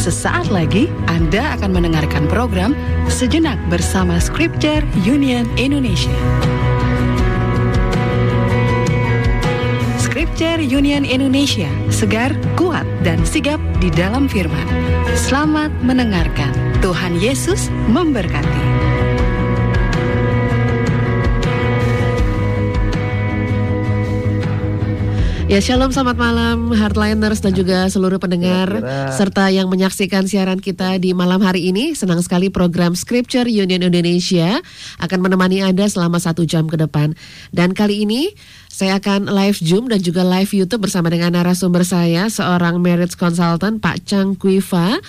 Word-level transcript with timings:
Sesaat 0.00 0.48
lagi 0.48 0.88
Anda 1.12 1.60
akan 1.60 1.76
mendengarkan 1.76 2.24
program 2.24 2.72
Sejenak 3.12 3.60
bersama 3.68 4.16
Scripture 4.16 4.80
Union 5.04 5.44
Indonesia. 5.60 6.16
Scripture 10.00 10.64
Union 10.64 11.04
Indonesia, 11.04 11.68
segar, 11.92 12.32
kuat, 12.56 12.88
dan 13.04 13.20
sigap 13.28 13.60
di 13.76 13.92
dalam 13.92 14.24
firman. 14.24 14.64
Selamat 15.12 15.68
mendengarkan. 15.84 16.48
Tuhan 16.80 17.20
Yesus 17.20 17.68
memberkati. 17.92 18.79
Ya 25.50 25.58
Shalom 25.58 25.90
selamat 25.90 26.14
malam 26.14 26.70
Hardliners 26.70 27.42
dan 27.42 27.50
juga 27.50 27.90
seluruh 27.90 28.22
pendengar 28.22 28.70
Kira-kira. 28.70 29.10
serta 29.10 29.50
yang 29.50 29.66
menyaksikan 29.66 30.22
siaran 30.30 30.62
kita 30.62 30.94
di 31.02 31.10
malam 31.10 31.42
hari 31.42 31.74
ini. 31.74 31.90
Senang 31.98 32.22
sekali 32.22 32.54
program 32.54 32.94
Scripture 32.94 33.50
Union 33.50 33.82
Indonesia 33.82 34.62
akan 35.02 35.18
menemani 35.18 35.58
Anda 35.58 35.90
selama 35.90 36.22
satu 36.22 36.46
jam 36.46 36.70
ke 36.70 36.78
depan. 36.78 37.18
Dan 37.50 37.74
kali 37.74 38.06
ini 38.06 38.30
saya 38.70 39.02
akan 39.02 39.26
live 39.26 39.58
Zoom 39.58 39.90
dan 39.90 39.98
juga 39.98 40.22
live 40.22 40.54
YouTube 40.54 40.86
bersama 40.86 41.10
dengan 41.10 41.34
narasumber 41.34 41.82
saya 41.82 42.30
seorang 42.30 42.78
marriage 42.78 43.18
consultant 43.18 43.82
Pak 43.82 44.06
Chang 44.06 44.38
Kuiva 44.38 45.02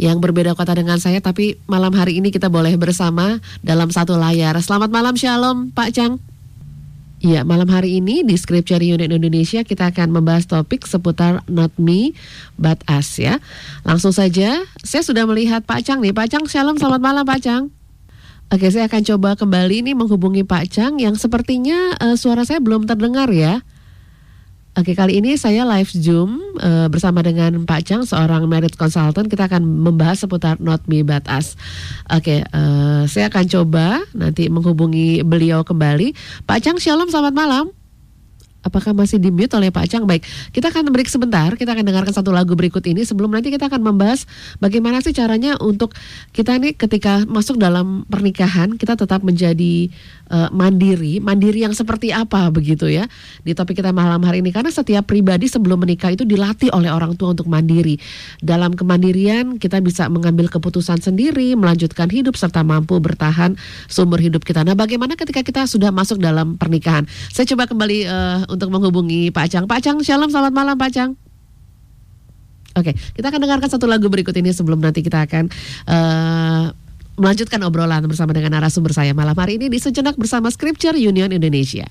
yang 0.00 0.24
berbeda 0.24 0.56
kota 0.56 0.72
dengan 0.72 1.04
saya 1.04 1.20
tapi 1.20 1.60
malam 1.68 1.92
hari 1.92 2.16
ini 2.16 2.32
kita 2.32 2.48
boleh 2.48 2.80
bersama 2.80 3.44
dalam 3.60 3.92
satu 3.92 4.16
layar. 4.16 4.56
Selamat 4.56 4.88
malam 4.88 5.20
Shalom 5.20 5.68
Pak 5.68 5.92
Chang. 5.92 6.31
Iya, 7.22 7.46
malam 7.46 7.70
hari 7.70 8.02
ini 8.02 8.26
di 8.26 8.34
Scripture 8.34 8.82
Unit 8.82 9.06
Indonesia 9.06 9.62
kita 9.62 9.94
akan 9.94 10.10
membahas 10.10 10.42
topik 10.42 10.90
seputar 10.90 11.46
not 11.46 11.70
me 11.78 12.18
but 12.58 12.82
us 12.90 13.14
ya. 13.14 13.38
Langsung 13.86 14.10
saja, 14.10 14.66
saya 14.82 15.02
sudah 15.06 15.22
melihat 15.30 15.62
Pak 15.62 15.86
Chang 15.86 16.02
nih. 16.02 16.10
Pak 16.10 16.34
Chang, 16.34 16.50
shalom, 16.50 16.82
selamat 16.82 16.98
malam 16.98 17.22
Pak 17.22 17.38
Chang. 17.38 17.70
Oke, 18.50 18.66
saya 18.74 18.90
akan 18.90 19.06
coba 19.06 19.38
kembali 19.38 19.86
nih 19.86 19.94
menghubungi 19.94 20.42
Pak 20.42 20.74
Chang 20.74 20.98
yang 20.98 21.14
sepertinya 21.14 21.94
eh, 22.02 22.18
suara 22.18 22.42
saya 22.42 22.58
belum 22.58 22.90
terdengar 22.90 23.30
ya. 23.30 23.62
Oke, 24.72 24.96
kali 24.96 25.20
ini 25.20 25.36
saya 25.36 25.68
live 25.68 25.92
Zoom 25.92 26.40
eh, 26.56 26.88
bersama 26.88 27.20
dengan 27.20 27.68
Pak 27.68 27.84
Chang, 27.84 28.08
seorang 28.08 28.48
marriage 28.48 28.72
consultant. 28.80 29.28
Kita 29.28 29.44
akan 29.44 29.60
membahas 29.60 30.24
seputar 30.24 30.56
not 30.64 30.80
me 30.88 31.04
but 31.04 31.28
us. 31.28 31.60
Oke, 32.08 32.40
eh, 32.40 33.02
saya 33.04 33.28
akan 33.28 33.44
coba 33.52 34.00
nanti 34.16 34.48
menghubungi 34.48 35.28
beliau 35.28 35.60
kembali. 35.60 36.16
Pak 36.48 36.64
Chang, 36.64 36.80
shalom, 36.80 37.12
selamat 37.12 37.36
malam. 37.36 37.81
Apakah 38.62 38.94
masih 38.94 39.18
di 39.18 39.34
mute 39.34 39.50
oleh 39.58 39.74
Pak 39.74 39.90
Chang? 39.90 40.06
Baik, 40.06 40.22
kita 40.54 40.70
akan 40.70 40.94
break 40.94 41.10
sebentar. 41.10 41.50
Kita 41.58 41.74
akan 41.74 41.82
dengarkan 41.82 42.14
satu 42.14 42.30
lagu 42.30 42.54
berikut 42.54 42.82
ini. 42.86 43.02
Sebelum 43.02 43.34
nanti 43.34 43.50
kita 43.50 43.66
akan 43.66 43.82
membahas 43.82 44.22
bagaimana 44.62 45.02
sih 45.02 45.10
caranya 45.10 45.58
untuk 45.58 45.98
kita 46.30 46.62
nih 46.62 46.78
ketika 46.78 47.26
masuk 47.26 47.58
dalam 47.58 48.06
pernikahan 48.06 48.78
kita 48.78 48.94
tetap 48.94 49.26
menjadi 49.26 49.90
eh, 50.30 50.48
mandiri. 50.54 51.18
Mandiri 51.18 51.66
yang 51.66 51.74
seperti 51.74 52.14
apa 52.14 52.54
begitu 52.54 52.86
ya 52.86 53.10
di 53.42 53.50
topik 53.50 53.82
kita 53.82 53.90
malam 53.90 54.22
hari 54.22 54.38
ini. 54.46 54.54
Karena 54.54 54.70
setiap 54.70 55.10
pribadi 55.10 55.50
sebelum 55.50 55.82
menikah 55.82 56.14
itu 56.14 56.22
dilatih 56.22 56.70
oleh 56.70 56.94
orang 56.94 57.18
tua 57.18 57.34
untuk 57.34 57.50
mandiri. 57.50 57.98
Dalam 58.38 58.78
kemandirian 58.78 59.58
kita 59.58 59.82
bisa 59.82 60.06
mengambil 60.06 60.46
keputusan 60.46 61.02
sendiri, 61.02 61.58
melanjutkan 61.58 62.06
hidup 62.06 62.38
serta 62.38 62.62
mampu 62.62 63.02
bertahan 63.02 63.58
seumur 63.90 64.22
hidup 64.22 64.46
kita. 64.46 64.62
Nah, 64.62 64.78
bagaimana 64.78 65.18
ketika 65.18 65.42
kita 65.42 65.66
sudah 65.66 65.90
masuk 65.90 66.22
dalam 66.22 66.54
pernikahan? 66.54 67.10
Saya 67.34 67.50
coba 67.50 67.66
kembali 67.66 67.98
eh, 68.06 68.38
untuk 68.52 68.68
menghubungi 68.68 69.32
Pak 69.32 69.48
Cang. 69.48 69.64
Pak 69.64 69.80
Cang, 69.80 69.98
shalom, 70.04 70.28
selamat 70.28 70.52
malam 70.52 70.76
Pak 70.76 70.90
Cang. 70.92 71.10
Oke, 72.72 72.96
kita 72.96 73.28
akan 73.28 73.40
dengarkan 73.44 73.68
satu 73.68 73.84
lagu 73.84 74.08
berikut 74.08 74.32
ini 74.32 74.48
sebelum 74.52 74.80
nanti 74.80 75.04
kita 75.04 75.28
akan 75.28 75.44
eh, 75.88 76.64
melanjutkan 77.20 77.60
obrolan 77.68 78.04
bersama 78.08 78.32
dengan 78.32 78.56
narasumber 78.56 78.96
saya 78.96 79.12
malam 79.12 79.36
hari 79.36 79.60
ini 79.60 79.68
di 79.68 79.76
sejenak 79.76 80.16
bersama 80.16 80.48
Scripture 80.48 80.96
Union 80.96 81.28
Indonesia. 81.28 81.84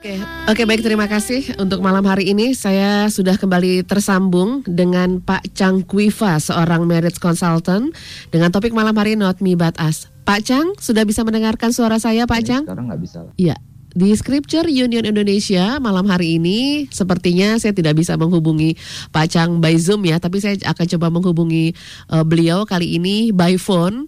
Oke, 0.00 0.16
oke 0.48 0.62
baik 0.64 0.80
terima 0.80 1.04
kasih 1.12 1.60
untuk 1.60 1.84
malam 1.84 2.00
hari 2.08 2.32
ini 2.32 2.56
saya 2.56 3.12
sudah 3.12 3.36
kembali 3.36 3.84
tersambung 3.84 4.64
dengan 4.64 5.20
Pak 5.20 5.52
Chang 5.52 5.84
Kuiva 5.84 6.40
seorang 6.40 6.88
marriage 6.88 7.20
consultant 7.20 7.92
dengan 8.32 8.48
topik 8.48 8.72
malam 8.72 8.96
hari 8.96 9.12
Not 9.12 9.44
Me 9.44 9.52
But 9.52 9.76
Us. 9.76 10.08
Pak 10.24 10.40
Chang 10.48 10.72
sudah 10.80 11.04
bisa 11.04 11.20
mendengarkan 11.20 11.76
suara 11.76 12.00
saya 12.00 12.24
Pak 12.24 12.40
Chang? 12.48 12.64
Sekarang 12.64 12.88
nggak 12.88 13.02
bisa. 13.02 13.28
Iya. 13.36 13.60
Di 13.90 14.14
Scripture 14.14 14.70
Union 14.70 15.02
Indonesia 15.02 15.82
malam 15.82 16.06
hari 16.06 16.38
ini 16.38 16.86
sepertinya 16.94 17.58
saya 17.58 17.74
tidak 17.74 17.98
bisa 17.98 18.14
menghubungi 18.14 18.78
Pak 19.10 19.26
Chang 19.34 19.58
by 19.58 19.74
Zoom 19.82 20.06
ya, 20.06 20.22
tapi 20.22 20.38
saya 20.38 20.54
akan 20.62 20.86
coba 20.94 21.06
menghubungi 21.10 21.74
eh, 22.10 22.24
beliau 22.24 22.62
kali 22.62 22.98
ini 23.02 23.34
by 23.34 23.58
phone. 23.58 24.06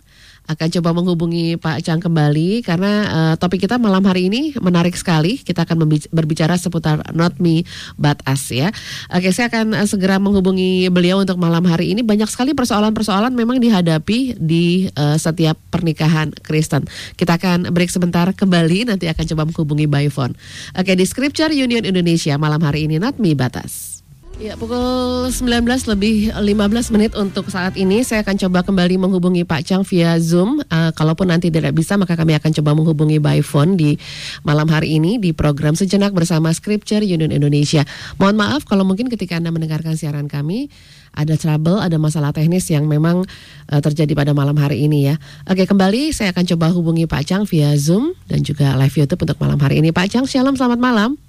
Akan 0.50 0.68
coba 0.74 0.90
menghubungi 0.90 1.54
Pak 1.54 1.86
Chang 1.86 2.02
kembali 2.02 2.66
karena 2.66 2.92
eh, 3.06 3.34
topik 3.38 3.62
kita 3.62 3.78
malam 3.78 4.02
hari 4.02 4.26
ini 4.26 4.52
menarik 4.58 4.98
sekali. 4.98 5.38
Kita 5.38 5.62
akan 5.62 5.86
berbicara 6.10 6.58
seputar 6.58 7.02
not 7.14 7.38
me 7.38 7.62
but 7.94 8.18
us 8.26 8.50
ya. 8.50 8.74
Oke, 9.14 9.30
saya 9.30 9.46
akan 9.48 9.78
eh, 9.78 9.86
segera 9.86 10.18
menghubungi 10.18 10.90
beliau 10.90 11.22
untuk 11.22 11.38
malam 11.38 11.62
hari 11.70 11.94
ini. 11.94 12.02
Banyak 12.02 12.26
sekali 12.26 12.58
persoalan-persoalan 12.58 13.30
memang 13.34 13.62
dihadapi 13.62 14.42
di 14.42 14.90
eh, 14.90 15.16
setiap 15.20 15.54
pernikahan 15.70 16.34
Kristen. 16.42 16.90
Kita 17.14 17.38
akan 17.38 17.70
break 17.70 17.94
sebentar 17.94 18.26
kembali 18.34 18.90
nanti 18.90 19.06
akan 19.06 19.24
coba 19.34 19.42
menghubungi 19.46 19.86
by 19.86 20.10
phone. 20.10 20.34
Oke, 20.74 20.98
di 20.98 21.06
Scripture 21.06 21.54
Union 21.54 21.86
Indonesia 21.86 22.34
malam 22.34 22.62
hari 22.66 22.90
ini 22.90 22.98
not 22.98 23.20
me 23.22 23.38
but 23.38 23.54
us. 23.54 23.91
Ya, 24.40 24.56
pukul 24.56 25.28
19 25.28 25.68
lebih 25.92 26.32
15 26.32 26.94
menit 26.96 27.12
untuk 27.12 27.52
saat 27.52 27.76
ini 27.76 28.00
saya 28.00 28.24
akan 28.24 28.40
coba 28.48 28.64
kembali 28.64 28.96
menghubungi 28.96 29.44
Pak 29.44 29.60
Chang 29.68 29.84
via 29.84 30.16
Zoom. 30.16 30.64
Eh, 30.72 30.90
kalaupun 30.96 31.28
nanti 31.28 31.52
tidak 31.52 31.76
bisa 31.76 32.00
maka 32.00 32.16
kami 32.16 32.32
akan 32.40 32.50
coba 32.56 32.72
menghubungi 32.72 33.20
by 33.20 33.44
phone 33.44 33.76
di 33.76 34.00
malam 34.40 34.64
hari 34.72 34.96
ini 34.96 35.20
di 35.20 35.36
program 35.36 35.76
Sejenak 35.76 36.16
bersama 36.16 36.48
Scripture 36.56 37.04
Union 37.04 37.28
Indonesia. 37.28 37.84
Mohon 38.16 38.36
maaf 38.40 38.64
kalau 38.64 38.88
mungkin 38.88 39.12
ketika 39.12 39.36
Anda 39.36 39.52
mendengarkan 39.52 40.00
siaran 40.00 40.32
kami 40.32 40.72
ada 41.12 41.36
trouble, 41.36 41.76
ada 41.76 42.00
masalah 42.00 42.32
teknis 42.32 42.66
yang 42.72 42.88
memang 42.88 43.28
eh, 43.68 43.80
terjadi 43.84 44.16
pada 44.16 44.32
malam 44.32 44.56
hari 44.58 44.88
ini 44.88 45.12
ya. 45.12 45.20
Oke, 45.44 45.68
kembali 45.68 46.10
saya 46.10 46.32
akan 46.32 46.56
coba 46.56 46.72
hubungi 46.72 47.04
Pak 47.04 47.22
Chang 47.28 47.44
via 47.44 47.76
Zoom 47.76 48.16
dan 48.32 48.40
juga 48.40 48.74
live 48.80 48.96
YouTube 48.96 49.28
untuk 49.28 49.38
malam 49.38 49.60
hari 49.60 49.84
ini. 49.84 49.92
Pak 49.92 50.08
Chang, 50.08 50.24
shalom, 50.24 50.58
selamat 50.58 50.80
malam. 50.80 51.21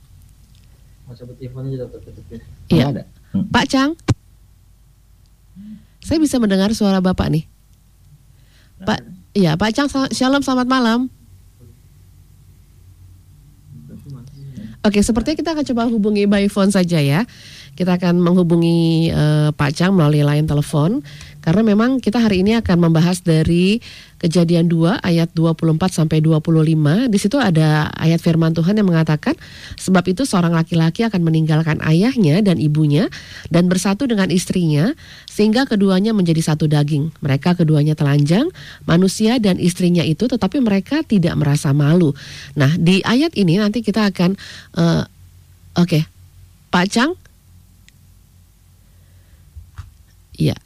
Iya. 2.68 2.90
Nggak 2.90 2.90
ada. 2.94 3.04
Hmm. 3.34 3.46
Pak 3.50 3.66
Chang, 3.70 3.92
saya 6.04 6.20
bisa 6.20 6.38
mendengar 6.38 6.70
suara 6.76 7.00
Bapak 7.00 7.28
nih. 7.34 7.46
Pak, 8.84 9.00
iya 9.34 9.56
Pak 9.56 9.72
Chang, 9.74 9.88
shalom, 10.12 10.44
selamat 10.44 10.68
malam. 10.68 11.00
Oke, 14.84 15.00
sepertinya 15.00 15.40
kita 15.40 15.50
akan 15.56 15.66
coba 15.72 15.84
hubungi 15.88 16.28
by 16.28 16.52
phone 16.52 16.68
saja 16.68 17.00
ya. 17.00 17.24
Kita 17.74 17.96
akan 17.96 18.20
menghubungi 18.20 19.10
eh, 19.16 19.50
Pak 19.56 19.72
Chang 19.72 19.96
melalui 19.96 20.28
line 20.28 20.44
telepon 20.44 21.00
karena 21.44 21.62
memang 21.76 22.00
kita 22.00 22.24
hari 22.24 22.40
ini 22.40 22.56
akan 22.56 22.88
membahas 22.88 23.20
dari 23.20 23.84
Kejadian 24.24 24.72
2 24.72 25.04
ayat 25.04 25.36
24 25.36 25.76
sampai 25.92 26.24
25. 26.24 27.12
Di 27.12 27.20
situ 27.20 27.36
ada 27.36 27.92
ayat 27.92 28.24
firman 28.24 28.56
Tuhan 28.56 28.80
yang 28.80 28.88
mengatakan 28.88 29.36
sebab 29.76 30.00
itu 30.08 30.24
seorang 30.24 30.56
laki-laki 30.56 31.04
akan 31.04 31.28
meninggalkan 31.28 31.84
ayahnya 31.84 32.40
dan 32.40 32.56
ibunya 32.56 33.12
dan 33.52 33.68
bersatu 33.68 34.08
dengan 34.08 34.32
istrinya 34.32 34.96
sehingga 35.28 35.68
keduanya 35.68 36.16
menjadi 36.16 36.40
satu 36.40 36.72
daging. 36.72 37.12
Mereka 37.20 37.60
keduanya 37.60 38.00
telanjang, 38.00 38.48
manusia 38.88 39.44
dan 39.44 39.60
istrinya 39.60 40.08
itu 40.08 40.32
tetapi 40.32 40.64
mereka 40.64 41.04
tidak 41.04 41.36
merasa 41.36 41.76
malu. 41.76 42.16
Nah, 42.56 42.72
di 42.80 43.04
ayat 43.04 43.36
ini 43.36 43.60
nanti 43.60 43.84
kita 43.84 44.08
akan 44.08 44.40
eh, 44.80 45.04
oke. 45.76 46.00
Pak 46.72 46.88
Chang 46.88 47.12
Iya. 50.34 50.58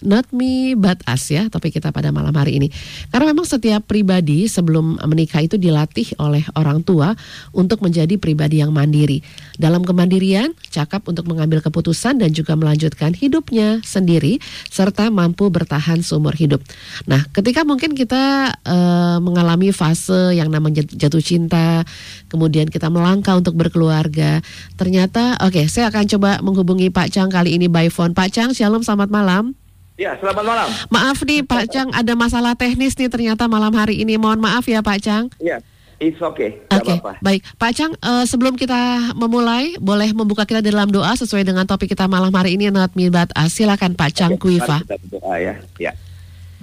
Not 0.00 0.32
me 0.32 0.72
but 0.72 1.04
us 1.04 1.28
ya 1.28 1.52
topik 1.52 1.76
kita 1.76 1.92
pada 1.92 2.08
malam 2.08 2.32
hari 2.32 2.56
ini. 2.56 2.68
Karena 3.12 3.36
memang 3.36 3.44
setiap 3.44 3.84
pribadi 3.84 4.48
sebelum 4.48 4.96
menikah 5.04 5.44
itu 5.44 5.60
dilatih 5.60 6.16
oleh 6.16 6.44
orang 6.56 6.80
tua 6.80 7.12
untuk 7.52 7.84
menjadi 7.84 8.16
pribadi 8.16 8.64
yang 8.64 8.72
mandiri. 8.72 9.20
Dalam 9.60 9.84
kemandirian, 9.84 10.56
cakap 10.72 11.04
untuk 11.04 11.28
mengambil 11.28 11.60
keputusan 11.60 12.16
dan 12.16 12.32
juga 12.32 12.56
melanjutkan 12.56 13.12
hidupnya 13.12 13.84
sendiri 13.84 14.40
serta 14.72 15.12
mampu 15.12 15.52
bertahan 15.52 16.00
seumur 16.00 16.32
hidup. 16.32 16.64
Nah, 17.04 17.20
ketika 17.36 17.68
mungkin 17.68 17.92
kita 17.92 18.56
eh, 18.64 19.18
mengalami 19.20 19.68
fase 19.76 20.32
yang 20.32 20.48
namanya 20.48 20.80
jatuh 20.88 21.20
cinta, 21.20 21.84
kemudian 22.32 22.72
kita 22.72 22.88
melangkah 22.88 23.36
untuk 23.36 23.52
berkeluarga, 23.52 24.40
ternyata 24.80 25.36
oke, 25.44 25.68
saya 25.68 25.92
akan 25.92 26.04
coba 26.16 26.30
menghubungi 26.40 26.88
Pak 26.88 27.12
Chang 27.12 27.28
kali 27.28 27.52
ini 27.60 27.68
by 27.68 27.92
phone. 27.92 28.16
Pak 28.16 28.32
Chang, 28.32 28.50
shalom, 28.56 28.80
selamat 28.80 29.12
malam. 29.12 29.59
Ya, 30.00 30.16
selamat 30.16 30.44
malam. 30.48 30.68
Maaf 30.88 31.20
nih 31.28 31.44
Pak 31.44 31.68
Chang, 31.68 31.92
ada 31.92 32.16
masalah 32.16 32.56
teknis 32.56 32.96
nih 32.96 33.12
ternyata 33.12 33.44
malam 33.52 33.68
hari 33.76 34.00
ini. 34.00 34.16
Mohon 34.16 34.48
maaf 34.48 34.64
ya 34.64 34.80
Pak 34.80 34.96
Chang. 35.04 35.28
Ya, 35.36 35.60
it's 36.00 36.16
okay. 36.24 36.56
Oke, 36.72 36.96
okay, 36.96 37.20
baik. 37.20 37.44
Pak 37.60 37.76
Chang, 37.76 37.92
uh, 38.00 38.24
sebelum 38.24 38.56
kita 38.56 39.12
memulai, 39.12 39.76
boleh 39.76 40.08
membuka 40.16 40.48
kita 40.48 40.64
dalam 40.64 40.88
doa 40.88 41.12
sesuai 41.12 41.44
dengan 41.44 41.68
topik 41.68 41.92
kita 41.92 42.08
malam 42.08 42.32
hari 42.32 42.56
ini, 42.56 42.72
Not 42.72 42.96
Mibat 42.96 43.28
Silakan 43.52 43.92
Pak 43.92 44.10
Chang 44.16 44.40
okay, 44.40 44.56
Kuifa. 44.56 44.80
Kita 44.88 44.96
berdoa 45.04 45.36
ya. 45.36 45.54
ya. 45.76 45.92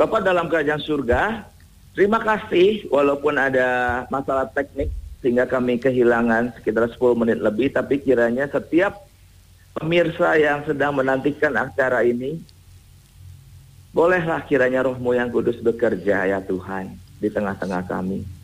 Bapak 0.01 0.25
dalam 0.25 0.49
kerajaan 0.49 0.81
surga, 0.81 1.45
terima 1.93 2.17
kasih 2.17 2.89
walaupun 2.89 3.37
ada 3.37 4.01
masalah 4.09 4.49
teknik 4.49 4.89
sehingga 5.21 5.45
kami 5.45 5.77
kehilangan 5.77 6.57
sekitar 6.57 6.89
10 6.89 6.97
menit 7.13 7.37
lebih, 7.37 7.69
tapi 7.69 8.01
kiranya 8.01 8.49
setiap 8.49 8.97
pemirsa 9.77 10.33
yang 10.41 10.65
sedang 10.65 10.97
menantikan 10.97 11.53
acara 11.53 12.01
ini, 12.01 12.56
bolehlah 13.97 14.45
kiranya 14.45 14.85
rohmu 14.85 15.17
yang 15.17 15.33
kudus 15.33 15.57
bekerja 15.57 16.29
ya 16.29 16.37
Tuhan 16.45 16.93
di 17.17 17.33
tengah-tengah 17.33 17.89
kami 17.89 18.37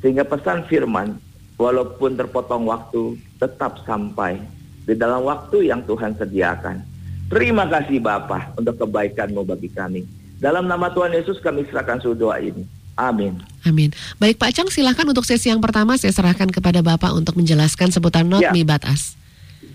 sehingga 0.00 0.24
pesan 0.24 0.64
firman, 0.64 1.20
walaupun 1.60 2.16
terpotong 2.16 2.64
waktu, 2.64 3.20
tetap 3.36 3.84
sampai 3.84 4.40
di 4.88 4.96
dalam 4.96 5.28
waktu 5.28 5.68
yang 5.68 5.84
Tuhan 5.84 6.16
sediakan. 6.16 6.80
Terima 7.28 7.68
kasih 7.68 8.00
Bapak 8.00 8.58
untuk 8.58 8.80
kebaikanmu 8.80 9.44
bagi 9.44 9.68
kami. 9.70 10.02
Dalam 10.40 10.66
nama 10.66 10.88
Tuhan 10.90 11.12
Yesus 11.12 11.36
kami 11.44 11.68
serahkan 11.68 12.00
seluruh 12.00 12.32
doa 12.32 12.36
ini. 12.40 12.64
Amin. 12.96 13.38
Amin. 13.68 13.92
Baik 14.16 14.40
Pak 14.40 14.56
Cang, 14.56 14.68
silahkan 14.72 15.04
untuk 15.04 15.28
sesi 15.28 15.52
yang 15.52 15.60
pertama 15.60 16.00
saya 16.00 16.16
serahkan 16.16 16.48
kepada 16.48 16.80
Bapak 16.80 17.12
untuk 17.12 17.36
menjelaskan 17.36 17.92
sebutan 17.92 18.24
not 18.24 18.40
ya. 18.40 18.56
batas. 18.64 19.14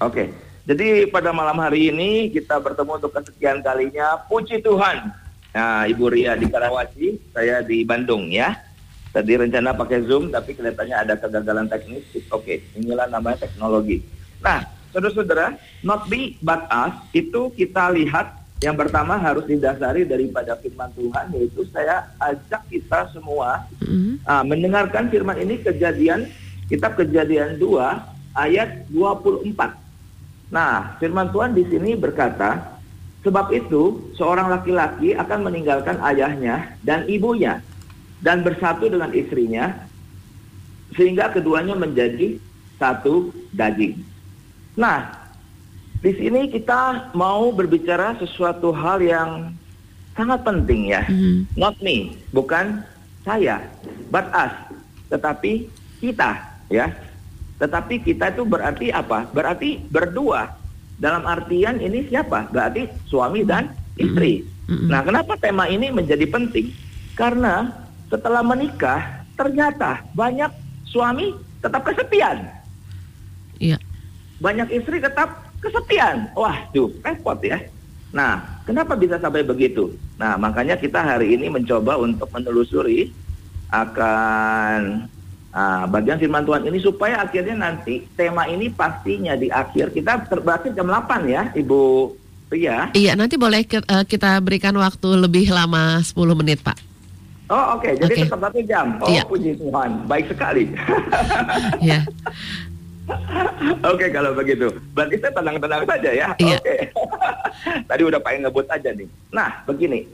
Oke, 0.02 0.34
jadi 0.66 1.06
pada 1.08 1.30
malam 1.30 1.62
hari 1.62 1.94
ini 1.94 2.34
kita 2.34 2.58
bertemu 2.58 2.98
untuk 2.98 3.14
kesekian 3.14 3.62
kalinya. 3.62 4.26
Puji 4.26 4.66
Tuhan. 4.66 5.25
Nah, 5.56 5.88
Ibu 5.88 6.12
Ria 6.12 6.36
di 6.36 6.52
Karawaci, 6.52 7.32
saya 7.32 7.64
di 7.64 7.88
Bandung 7.88 8.28
ya. 8.28 8.52
Tadi 9.16 9.40
rencana 9.40 9.72
pakai 9.72 10.04
Zoom, 10.04 10.28
tapi 10.28 10.52
kelihatannya 10.52 11.08
ada 11.08 11.16
kegagalan 11.16 11.72
teknis. 11.72 12.04
Oke, 12.28 12.28
okay. 12.36 12.58
inilah 12.76 13.08
namanya 13.08 13.48
teknologi. 13.48 14.04
Nah, 14.44 14.68
saudara-saudara, 14.92 15.56
not 15.88 16.12
be 16.12 16.36
but 16.44 16.68
us 16.68 16.92
itu 17.16 17.56
kita 17.56 17.96
lihat 17.96 18.44
yang 18.60 18.76
pertama 18.76 19.16
harus 19.16 19.48
didasari 19.48 20.04
daripada 20.04 20.60
firman 20.60 20.92
Tuhan, 20.92 21.32
yaitu 21.32 21.64
saya 21.72 22.12
ajak 22.20 22.68
kita 22.68 23.08
semua 23.16 23.64
mm-hmm. 23.80 24.28
uh, 24.28 24.44
mendengarkan 24.44 25.08
firman 25.08 25.40
ini 25.40 25.64
kejadian, 25.64 26.28
kitab 26.68 27.00
kejadian 27.00 27.56
2 27.56 28.36
ayat 28.36 28.84
24. 28.92 30.52
Nah, 30.52 31.00
firman 31.00 31.32
Tuhan 31.32 31.56
di 31.56 31.64
sini 31.72 31.96
berkata, 31.96 32.75
sebab 33.26 33.50
itu 33.50 34.14
seorang 34.14 34.54
laki-laki 34.54 35.18
akan 35.18 35.50
meninggalkan 35.50 35.98
ayahnya 36.14 36.78
dan 36.86 37.10
ibunya 37.10 37.66
dan 38.22 38.46
bersatu 38.46 38.86
dengan 38.86 39.10
istrinya 39.18 39.74
sehingga 40.94 41.34
keduanya 41.34 41.74
menjadi 41.74 42.38
satu 42.78 43.34
daging. 43.50 43.98
Nah, 44.78 45.10
di 46.06 46.14
sini 46.14 46.54
kita 46.54 47.12
mau 47.18 47.50
berbicara 47.50 48.14
sesuatu 48.22 48.70
hal 48.70 49.02
yang 49.02 49.30
sangat 50.14 50.46
penting 50.46 50.94
ya. 50.94 51.02
Mm-hmm. 51.10 51.58
Not 51.58 51.76
me, 51.82 52.14
bukan 52.30 52.86
saya, 53.26 53.66
but 54.14 54.30
us, 54.32 54.54
tetapi 55.10 55.66
kita 55.98 56.38
ya. 56.70 56.94
Tetapi 57.56 58.04
kita 58.04 58.36
itu 58.36 58.44
berarti 58.44 58.92
apa? 58.92 59.32
Berarti 59.32 59.80
berdua. 59.88 60.52
Dalam 60.96 61.28
artian 61.28 61.80
ini 61.84 62.08
siapa? 62.08 62.48
Berarti 62.50 62.88
suami 63.12 63.44
dan 63.44 63.72
istri. 64.00 64.48
Mm-hmm. 64.66 64.90
Nah, 64.90 65.02
kenapa 65.04 65.34
tema 65.38 65.68
ini 65.68 65.92
menjadi 65.92 66.26
penting? 66.28 66.72
Karena 67.14 67.72
setelah 68.08 68.42
menikah 68.42 69.24
ternyata 69.36 70.02
banyak 70.16 70.50
suami 70.88 71.36
tetap 71.60 71.84
kesepian. 71.84 72.48
Iya. 73.60 73.78
Banyak 74.40 74.72
istri 74.72 75.00
tetap 75.00 75.52
kesepian. 75.60 76.32
Wah, 76.36 76.68
tuh 76.72 76.92
repot 77.04 77.40
ya. 77.44 77.60
Nah, 78.16 78.64
kenapa 78.64 78.96
bisa 78.96 79.20
sampai 79.20 79.44
begitu? 79.44 79.92
Nah, 80.16 80.40
makanya 80.40 80.80
kita 80.80 81.04
hari 81.04 81.36
ini 81.36 81.52
mencoba 81.52 82.00
untuk 82.00 82.32
menelusuri 82.32 83.12
akan 83.74 85.12
uh, 85.56 85.84
bagian 85.88 86.20
firman 86.20 86.44
Tuhan 86.44 86.68
ini 86.68 86.78
supaya 86.84 87.24
akhirnya 87.24 87.56
nanti 87.56 88.04
tema 88.20 88.46
ini 88.52 88.68
pastinya 88.68 89.34
di 89.40 89.48
akhir 89.48 89.96
kita 89.96 90.28
terbakit 90.28 90.76
jam 90.76 90.92
8 90.92 91.32
ya, 91.32 91.50
Ibu 91.56 92.12
Ria. 92.52 92.92
Iya, 92.94 93.18
nanti 93.18 93.40
boleh 93.40 93.66
eh, 93.66 94.04
kita 94.06 94.38
berikan 94.44 94.76
waktu 94.78 95.08
lebih 95.18 95.50
lama 95.50 96.04
10 96.04 96.14
menit, 96.38 96.62
Pak. 96.62 96.78
Oh 97.46 97.78
oke, 97.78 97.86
okay. 97.86 97.94
jadi 98.02 98.14
okay. 98.14 98.24
tetap 98.26 98.42
satu 98.42 98.60
jam. 98.66 98.98
Oh 99.06 99.10
yeah. 99.10 99.26
puji 99.26 99.54
Tuhan, 99.58 99.90
baik 100.10 100.26
sekali. 100.34 100.66
Iya. 101.86 102.02
Oke 103.86 104.02
okay, 104.02 104.10
kalau 104.10 104.34
begitu, 104.34 104.66
berarti 104.98 105.22
saya 105.22 105.30
tenang-tenang 105.38 105.86
saja 105.86 106.10
ya. 106.10 106.34
Yeah. 106.42 106.58
Oke. 106.58 106.66
Okay. 106.66 106.80
Tadi 107.94 108.02
udah 108.02 108.18
pengen 108.18 108.50
ngebut 108.50 108.66
aja 108.66 108.90
nih. 108.90 109.06
Nah 109.30 109.62
begini, 109.70 110.10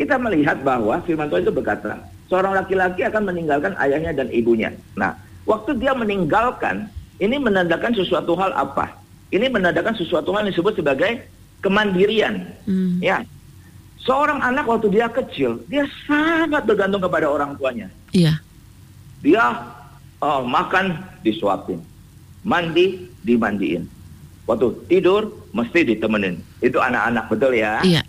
kita 0.00 0.16
melihat 0.16 0.64
bahwa 0.64 0.96
Firman 1.04 1.28
Tuhan 1.28 1.44
itu 1.44 1.52
berkata, 1.52 2.00
seorang 2.26 2.54
laki-laki 2.56 3.06
akan 3.06 3.30
meninggalkan 3.30 3.72
ayahnya 3.78 4.12
dan 4.12 4.28
ibunya. 4.30 4.74
Nah, 4.98 5.14
waktu 5.46 5.78
dia 5.78 5.92
meninggalkan, 5.94 6.90
ini 7.22 7.36
menandakan 7.38 7.94
sesuatu 7.94 8.36
hal 8.36 8.52
apa? 8.54 8.94
Ini 9.30 9.50
menandakan 9.50 9.98
sesuatu 9.98 10.30
hal 10.34 10.46
yang 10.46 10.54
disebut 10.54 10.78
sebagai 10.78 11.26
kemandirian. 11.60 12.46
Hmm. 12.66 13.02
Ya, 13.02 13.26
Seorang 14.06 14.38
anak 14.38 14.70
waktu 14.70 14.94
dia 14.94 15.10
kecil, 15.10 15.58
dia 15.66 15.82
sangat 16.06 16.62
bergantung 16.62 17.02
kepada 17.02 17.26
orang 17.26 17.58
tuanya. 17.58 17.90
Iya. 18.14 18.38
Dia 19.18 19.66
oh, 20.22 20.46
makan 20.46 20.94
disuapin, 21.26 21.82
mandi 22.46 23.10
dimandiin. 23.26 23.82
Waktu 24.46 24.86
tidur 24.86 25.50
mesti 25.50 25.82
ditemenin. 25.82 26.38
Itu 26.62 26.78
anak-anak 26.78 27.26
betul 27.26 27.58
ya? 27.58 27.82
Iya. 27.82 28.06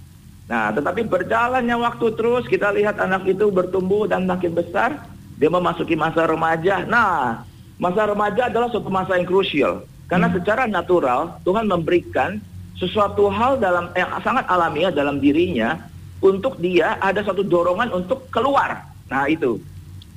Nah, 0.47 0.71
tetapi 0.71 1.03
berjalannya 1.03 1.75
waktu 1.75 2.07
terus 2.15 2.47
kita 2.47 2.71
lihat 2.71 2.95
anak 3.03 3.27
itu 3.27 3.51
bertumbuh 3.51 4.07
dan 4.07 4.23
makin 4.23 4.55
besar, 4.55 4.95
dia 5.35 5.51
memasuki 5.51 5.99
masa 5.99 6.23
remaja. 6.23 6.87
Nah, 6.87 7.43
masa 7.77 8.07
remaja 8.07 8.47
adalah 8.47 8.71
suatu 8.71 8.87
masa 8.87 9.19
yang 9.19 9.27
krusial 9.27 9.83
karena 10.07 10.31
hmm. 10.31 10.35
secara 10.39 10.63
natural 10.65 11.37
Tuhan 11.43 11.67
memberikan 11.67 12.39
sesuatu 12.79 13.27
hal 13.27 13.59
dalam 13.59 13.91
yang 13.93 14.09
sangat 14.23 14.47
alamiah 14.47 14.93
dalam 14.93 15.19
dirinya 15.19 15.77
untuk 16.23 16.57
dia 16.57 16.95
ada 17.03 17.21
satu 17.21 17.43
dorongan 17.43 17.91
untuk 17.93 18.31
keluar. 18.31 18.87
Nah 19.11 19.27
itu. 19.27 19.59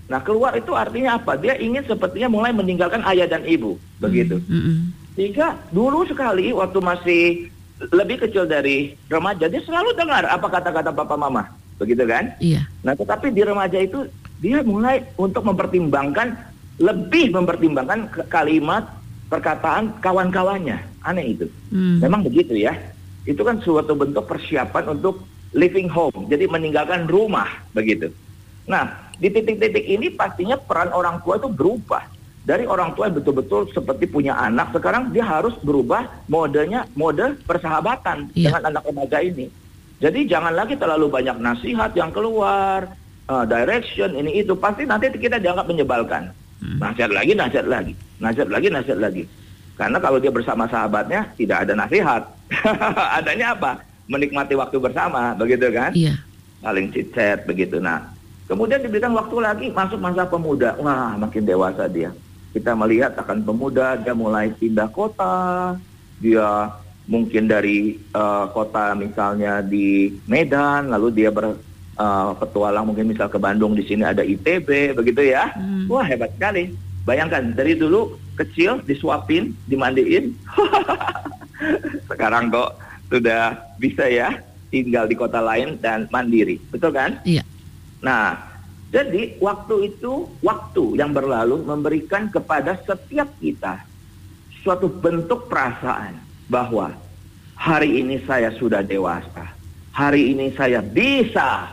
Nah 0.09 0.23
keluar 0.23 0.55
itu 0.57 0.73
artinya 0.73 1.19
apa? 1.19 1.37
Dia 1.37 1.59
ingin 1.59 1.85
sepertinya 1.85 2.31
mulai 2.31 2.55
meninggalkan 2.55 3.03
ayah 3.07 3.27
dan 3.27 3.43
ibu, 3.45 3.77
begitu. 4.01 4.41
Mm 4.47 4.61
-hmm. 4.63 4.77
Sehingga 5.19 5.59
dulu 5.75 6.07
sekali 6.07 6.55
waktu 6.55 6.79
masih 6.81 7.23
lebih 7.89 8.21
kecil 8.29 8.45
dari 8.45 8.93
remaja 9.09 9.49
dia 9.49 9.65
selalu 9.65 9.97
dengar 9.97 10.29
apa 10.29 10.47
kata-kata 10.53 10.93
papa 10.93 11.17
mama, 11.17 11.49
begitu 11.81 12.05
kan? 12.05 12.37
Iya. 12.37 12.69
Nah 12.85 12.93
tetapi 12.93 13.33
di 13.33 13.41
remaja 13.41 13.81
itu 13.81 14.05
dia 14.41 14.61
mulai 14.61 15.01
untuk 15.17 15.49
mempertimbangkan 15.49 16.37
lebih 16.81 17.33
mempertimbangkan 17.33 18.09
kalimat 18.29 18.85
perkataan 19.33 19.97
kawan-kawannya. 20.05 20.81
Aneh 21.05 21.37
itu. 21.37 21.47
Hmm. 21.73 22.01
Memang 22.05 22.25
begitu 22.25 22.57
ya. 22.57 22.77
Itu 23.25 23.45
kan 23.45 23.61
suatu 23.61 23.97
bentuk 23.97 24.29
persiapan 24.29 24.97
untuk 24.97 25.25
living 25.57 25.89
home. 25.89 26.29
Jadi 26.29 26.49
meninggalkan 26.49 27.09
rumah 27.09 27.49
begitu. 27.73 28.13
Nah, 28.69 29.13
di 29.17 29.29
titik-titik 29.29 29.85
ini 29.85 30.13
pastinya 30.13 30.57
peran 30.57 30.93
orang 30.93 31.21
tua 31.21 31.37
itu 31.37 31.49
berubah. 31.53 32.05
Dari 32.41 32.65
orang 32.65 32.97
tua 32.97 33.13
yang 33.13 33.21
betul-betul 33.21 33.69
seperti 33.71 34.09
punya 34.09 34.33
anak, 34.33 34.73
sekarang 34.73 35.13
dia 35.13 35.23
harus 35.23 35.53
berubah 35.61 36.09
modenya, 36.27 36.89
mode 36.97 37.37
persahabatan 37.45 38.33
yeah. 38.33 38.49
dengan 38.49 38.75
anak 38.75 38.89
remaja 38.89 39.21
ini. 39.21 39.53
Jadi 40.01 40.25
jangan 40.25 40.57
lagi 40.57 40.81
terlalu 40.81 41.13
banyak 41.13 41.37
nasihat 41.37 41.93
yang 41.93 42.09
keluar, 42.09 42.89
uh, 43.29 43.45
direction 43.45 44.17
ini 44.17 44.41
itu 44.41 44.57
pasti 44.57 44.89
nanti 44.89 45.13
kita 45.13 45.37
dianggap 45.37 45.69
menyebalkan. 45.69 46.33
Hmm. 46.65 46.81
Nasihat 46.81 47.13
lagi, 47.13 47.37
nasihat 47.37 47.69
lagi 47.69 47.93
nasihat 48.21 48.49
lagi, 48.53 48.69
nasihat 48.69 49.01
lagi. 49.01 49.25
Karena 49.75 49.97
kalau 49.97 50.21
dia 50.21 50.29
bersama 50.29 50.69
sahabatnya 50.69 51.33
tidak 51.41 51.65
ada 51.67 51.73
nasihat. 51.73 52.23
Adanya 53.19 53.57
apa? 53.57 53.81
Menikmati 54.07 54.53
waktu 54.53 54.77
bersama, 54.77 55.33
begitu 55.33 55.73
kan? 55.73 55.97
Iya. 55.97 56.21
Saling 56.61 56.93
chat 56.93 57.49
begitu. 57.49 57.81
Nah, 57.81 58.13
kemudian 58.45 58.85
diberikan 58.85 59.17
waktu 59.17 59.37
lagi 59.41 59.67
masuk 59.73 59.97
masa 59.97 60.29
pemuda. 60.29 60.77
Wah, 60.77 61.17
makin 61.17 61.49
dewasa 61.49 61.89
dia. 61.89 62.13
Kita 62.51 62.75
melihat 62.75 63.15
akan 63.15 63.47
pemuda, 63.47 63.95
dia 63.95 64.11
mulai 64.11 64.51
pindah 64.51 64.91
kota, 64.91 65.79
dia 66.19 66.75
mungkin 67.07 67.47
dari 67.51 67.99
uh, 68.15 68.51
kota 68.51 68.95
misalnya 68.95 69.63
di 69.63 70.15
Medan, 70.27 70.91
lalu 70.91 71.15
dia 71.15 71.31
ber, 71.31 71.59
uh, 71.99 72.31
petualang 72.39 72.91
mungkin 72.91 73.11
misal 73.11 73.31
ke 73.31 73.39
Bandung 73.39 73.75
di 73.75 73.87
sini 73.87 74.03
ada 74.03 74.27
ITB 74.27 74.95
begitu 74.95 75.31
ya. 75.31 75.51
Hmm. 75.55 75.87
Wah 75.87 76.07
hebat 76.07 76.35
sekali. 76.35 76.75
Bayangkan 77.07 77.55
dari 77.55 77.75
dulu 77.79 78.19
kecil 78.39 78.83
disuapin, 78.87 79.55
dimandiin. 79.71 80.35
Sekarang 82.11 82.51
kok 82.51 82.79
sudah 83.11 83.59
bisa 83.77 84.07
ya 84.07 84.39
tinggal 84.71 85.11
di 85.11 85.19
kota 85.19 85.43
lain 85.43 85.77
dan 85.83 86.07
mandiri. 86.15 86.63
Betul 86.71 86.95
kan? 86.95 87.19
Iya. 87.27 87.43
Nah, 88.01 88.50
Jadi 88.91 89.39
waktu 89.39 89.95
itu, 89.95 90.27
waktu 90.43 90.99
yang 90.99 91.15
berlalu 91.15 91.63
memberikan 91.63 92.27
kepada 92.27 92.75
setiap 92.83 93.31
kita 93.39 93.87
suatu 94.67 94.91
bentuk 94.91 95.47
perasaan 95.47 96.19
bahwa 96.51 96.99
hari 97.55 98.03
ini 98.03 98.19
saya 98.27 98.51
sudah 98.59 98.83
dewasa, 98.83 99.47
hari 99.95 100.35
ini 100.35 100.51
saya 100.59 100.83
bisa, 100.83 101.71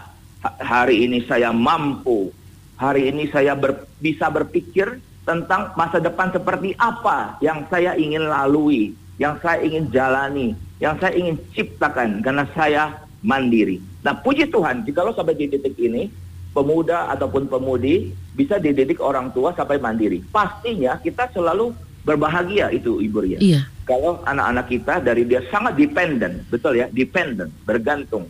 hari 0.62 1.10
ini 1.10 1.26
saya 1.26 1.50
mampu, 1.50 2.30
hari 2.78 3.10
ini 3.10 3.26
saya 3.34 3.58
ber, 3.58 3.90
bisa 3.98 4.30
berpikir 4.30 5.02
tentang 5.26 5.74
masa 5.74 5.98
depan 5.98 6.30
seperti 6.30 6.78
apa 6.78 7.42
yang 7.42 7.66
saya 7.66 7.98
ingin 7.98 8.30
lalui, 8.30 8.94
yang 9.18 9.42
saya 9.42 9.66
ingin 9.66 9.90
jalani, 9.90 10.54
yang 10.78 10.94
saya 11.02 11.18
ingin 11.18 11.42
ciptakan 11.58 12.22
karena 12.22 12.46
saya 12.54 12.94
mandiri. 13.26 13.82
Nah 14.06 14.14
puji 14.22 14.54
Tuhan, 14.54 14.86
jika 14.86 15.02
lo 15.02 15.18
sampai 15.18 15.34
di 15.34 15.50
titik 15.50 15.74
ini, 15.82 16.26
pemuda 16.58 17.14
ataupun 17.14 17.46
pemudi 17.46 18.10
bisa 18.34 18.58
dididik 18.58 18.98
orang 18.98 19.30
tua 19.30 19.54
sampai 19.54 19.78
mandiri. 19.78 20.26
Pastinya 20.34 20.98
kita 20.98 21.30
selalu 21.30 21.70
berbahagia 22.02 22.74
itu 22.74 22.98
Ibu 22.98 23.20
Ria. 23.22 23.38
Iya. 23.38 23.62
Kalau 23.86 24.26
anak-anak 24.26 24.66
kita 24.74 24.94
dari 25.06 25.22
dia 25.30 25.46
sangat 25.54 25.78
dependent, 25.78 26.50
betul 26.50 26.74
ya, 26.82 26.90
dependent, 26.90 27.54
bergantung. 27.62 28.26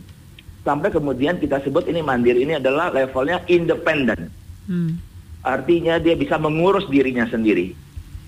Sampai 0.60 0.92
kemudian 0.92 1.40
kita 1.40 1.64
sebut 1.64 1.88
ini 1.88 2.04
mandiri 2.04 2.44
ini 2.44 2.60
adalah 2.60 2.92
levelnya 2.92 3.40
independent. 3.48 4.28
Hmm. 4.68 5.00
Artinya 5.40 5.96
dia 5.96 6.12
bisa 6.12 6.36
mengurus 6.36 6.84
dirinya 6.92 7.24
sendiri. 7.24 7.72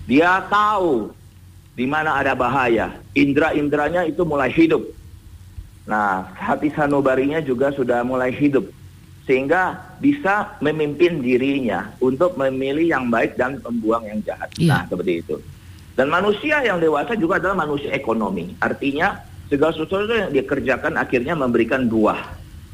Dia 0.09 0.41
tahu 0.49 1.13
di 1.77 1.85
mana 1.85 2.17
ada 2.17 2.33
bahaya. 2.33 2.97
Indra-indranya 3.13 4.09
itu 4.09 4.25
mulai 4.25 4.49
hidup. 4.49 4.81
Nah, 5.85 6.33
hati 6.33 6.73
sanubarinya 6.73 7.43
juga 7.43 7.69
sudah 7.75 8.01
mulai 8.01 8.33
hidup 8.33 8.65
sehingga 9.25 9.90
bisa 10.01 10.57
memimpin 10.65 11.21
dirinya 11.21 11.93
untuk 12.01 12.33
memilih 12.33 12.89
yang 12.89 13.05
baik 13.13 13.37
dan 13.37 13.61
membuang 13.61 14.09
yang 14.09 14.19
jahat. 14.25 14.49
Yeah. 14.57 14.81
Nah, 14.81 14.81
seperti 14.89 15.21
itu. 15.21 15.37
Dan 15.93 16.09
manusia 16.09 16.65
yang 16.65 16.81
dewasa 16.81 17.13
juga 17.13 17.37
adalah 17.37 17.61
manusia 17.61 17.93
ekonomi. 17.93 18.57
Artinya 18.57 19.21
segala 19.45 19.77
sesuatu 19.77 20.09
yang 20.09 20.33
dia 20.33 20.41
kerjakan 20.41 20.97
akhirnya 20.97 21.37
memberikan 21.37 21.85
buah, 21.85 22.17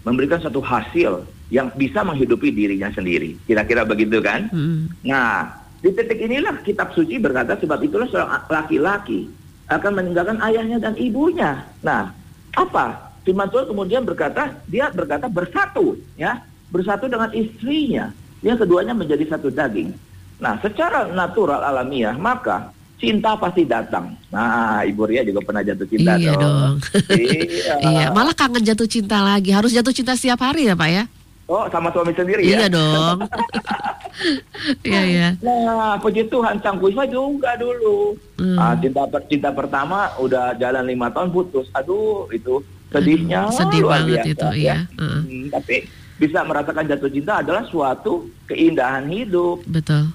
memberikan 0.07 0.39
satu 0.39 0.63
hasil 0.63 1.27
yang 1.51 1.67
bisa 1.75 2.07
menghidupi 2.07 2.47
dirinya 2.55 2.87
sendiri. 2.95 3.35
Kira-kira 3.43 3.83
begitu 3.83 4.23
kan? 4.23 4.47
Hmm. 4.47 4.87
Nah, 5.03 5.51
di 5.83 5.91
titik 5.91 6.23
inilah 6.23 6.63
kitab 6.63 6.95
suci 6.95 7.19
berkata 7.19 7.59
sebab 7.59 7.79
itulah 7.83 8.07
seorang 8.07 8.47
laki-laki 8.47 9.27
akan 9.67 9.91
meninggalkan 9.99 10.39
ayahnya 10.47 10.79
dan 10.79 10.95
ibunya. 10.95 11.67
Nah, 11.83 12.15
apa? 12.55 13.11
Firman 13.27 13.51
Tuhan 13.51 13.67
kemudian 13.67 14.07
berkata, 14.07 14.55
dia 14.71 14.87
berkata 14.87 15.27
bersatu, 15.27 15.99
ya, 16.15 16.39
bersatu 16.71 17.05
dengan 17.07 17.31
istrinya. 17.33 18.11
Yang 18.45 18.65
keduanya 18.65 18.93
menjadi 18.93 19.25
satu 19.33 19.49
daging. 19.49 19.91
Nah, 20.37 20.61
secara 20.61 21.09
natural 21.09 21.65
alamiah, 21.65 22.13
maka 22.13 22.69
cinta 23.01 23.33
pasti 23.37 23.65
datang. 23.65 24.13
Nah, 24.29 24.85
Ibu 24.85 25.09
Ria 25.09 25.25
juga 25.25 25.41
pernah 25.41 25.65
jatuh 25.65 25.87
cinta 25.89 26.17
iya 26.17 26.33
dong. 26.37 26.41
dong. 26.41 26.75
iya. 27.17 27.73
iya, 27.93 28.05
malah 28.13 28.33
kangen 28.37 28.61
jatuh 28.61 28.85
cinta 28.85 29.21
lagi. 29.21 29.49
Harus 29.53 29.73
jatuh 29.73 29.93
cinta 29.93 30.13
setiap 30.13 30.41
hari 30.45 30.69
ya, 30.69 30.77
Pak 30.77 30.89
ya? 30.89 31.03
Oh, 31.47 31.63
sama 31.71 31.87
suami 31.95 32.11
sendiri 32.11 32.43
iya 32.43 32.49
ya? 32.51 32.59
Iya 32.59 32.67
dong. 32.75 33.17
Iya, 34.81 35.01
iya. 35.05 35.29
Nah, 35.45 35.93
puji 36.01 36.25
Tuhan, 36.25 36.57
Sang 36.65 36.81
Kusma 36.81 37.05
juga 37.05 37.53
dulu. 37.53 38.17
Hmm. 38.41 38.57
Ah, 38.57 38.73
cinta 38.73 39.05
cinta 39.29 39.53
pertama 39.53 40.09
udah 40.17 40.57
jalan 40.57 40.89
lima 40.89 41.13
tahun 41.13 41.29
putus. 41.29 41.69
Aduh, 41.77 42.25
itu 42.33 42.65
sedihnya 42.89 43.53
sedih 43.53 43.85
luar 43.85 44.01
banget 44.01 44.33
biasa, 44.33 44.33
itu 44.33 44.47
ya. 44.65 44.89
Uh. 44.97 45.21
Hmm, 45.21 45.45
tapi 45.53 45.85
bisa 46.17 46.41
merasakan 46.41 46.89
jatuh 46.89 47.09
cinta 47.13 47.45
adalah 47.45 47.63
suatu 47.69 48.25
keindahan 48.49 49.05
hidup. 49.05 49.61
Betul. 49.69 50.09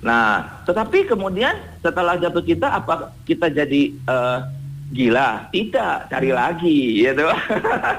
Nah, 0.00 0.62
tetapi 0.64 1.10
kemudian 1.10 1.58
setelah 1.84 2.16
jatuh 2.16 2.42
cinta 2.42 2.72
apa 2.72 3.12
kita 3.28 3.52
jadi 3.52 3.92
uh, 4.08 4.46
gila? 4.88 5.52
Tidak, 5.52 6.08
cari 6.08 6.30
lagi, 6.32 7.04
gitu. 7.04 7.28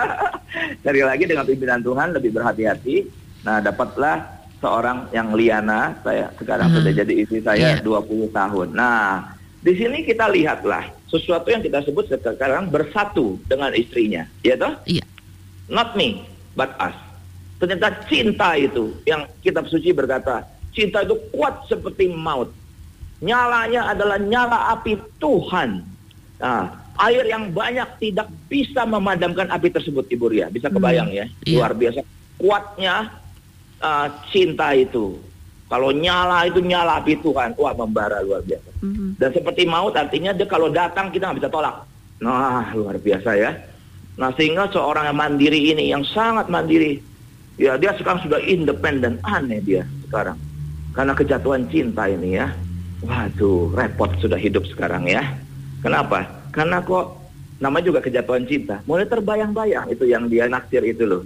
cari 0.86 1.02
lagi 1.06 1.24
dengan 1.30 1.46
pimpinan 1.46 1.82
Tuhan 1.86 2.18
lebih 2.18 2.34
berhati-hati. 2.34 3.06
Nah, 3.46 3.62
dapatlah 3.62 4.26
seorang 4.60 5.12
yang 5.14 5.32
Liana, 5.36 5.96
saya 6.02 6.34
sekarang 6.36 6.72
uh 6.72 6.76
sudah 6.80 6.94
jadi 6.96 7.14
istri 7.14 7.40
saya 7.44 7.80
yeah. 7.80 7.84
20 7.84 8.32
tahun. 8.32 8.68
Nah, 8.76 9.36
di 9.60 9.76
sini 9.76 10.08
kita 10.08 10.32
lihatlah 10.32 10.88
sesuatu 11.12 11.52
yang 11.52 11.60
kita 11.60 11.84
sebut 11.84 12.08
sekarang 12.08 12.72
bersatu 12.72 13.36
dengan 13.48 13.76
istrinya, 13.76 14.24
ya 14.40 14.56
toh? 14.56 14.72
Iya. 14.88 15.04
Not 15.68 16.00
me, 16.00 16.24
but 16.56 16.72
us. 16.80 17.09
Ternyata 17.60 18.08
cinta 18.08 18.56
itu 18.56 18.96
yang 19.04 19.28
kitab 19.44 19.68
suci 19.68 19.92
berkata, 19.92 20.48
cinta 20.72 21.04
itu 21.04 21.20
kuat 21.36 21.68
seperti 21.68 22.08
maut. 22.08 22.50
Nyalanya 23.20 23.92
adalah 23.92 24.16
nyala 24.16 24.80
api 24.80 24.96
Tuhan. 25.20 25.84
Nah, 26.40 26.72
air 27.04 27.28
yang 27.28 27.52
banyak 27.52 28.00
tidak 28.00 28.32
bisa 28.48 28.88
memadamkan 28.88 29.52
api 29.52 29.76
tersebut, 29.76 30.08
Ibu 30.08 30.26
Ria. 30.32 30.48
Bisa 30.48 30.72
kebayang 30.72 31.12
hmm, 31.12 31.20
ya, 31.20 31.26
iya. 31.44 31.60
luar 31.60 31.76
biasa 31.76 32.00
kuatnya 32.40 33.12
uh, 33.84 34.08
cinta 34.32 34.72
itu. 34.72 35.20
Kalau 35.70 35.94
nyala 35.94 36.50
itu 36.50 36.66
nyala 36.66 36.98
api 36.98 37.22
Tuhan, 37.22 37.54
wah 37.54 37.76
membara 37.78 38.26
luar 38.26 38.42
biasa. 38.42 38.82
Mm-hmm. 38.82 39.10
Dan 39.22 39.30
seperti 39.30 39.70
maut 39.70 39.94
artinya 39.94 40.34
dia 40.34 40.50
kalau 40.50 40.74
datang 40.74 41.14
kita 41.14 41.30
nggak 41.30 41.46
bisa 41.46 41.52
tolak. 41.54 41.86
Nah 42.26 42.74
luar 42.74 42.98
biasa 42.98 43.38
ya. 43.38 43.54
Nah 44.18 44.34
sehingga 44.34 44.66
seorang 44.74 45.14
yang 45.14 45.20
mandiri 45.20 45.70
ini 45.70 45.94
yang 45.94 46.02
sangat 46.02 46.50
mandiri, 46.50 46.98
ya 47.60 47.76
dia 47.76 47.92
sekarang 48.00 48.24
sudah 48.24 48.40
independen, 48.42 49.20
aneh 49.28 49.60
dia 49.60 49.84
sekarang. 50.08 50.40
Karena 50.96 51.14
kejatuhan 51.14 51.68
cinta 51.70 52.08
ini 52.08 52.40
ya. 52.40 52.50
Waduh 53.04 53.72
repot 53.76 54.12
sudah 54.24 54.40
hidup 54.40 54.66
sekarang 54.72 55.06
ya. 55.06 55.22
Kenapa? 55.84 56.28
Karena 56.56 56.82
kok 56.82 57.20
namanya 57.60 57.92
juga 57.92 58.00
kejatuhan 58.02 58.48
cinta. 58.48 58.82
Mulai 58.88 59.06
terbayang-bayang 59.06 59.92
itu 59.92 60.08
yang 60.08 60.32
dia 60.32 60.48
naksir 60.48 60.84
itu 60.88 61.06
loh 61.06 61.24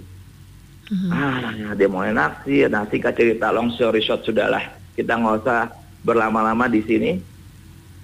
Hmm. 0.84 1.08
Ah, 1.08 1.72
dia 1.72 1.88
mulai 1.88 2.12
naksir. 2.12 2.68
Nah, 2.68 2.84
singkat 2.92 3.16
cerita 3.16 3.48
long 3.48 3.72
story 3.72 4.04
short 4.04 4.20
sudahlah. 4.28 4.60
Kita 4.92 5.16
nggak 5.16 5.36
usah 5.40 5.72
berlama-lama 6.04 6.68
di 6.68 6.84
sini. 6.84 7.16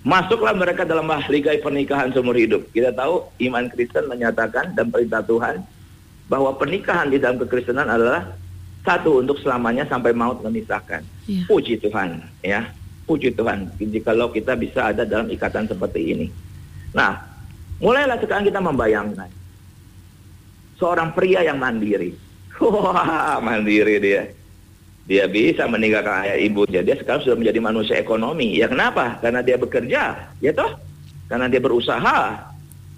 Masuklah 0.00 0.56
mereka 0.56 0.88
dalam 0.88 1.04
ligai 1.28 1.60
pernikahan 1.60 2.08
seumur 2.08 2.32
hidup. 2.32 2.64
Kita 2.72 2.88
tahu 2.96 3.28
iman 3.52 3.68
Kristen 3.68 4.08
menyatakan 4.08 4.72
dan 4.72 4.88
perintah 4.88 5.20
Tuhan 5.20 5.60
bahwa 6.30 6.54
pernikahan 6.54 7.10
di 7.10 7.18
dalam 7.18 7.42
kekristenan 7.42 7.90
adalah 7.90 8.30
satu 8.86 9.18
untuk 9.18 9.36
selamanya 9.42 9.82
sampai 9.90 10.14
maut 10.14 10.38
memisahkan. 10.46 11.02
Yeah. 11.26 11.44
Puji 11.50 11.82
Tuhan, 11.82 12.22
ya. 12.46 12.70
Puji 13.10 13.34
Tuhan. 13.34 13.74
Jikalau 13.76 14.30
kita 14.30 14.54
bisa 14.54 14.94
ada 14.94 15.02
dalam 15.02 15.26
ikatan 15.28 15.66
seperti 15.66 16.14
ini. 16.14 16.26
Nah, 16.94 17.18
mulailah 17.82 18.22
sekarang 18.22 18.46
kita 18.46 18.62
membayangkan 18.62 19.28
seorang 20.78 21.12
pria 21.12 21.44
yang 21.44 21.58
mandiri 21.58 22.30
Wah, 22.60 23.40
mandiri 23.40 23.96
dia. 23.96 24.22
Dia 25.08 25.24
bisa 25.26 25.64
meninggalkan 25.64 26.28
ayah 26.28 26.38
ibunya. 26.38 26.84
Dia 26.84 26.94
sekarang 27.00 27.24
sudah 27.24 27.36
menjadi 27.40 27.58
manusia 27.58 27.96
ekonomi. 27.96 28.60
Ya 28.60 28.68
kenapa? 28.68 29.16
Karena 29.18 29.40
dia 29.40 29.56
bekerja, 29.56 30.28
ya 30.38 30.52
toh? 30.52 30.76
Karena 31.26 31.48
dia 31.48 31.58
berusaha. 31.58 32.49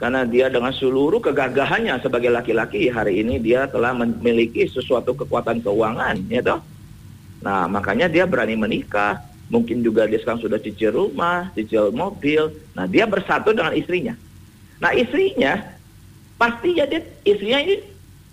Karena 0.03 0.27
dia 0.27 0.51
dengan 0.51 0.75
seluruh 0.75 1.23
kegagahannya 1.23 1.95
sebagai 2.03 2.27
laki-laki 2.27 2.91
hari 2.91 3.23
ini 3.23 3.39
dia 3.39 3.71
telah 3.71 3.95
memiliki 3.95 4.67
sesuatu 4.67 5.15
kekuatan 5.15 5.63
keuangan, 5.63 6.27
ya 6.27 6.43
toh? 6.43 6.59
Nah, 7.39 7.71
makanya 7.71 8.11
dia 8.11 8.27
berani 8.27 8.59
menikah. 8.59 9.23
Mungkin 9.47 9.79
juga 9.79 10.11
dia 10.11 10.19
sekarang 10.19 10.43
sudah 10.43 10.59
cicil 10.59 10.91
rumah, 10.91 11.55
cicil 11.55 11.95
mobil. 11.95 12.51
Nah, 12.75 12.91
dia 12.91 13.07
bersatu 13.07 13.55
dengan 13.55 13.79
istrinya. 13.79 14.19
Nah, 14.83 14.91
istrinya 14.91 15.71
pasti 16.35 16.75
jadi 16.75 16.99
istrinya 17.23 17.63
ini 17.63 17.92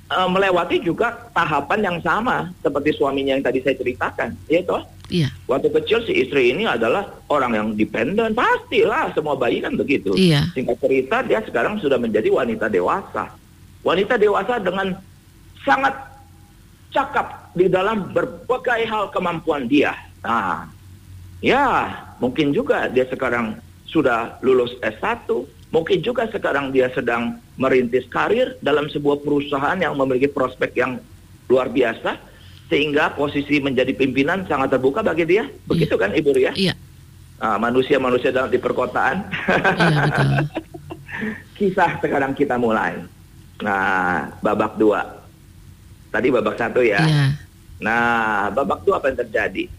uh, 0.09 0.29
melewati 0.29 0.81
juga 0.81 1.29
tahapan 1.31 1.79
yang 1.85 1.97
sama 2.01 2.49
seperti 2.59 2.97
suaminya 2.97 3.37
yang 3.37 3.45
tadi 3.45 3.61
saya 3.61 3.77
ceritakan, 3.77 4.33
ya 4.49 4.61
toh? 4.65 4.83
Iya. 5.09 5.29
Waktu 5.49 5.73
kecil 5.73 6.05
si 6.05 6.13
istri 6.21 6.53
ini 6.53 6.69
adalah 6.69 7.09
orang 7.33 7.57
yang 7.57 7.67
dependen, 7.73 8.37
pastilah 8.37 9.09
semua 9.17 9.33
bayi 9.33 9.57
kan 9.61 9.73
begitu. 9.73 10.13
Iya. 10.13 10.53
Singkat 10.53 10.77
cerita 10.85 11.17
dia 11.25 11.41
sekarang 11.41 11.81
sudah 11.81 11.97
menjadi 11.97 12.29
wanita 12.29 12.69
dewasa. 12.69 13.33
Wanita 13.81 14.21
dewasa 14.21 14.61
dengan 14.61 14.93
sangat 15.65 15.97
cakap 16.93 17.49
di 17.57 17.65
dalam 17.69 18.13
berbagai 18.13 18.85
hal 18.85 19.09
kemampuan 19.09 19.65
dia. 19.65 19.97
Nah, 20.21 20.69
ya 21.41 21.89
mungkin 22.21 22.53
juga 22.53 22.85
dia 22.89 23.09
sekarang 23.09 23.57
sudah 23.89 24.37
lulus 24.45 24.77
S1, 24.85 25.25
Mungkin 25.69 26.01
juga 26.01 26.25
sekarang 26.25 26.73
dia 26.73 26.89
sedang 26.97 27.37
merintis 27.53 28.09
karir 28.09 28.57
dalam 28.65 28.89
sebuah 28.89 29.21
perusahaan 29.21 29.77
yang 29.77 29.93
memiliki 29.93 30.25
prospek 30.25 30.73
yang 30.73 30.97
luar 31.45 31.69
biasa 31.69 32.17
sehingga 32.69 33.13
posisi 33.13 33.61
menjadi 33.61 33.93
pimpinan 33.93 34.45
sangat 34.49 34.73
terbuka 34.77 35.05
bagi 35.05 35.29
dia. 35.29 35.45
Begitu 35.69 35.93
iya. 35.97 36.01
kan 36.01 36.11
Ibu 36.13 36.29
Ria? 36.33 36.53
Iya. 36.53 36.73
manusia-manusia 37.39 38.35
dalam 38.35 38.51
di 38.51 38.59
perkotaan. 38.59 39.23
Iya, 39.79 39.97
betul. 40.11 40.29
Kisah 41.57 41.91
sekarang 42.03 42.35
kita 42.35 42.59
mulai. 42.59 42.99
Nah, 43.63 44.27
babak 44.43 44.75
dua. 44.75 45.23
Tadi 46.11 46.27
babak 46.35 46.59
satu 46.59 46.83
ya. 46.83 46.99
Iya. 46.99 47.25
Nah, 47.79 48.51
babak 48.51 48.83
dua 48.83 48.99
apa 48.99 49.07
yang 49.07 49.23
terjadi? 49.23 49.71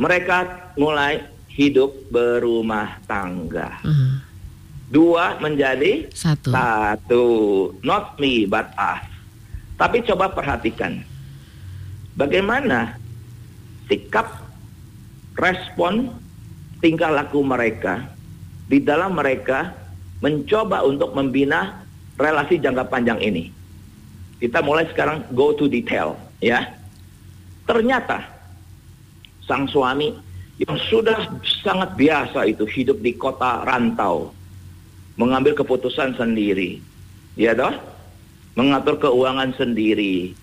Mereka 0.00 0.38
mulai 0.80 1.28
hidup 1.52 1.92
berumah 2.08 2.98
tangga. 3.06 3.78
Uh, 3.84 4.18
Dua 4.92 5.40
menjadi 5.40 6.08
satu. 6.12 6.52
satu. 6.52 7.26
Not 7.80 8.20
me, 8.20 8.44
but 8.44 8.68
us. 8.76 9.04
Tapi 9.80 10.04
coba 10.06 10.30
perhatikan. 10.30 11.02
Bagaimana 12.14 12.94
sikap, 13.90 14.28
respon, 15.34 16.14
tingkah 16.78 17.10
laku 17.10 17.42
mereka 17.42 18.06
di 18.70 18.78
dalam 18.78 19.18
mereka 19.18 19.74
mencoba 20.22 20.86
untuk 20.86 21.12
membina 21.12 21.84
relasi 22.16 22.62
jangka 22.62 22.86
panjang 22.86 23.18
ini. 23.18 23.50
Kita 24.38 24.62
mulai 24.62 24.86
sekarang 24.92 25.26
go 25.34 25.56
to 25.56 25.66
detail, 25.66 26.14
ya. 26.38 26.70
Ternyata 27.64 28.22
sang 29.44 29.66
suami 29.66 30.14
yang 30.60 30.78
sudah 30.86 31.34
sangat 31.64 31.96
biasa 31.98 32.46
itu 32.46 32.62
hidup 32.68 33.02
di 33.02 33.16
kota 33.18 33.66
rantau, 33.66 34.30
mengambil 35.14 35.54
keputusan 35.54 36.18
sendiri, 36.18 36.82
ya 37.38 37.54
toh, 37.54 37.74
mengatur 38.58 38.98
keuangan 38.98 39.54
sendiri, 39.54 40.34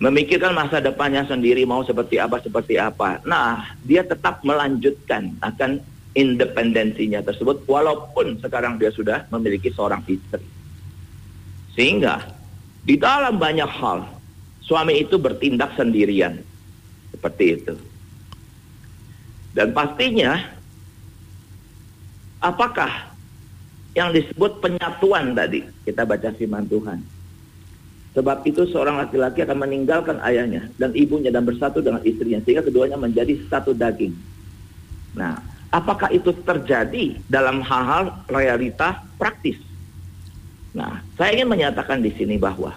memikirkan 0.00 0.56
masa 0.56 0.80
depannya 0.80 1.22
sendiri 1.28 1.62
mau 1.62 1.84
seperti 1.86 2.18
apa 2.18 2.40
seperti 2.42 2.80
apa. 2.80 3.20
Nah, 3.22 3.76
dia 3.84 4.02
tetap 4.02 4.42
melanjutkan 4.42 5.36
akan 5.44 5.78
independensinya 6.12 7.24
tersebut 7.24 7.64
walaupun 7.64 8.36
sekarang 8.40 8.76
dia 8.76 8.92
sudah 8.92 9.24
memiliki 9.30 9.72
seorang 9.72 10.04
istri. 10.08 10.44
Sehingga 11.72 12.20
di 12.84 12.98
dalam 13.00 13.40
banyak 13.40 13.68
hal 13.68 14.04
suami 14.64 15.00
itu 15.00 15.16
bertindak 15.16 15.72
sendirian. 15.78 16.40
Seperti 17.12 17.44
itu. 17.54 17.74
Dan 19.52 19.76
pastinya 19.76 20.40
apakah 22.40 23.11
yang 23.92 24.12
disebut 24.12 24.60
penyatuan 24.64 25.36
tadi 25.36 25.64
kita 25.84 26.08
baca 26.08 26.32
firman 26.32 26.64
Tuhan. 26.68 26.98
Sebab 28.12 28.44
itu 28.44 28.68
seorang 28.68 29.00
laki-laki 29.00 29.40
akan 29.40 29.64
meninggalkan 29.64 30.20
ayahnya 30.20 30.68
dan 30.76 30.92
ibunya 30.92 31.32
dan 31.32 31.48
bersatu 31.48 31.80
dengan 31.80 32.04
istrinya 32.04 32.44
sehingga 32.44 32.60
keduanya 32.60 33.00
menjadi 33.00 33.40
satu 33.48 33.72
daging. 33.72 34.12
Nah, 35.16 35.40
apakah 35.72 36.12
itu 36.12 36.28
terjadi 36.44 37.16
dalam 37.24 37.64
hal-hal 37.64 38.12
realita 38.28 39.00
praktis? 39.16 39.56
Nah, 40.76 41.00
saya 41.16 41.36
ingin 41.40 41.48
menyatakan 41.48 42.04
di 42.04 42.12
sini 42.12 42.36
bahwa 42.36 42.76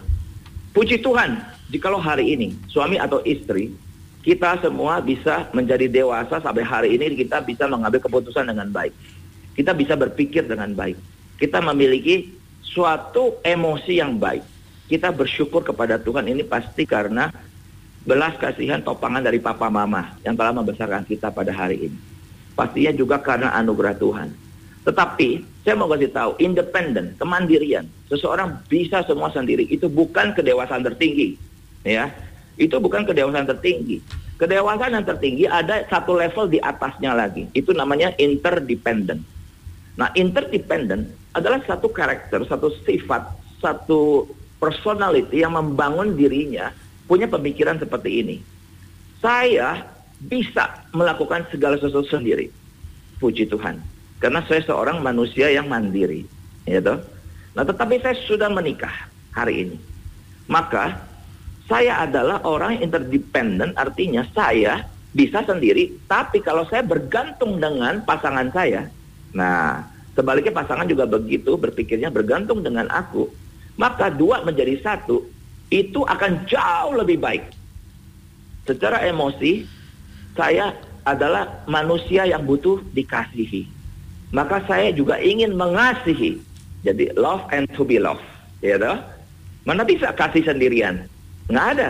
puji 0.72 1.04
Tuhan, 1.04 1.36
jikalau 1.68 2.00
hari 2.00 2.32
ini 2.32 2.56
suami 2.72 2.96
atau 2.96 3.20
istri 3.28 3.76
kita 4.24 4.58
semua 4.58 5.04
bisa 5.04 5.52
menjadi 5.54 5.86
dewasa 5.86 6.42
sampai 6.42 6.66
hari 6.66 6.90
ini 6.98 7.14
kita 7.14 7.46
bisa 7.46 7.70
mengambil 7.70 8.02
keputusan 8.02 8.50
dengan 8.50 8.72
baik. 8.74 8.90
Kita 9.56 9.72
bisa 9.72 9.96
berpikir 9.96 10.46
dengan 10.46 10.76
baik. 10.76 11.00
Kita 11.40 11.64
memiliki 11.64 12.36
suatu 12.62 13.40
emosi 13.42 14.04
yang 14.04 14.20
baik 14.20 14.56
kita 14.86 15.10
bersyukur 15.10 15.66
kepada 15.66 15.98
Tuhan 15.98 16.30
ini 16.30 16.46
pasti 16.46 16.86
karena 16.86 17.34
belas 18.06 18.38
kasihan 18.38 18.86
topangan 18.86 19.26
dari 19.26 19.42
papa 19.42 19.66
mama 19.66 20.14
yang 20.22 20.38
telah 20.38 20.54
membesarkan 20.54 21.02
kita 21.10 21.34
pada 21.34 21.50
hari 21.50 21.90
ini. 21.90 21.98
Pastinya 22.54 22.94
juga 22.94 23.18
karena 23.18 23.50
anugerah 23.58 23.98
Tuhan. 23.98 24.30
Tetapi 24.86 25.30
saya 25.66 25.74
mau 25.74 25.90
kasih 25.90 26.14
tahu, 26.14 26.38
independen, 26.38 27.18
kemandirian, 27.18 27.90
seseorang 28.06 28.62
bisa 28.70 29.02
semua 29.10 29.34
sendiri 29.34 29.66
itu 29.66 29.90
bukan 29.90 30.38
kedewasaan 30.38 30.86
tertinggi, 30.86 31.34
ya. 31.82 32.14
Itu 32.54 32.78
bukan 32.78 33.10
kedewasaan 33.10 33.50
tertinggi. 33.50 34.00
Kedewasaan 34.38 34.94
yang 34.94 35.08
tertinggi 35.10 35.50
ada 35.50 35.82
satu 35.90 36.22
level 36.22 36.54
di 36.54 36.62
atasnya 36.62 37.18
lagi. 37.18 37.50
Itu 37.58 37.74
namanya 37.74 38.14
interdependent. 38.22 39.25
Nah, 39.96 40.12
interdependent 40.16 41.08
adalah 41.31 41.64
satu 41.64 41.88
karakter, 41.92 42.44
satu 42.48 42.72
sifat, 42.84 43.31
satu 43.64 44.27
personality 44.60 45.44
yang 45.44 45.55
membangun 45.55 46.16
dirinya 46.16 46.72
punya 47.05 47.29
pemikiran 47.29 47.79
seperti 47.79 48.24
ini. 48.24 48.38
Saya 49.24 49.84
bisa 50.20 50.84
melakukan 50.96 51.48
segala 51.51 51.75
sesuatu 51.79 52.08
sendiri. 52.08 52.51
Puji 53.20 53.48
Tuhan. 53.48 53.79
Karena 54.20 54.44
saya 54.48 54.64
seorang 54.64 55.03
manusia 55.03 55.51
yang 55.51 55.68
mandiri. 55.68 56.24
Ya 56.66 56.81
toh? 56.81 57.00
Nah 57.55 57.64
tetapi 57.64 58.01
saya 58.03 58.16
sudah 58.25 58.50
menikah 58.51 58.92
hari 59.31 59.68
ini. 59.68 59.77
Maka 60.48 61.00
saya 61.66 62.05
adalah 62.05 62.42
orang 62.46 62.79
interdependent 62.79 63.75
artinya 63.75 64.24
saya 64.34 64.86
bisa 65.16 65.44
sendiri. 65.44 65.96
Tapi 66.08 66.42
kalau 66.44 66.68
saya 66.68 66.84
bergantung 66.84 67.60
dengan 67.60 68.03
pasangan 68.03 68.51
saya. 68.55 68.88
Nah 69.36 69.84
sebaliknya 70.16 70.56
pasangan 70.56 70.88
juga 70.88 71.04
begitu 71.04 71.60
berpikirnya 71.60 72.08
bergantung 72.08 72.64
dengan 72.64 72.88
aku 72.88 73.28
maka 73.76 74.08
dua 74.08 74.40
menjadi 74.42 74.80
satu 74.80 75.28
itu 75.68 76.02
akan 76.08 76.48
jauh 76.48 76.94
lebih 76.96 77.20
baik. 77.20 77.44
Secara 78.66 79.04
emosi, 79.06 79.68
saya 80.34 80.74
adalah 81.06 81.64
manusia 81.70 82.26
yang 82.26 82.42
butuh 82.48 82.82
dikasihi. 82.96 83.68
Maka 84.34 84.64
saya 84.66 84.90
juga 84.90 85.22
ingin 85.22 85.54
mengasihi. 85.54 86.42
Jadi 86.82 87.14
love 87.14 87.46
and 87.54 87.70
to 87.78 87.86
be 87.86 88.02
loved. 88.02 88.26
Ya 88.62 88.82
toh? 88.82 88.98
Mana 89.66 89.86
bisa 89.86 90.14
kasih 90.14 90.46
sendirian? 90.46 91.06
Nggak 91.50 91.68
ada. 91.78 91.90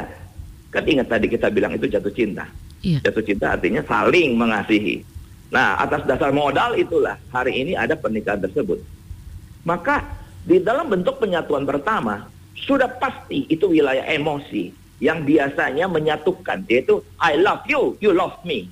Kan 0.72 0.84
ingat 0.88 1.08
tadi 1.08 1.32
kita 1.32 1.48
bilang 1.48 1.76
itu 1.76 1.88
jatuh 1.88 2.12
cinta. 2.12 2.48
Iya. 2.84 3.00
Jatuh 3.08 3.24
cinta 3.24 3.56
artinya 3.56 3.84
saling 3.88 4.36
mengasihi. 4.36 5.04
Nah, 5.54 5.78
atas 5.78 6.04
dasar 6.10 6.34
modal 6.34 6.74
itulah 6.76 7.22
hari 7.30 7.62
ini 7.62 7.74
ada 7.78 7.94
pernikahan 7.94 8.42
tersebut. 8.42 8.82
Maka 9.66 10.06
di 10.46 10.62
dalam 10.62 10.90
bentuk 10.90 11.22
penyatuan 11.22 11.66
pertama, 11.66 12.30
sudah 12.66 12.90
pasti 13.02 13.46
itu 13.50 13.70
wilayah 13.70 14.06
emosi 14.10 14.74
yang 15.04 15.28
biasanya 15.28 15.86
menyatukan, 15.92 16.64
yaitu 16.72 17.04
I 17.20 17.36
love 17.36 17.68
you, 17.68 18.00
you 18.00 18.16
love 18.16 18.40
me. 18.48 18.72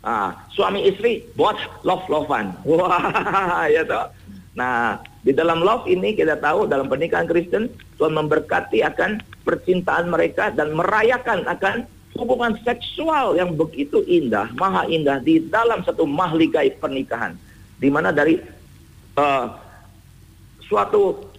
Ah, 0.00 0.32
suami 0.56 0.88
istri 0.88 1.28
buat 1.36 1.60
love-lovean. 1.84 2.56
Wah, 2.68 3.68
ya 3.68 3.84
toh. 3.84 4.08
Nah, 4.56 4.98
di 5.20 5.36
dalam 5.36 5.60
love 5.60 5.84
ini 5.86 6.16
kita 6.16 6.40
tahu 6.40 6.64
dalam 6.64 6.88
pernikahan 6.88 7.28
Kristen 7.28 7.68
Tuhan 8.00 8.16
memberkati 8.16 8.80
akan 8.80 9.20
percintaan 9.44 10.08
mereka 10.08 10.48
dan 10.50 10.72
merayakan 10.72 11.44
akan 11.44 11.84
hubungan 12.18 12.58
seksual 12.66 13.38
yang 13.38 13.54
begitu 13.54 14.02
indah, 14.06 14.50
maha 14.58 14.86
indah 14.90 15.22
di 15.22 15.42
dalam 15.46 15.82
satu 15.86 16.04
mahligai 16.04 16.74
pernikahan. 16.78 17.38
Di 17.80 17.88
mana 17.88 18.12
dari 18.12 18.36
uh, 19.16 19.46
suatu 20.70 21.30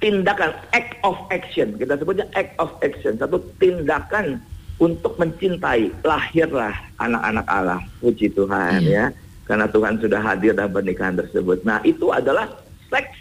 tindakan 0.00 0.56
act 0.72 0.96
of 1.04 1.16
action 1.28 1.76
kita 1.76 2.00
sebutnya 2.00 2.24
act 2.32 2.56
of 2.56 2.72
action 2.80 3.20
satu 3.20 3.36
tindakan 3.60 4.40
untuk 4.80 5.20
mencintai 5.20 5.92
lahirlah 6.00 6.72
anak-anak 6.96 7.44
Allah 7.46 7.84
puji 8.00 8.32
Tuhan 8.32 8.80
yeah. 8.80 9.12
ya 9.12 9.16
karena 9.44 9.68
Tuhan 9.68 10.00
sudah 10.00 10.20
hadir 10.24 10.56
dalam 10.56 10.72
pernikahan 10.72 11.20
tersebut 11.20 11.60
nah 11.68 11.84
itu 11.84 12.08
adalah 12.08 12.48
seks 12.88 13.12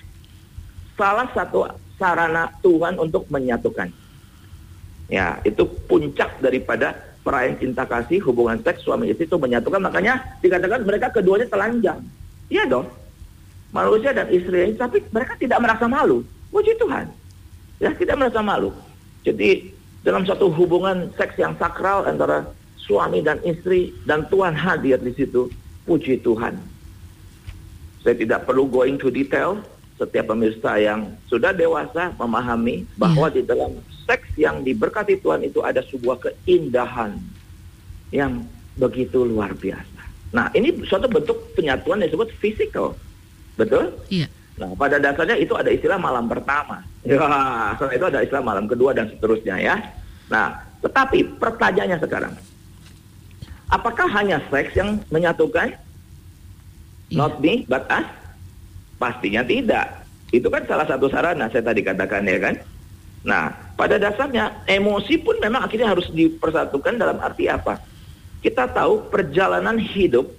salah 0.96 1.28
satu 1.36 1.68
sarana 2.00 2.48
Tuhan 2.64 2.96
untuk 2.96 3.28
menyatukan 3.28 3.92
ya 5.10 5.41
itu 5.43 5.65
puncak 5.89 6.38
daripada 6.39 6.93
perayaan 7.26 7.58
cinta 7.60 7.84
kasih 7.84 8.22
hubungan 8.24 8.62
seks 8.62 8.86
suami 8.86 9.10
istri 9.10 9.26
itu 9.28 9.36
menyatukan 9.36 9.82
makanya 9.82 10.22
dikatakan 10.39 10.86
mereka 10.86 11.12
keduanya 11.12 11.50
telanjang 11.50 12.00
iya 12.48 12.63
dong 12.69 12.88
manusia 13.69 14.12
dan 14.13 14.28
istri 14.34 14.74
tapi 14.76 15.04
mereka 15.13 15.38
tidak 15.38 15.60
merasa 15.62 15.86
malu. 15.86 16.26
Puji 16.50 16.74
Tuhan. 16.82 17.06
Ya, 17.78 17.93
tidak 17.93 18.17
merasa 18.17 18.41
malu. 18.41 18.74
Jadi 19.24 19.72
dalam 20.02 20.26
satu 20.26 20.50
hubungan 20.50 21.13
seks 21.15 21.38
yang 21.38 21.54
sakral 21.62 22.04
antara 22.10 22.50
suami 22.82 23.22
dan 23.22 23.38
istri 23.45 23.93
dan 24.10 24.26
Tuhan 24.34 24.58
hadir 24.58 24.98
di 25.00 25.13
situ, 25.13 25.48
puji 25.86 26.19
Tuhan. 26.26 26.58
Saya 28.02 28.15
tidak 28.15 28.48
perlu 28.50 28.65
going 28.65 28.98
to 28.98 29.13
detail, 29.13 29.62
setiap 30.00 30.32
pemirsa 30.32 30.80
yang 30.80 31.12
sudah 31.28 31.52
dewasa 31.52 32.16
memahami 32.16 32.88
bahwa 32.96 33.28
yeah. 33.28 33.36
di 33.36 33.42
dalam 33.44 33.72
seks 34.08 34.32
yang 34.40 34.64
diberkati 34.64 35.20
Tuhan 35.20 35.44
itu 35.44 35.60
ada 35.60 35.84
sebuah 35.84 36.24
keindahan 36.24 37.20
yang 38.16 38.48
begitu 38.80 39.28
luar 39.28 39.52
biasa. 39.52 40.02
Nah, 40.32 40.48
ini 40.56 40.72
suatu 40.88 41.12
bentuk 41.12 41.52
penyatuan 41.54 42.00
yang 42.00 42.08
disebut 42.08 42.32
physical 42.40 42.96
Betul? 43.60 43.92
Iya. 44.08 44.28
Nah, 44.56 44.72
pada 44.80 44.96
dasarnya 44.96 45.36
itu 45.36 45.52
ada 45.60 45.68
istilah 45.68 46.00
malam 46.00 46.32
pertama. 46.32 46.80
Ya, 47.00 47.96
itu 47.96 48.06
ada 48.12 48.20
istilah 48.20 48.44
malam 48.44 48.68
kedua 48.68 48.92
dan 48.92 49.08
seterusnya 49.08 49.56
ya. 49.56 49.80
Nah, 50.28 50.52
tetapi 50.84 51.40
pertanyaannya 51.40 51.96
sekarang, 51.96 52.36
apakah 53.72 54.04
hanya 54.20 54.44
seks 54.52 54.76
yang 54.76 55.00
menyatukan? 55.08 55.80
Iya. 57.08 57.16
Not 57.16 57.40
me, 57.40 57.64
but 57.72 57.88
us? 57.88 58.04
Pastinya 59.00 59.42
tidak. 59.48 60.04
Itu 60.30 60.52
kan 60.52 60.68
salah 60.68 60.86
satu 60.86 61.10
sarana 61.10 61.50
saya 61.50 61.64
tadi 61.66 61.82
katakan 61.82 62.28
ya 62.28 62.38
kan. 62.38 62.56
Nah, 63.24 63.52
pada 63.76 64.00
dasarnya 64.00 64.64
emosi 64.68 65.20
pun 65.20 65.40
memang 65.40 65.66
akhirnya 65.66 65.92
harus 65.92 66.08
dipersatukan 66.12 67.00
dalam 67.00 67.18
arti 67.20 67.48
apa? 67.48 67.80
Kita 68.40 68.72
tahu 68.72 69.12
perjalanan 69.12 69.76
hidup 69.76 70.32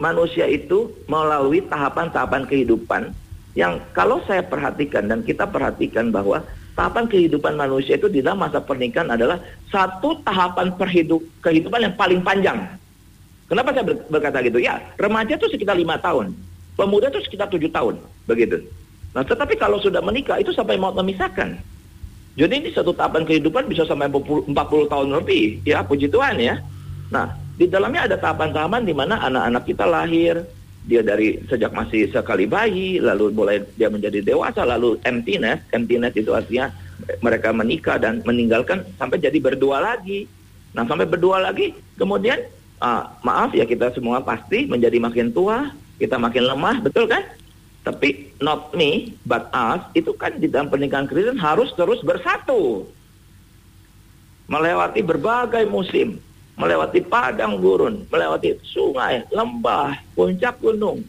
manusia 0.00 0.48
itu 0.48 0.88
melalui 1.04 1.60
tahapan-tahapan 1.68 2.48
kehidupan 2.48 3.12
yang 3.52 3.82
kalau 3.92 4.24
saya 4.24 4.40
perhatikan 4.40 5.10
dan 5.10 5.20
kita 5.20 5.44
perhatikan 5.44 6.08
bahwa 6.08 6.40
tahapan 6.72 7.04
kehidupan 7.04 7.60
manusia 7.60 8.00
itu 8.00 8.08
di 8.08 8.24
dalam 8.24 8.40
masa 8.40 8.64
pernikahan 8.64 9.12
adalah 9.12 9.36
satu 9.68 10.24
tahapan 10.24 10.72
perhidup, 10.72 11.20
kehidupan 11.44 11.84
yang 11.84 11.94
paling 11.98 12.24
panjang. 12.24 12.56
Kenapa 13.50 13.74
saya 13.76 13.84
berkata 14.08 14.40
gitu? 14.46 14.62
Ya, 14.62 14.80
remaja 14.96 15.36
itu 15.36 15.50
sekitar 15.50 15.76
lima 15.76 15.98
tahun, 16.00 16.32
pemuda 16.74 17.10
itu 17.10 17.20
sekitar 17.26 17.48
tujuh 17.50 17.70
tahun, 17.70 17.98
begitu. 18.26 18.62
Nah, 19.10 19.26
tetapi 19.26 19.58
kalau 19.58 19.82
sudah 19.82 19.98
menikah 20.02 20.38
itu 20.38 20.54
sampai 20.54 20.78
mau 20.78 20.94
memisahkan. 20.94 21.58
Jadi 22.38 22.52
ini 22.62 22.68
satu 22.70 22.94
tahapan 22.94 23.26
kehidupan 23.26 23.66
bisa 23.66 23.82
sampai 23.82 24.06
40, 24.06 24.54
40 24.54 24.92
tahun 24.92 25.08
lebih, 25.18 25.66
ya 25.66 25.82
puji 25.82 26.06
Tuhan 26.06 26.38
ya. 26.38 26.62
Nah, 27.10 27.34
di 27.58 27.66
dalamnya 27.66 28.06
ada 28.06 28.16
tahapan-tahapan 28.16 28.86
di 28.86 28.94
mana 28.94 29.18
anak-anak 29.26 29.62
kita 29.66 29.84
lahir, 29.84 30.46
dia 30.86 31.02
dari 31.02 31.42
sejak 31.50 31.74
masih 31.74 32.08
sekali 32.08 32.46
bayi, 32.48 33.02
lalu 33.02 33.34
mulai 33.34 33.60
dia 33.74 33.90
menjadi 33.92 34.22
dewasa, 34.22 34.64
lalu 34.64 34.96
empty 35.04 35.36
nest 35.36 36.16
itu 36.16 36.30
artinya 36.32 36.72
mereka 37.20 37.50
menikah 37.52 37.98
dan 38.00 38.22
meninggalkan 38.24 38.86
sampai 38.96 39.20
jadi 39.20 39.36
berdua 39.42 39.82
lagi. 39.82 40.24
Nah, 40.70 40.86
sampai 40.86 41.04
berdua 41.04 41.42
lagi, 41.42 41.74
kemudian 41.98 42.40
uh, 42.78 43.10
maaf 43.26 43.50
ya 43.52 43.66
kita 43.66 43.90
semua 43.90 44.22
pasti 44.22 44.70
menjadi 44.70 45.02
makin 45.02 45.34
tua, 45.34 45.74
kita 46.00 46.16
makin 46.16 46.48
lemah, 46.48 46.80
betul 46.80 47.04
kan? 47.04 47.20
Tapi 47.84 48.32
not 48.40 48.72
me, 48.72 49.12
but 49.28 49.52
us, 49.52 49.84
itu 49.92 50.16
kan 50.16 50.40
di 50.40 50.48
dalam 50.48 50.72
pernikahan 50.72 51.04
Kristen 51.04 51.36
harus 51.36 51.72
terus 51.76 52.00
bersatu. 52.00 52.88
Melewati 54.48 55.04
berbagai 55.04 55.68
musim, 55.68 56.16
melewati 56.56 57.04
padang 57.04 57.60
gurun, 57.60 58.08
melewati 58.08 58.56
sungai, 58.64 59.28
lembah, 59.28 59.96
puncak 60.16 60.56
gunung 60.60 61.04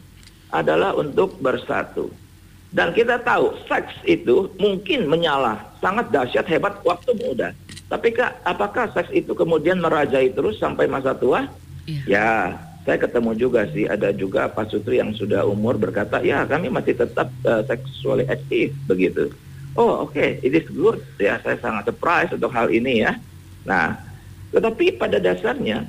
adalah 0.52 0.92
untuk 0.96 1.40
bersatu. 1.40 2.12
Dan 2.72 2.96
kita 2.96 3.20
tahu 3.20 3.52
seks 3.68 3.92
itu 4.08 4.48
mungkin 4.56 5.04
menyala, 5.04 5.60
sangat 5.84 6.08
dahsyat, 6.08 6.48
hebat 6.48 6.80
waktu 6.84 7.12
muda. 7.20 7.52
Tapi 7.92 8.16
kak, 8.16 8.40
apakah 8.48 8.88
seks 8.96 9.12
itu 9.12 9.36
kemudian 9.36 9.76
merajai 9.76 10.32
terus 10.32 10.56
sampai 10.56 10.88
masa 10.88 11.12
tua? 11.12 11.44
Ya, 11.84 12.00
ya 12.08 12.28
saya 12.82 12.98
ketemu 12.98 13.30
juga 13.38 13.62
sih 13.70 13.86
ada 13.86 14.10
juga 14.10 14.50
Pak 14.50 14.74
Sutri 14.74 14.98
yang 14.98 15.14
sudah 15.14 15.46
umur 15.46 15.78
berkata 15.78 16.18
ya 16.18 16.42
kami 16.42 16.66
masih 16.66 16.98
tetap 16.98 17.30
uh, 17.46 17.62
seksually 17.66 18.26
aktif 18.26 18.74
begitu. 18.90 19.30
Oh 19.72 20.04
oke, 20.04 20.12
okay, 20.12 20.36
it 20.44 20.52
is 20.52 20.66
good 20.68 21.00
ya 21.16 21.38
saya 21.40 21.56
sangat 21.62 21.88
surprise 21.88 22.30
untuk 22.34 22.50
hal 22.50 22.68
ini 22.68 23.06
ya. 23.06 23.16
Nah, 23.62 23.96
tetapi 24.50 24.98
pada 24.98 25.22
dasarnya 25.22 25.86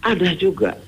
ada 0.00 0.30
juga 0.34 0.80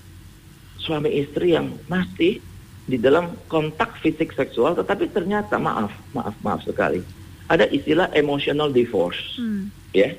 suami 0.80 1.12
istri 1.20 1.54
yang 1.54 1.76
masih 1.86 2.40
di 2.88 2.98
dalam 2.98 3.38
kontak 3.46 3.94
fisik 4.02 4.34
seksual 4.34 4.74
tetapi 4.74 5.06
ternyata 5.14 5.54
maaf 5.54 5.94
maaf 6.10 6.34
maaf 6.42 6.66
sekali 6.66 6.98
ada 7.46 7.70
istilah 7.70 8.10
emotional 8.16 8.72
divorce 8.72 9.38
hmm. 9.38 9.70
ya. 9.94 10.16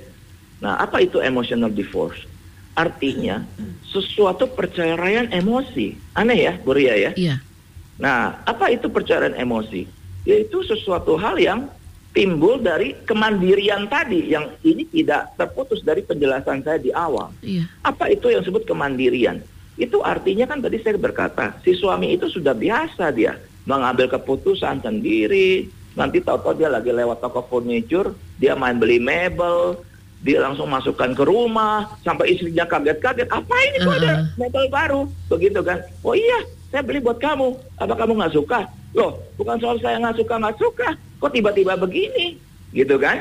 Nah 0.64 0.80
apa 0.80 1.04
itu 1.04 1.20
emotional 1.20 1.74
divorce? 1.74 2.24
Artinya 2.74 3.46
sesuatu 3.86 4.50
perceraian 4.50 5.30
emosi. 5.30 5.94
Aneh 6.18 6.50
ya, 6.50 6.54
Bu 6.58 6.74
Ria 6.74 6.98
ya? 6.98 7.12
Iya. 7.14 7.36
Nah, 8.02 8.42
apa 8.50 8.74
itu 8.74 8.90
perceraian 8.90 9.38
emosi? 9.38 9.86
Yaitu 10.26 10.66
sesuatu 10.66 11.14
hal 11.20 11.38
yang 11.38 11.70
timbul 12.14 12.62
dari 12.62 12.94
kemandirian 13.10 13.90
tadi 13.90 14.30
yang 14.30 14.54
ini 14.62 14.86
tidak 14.90 15.34
terputus 15.38 15.82
dari 15.82 16.06
penjelasan 16.06 16.62
saya 16.62 16.78
di 16.82 16.94
awal. 16.94 17.34
Iya. 17.42 17.70
Apa 17.86 18.10
itu 18.14 18.30
yang 18.30 18.46
disebut 18.46 18.66
kemandirian? 18.70 19.42
Itu 19.78 20.06
artinya 20.06 20.46
kan 20.46 20.62
tadi 20.62 20.78
saya 20.82 20.98
berkata, 21.02 21.58
si 21.66 21.74
suami 21.74 22.14
itu 22.14 22.30
sudah 22.30 22.54
biasa 22.54 23.10
dia 23.10 23.38
mengambil 23.66 24.06
keputusan 24.06 24.86
sendiri, 24.86 25.66
nanti 25.98 26.22
tahu-tahu 26.22 26.62
dia 26.62 26.70
lagi 26.70 26.94
lewat 26.94 27.24
toko 27.24 27.42
furniture, 27.50 28.14
dia 28.38 28.54
main 28.54 28.78
beli 28.78 29.02
mebel, 29.02 29.82
dia 30.24 30.40
langsung 30.40 30.72
masukkan 30.72 31.12
ke 31.12 31.24
rumah 31.28 31.84
sampai 32.00 32.32
istrinya 32.32 32.64
kaget-kaget 32.64 33.28
apa 33.28 33.56
ini? 33.68 33.78
Kok 33.84 33.96
ada 34.00 34.14
mebel 34.40 34.66
baru? 34.72 35.02
Begitu 35.28 35.60
kan. 35.60 35.84
Oh 36.00 36.16
iya 36.16 36.48
saya 36.72 36.80
beli 36.80 37.04
buat 37.04 37.20
kamu. 37.20 37.52
Apa 37.84 37.94
kamu 38.00 38.24
nggak 38.24 38.34
suka? 38.34 38.64
Loh 38.96 39.20
bukan 39.36 39.60
soal 39.60 39.78
saya 39.84 40.00
nggak 40.00 40.24
suka 40.24 40.40
nggak 40.40 40.56
suka. 40.56 40.90
Kok 41.20 41.32
tiba-tiba 41.36 41.76
begini? 41.76 42.40
Gitu 42.72 42.96
kan. 42.96 43.20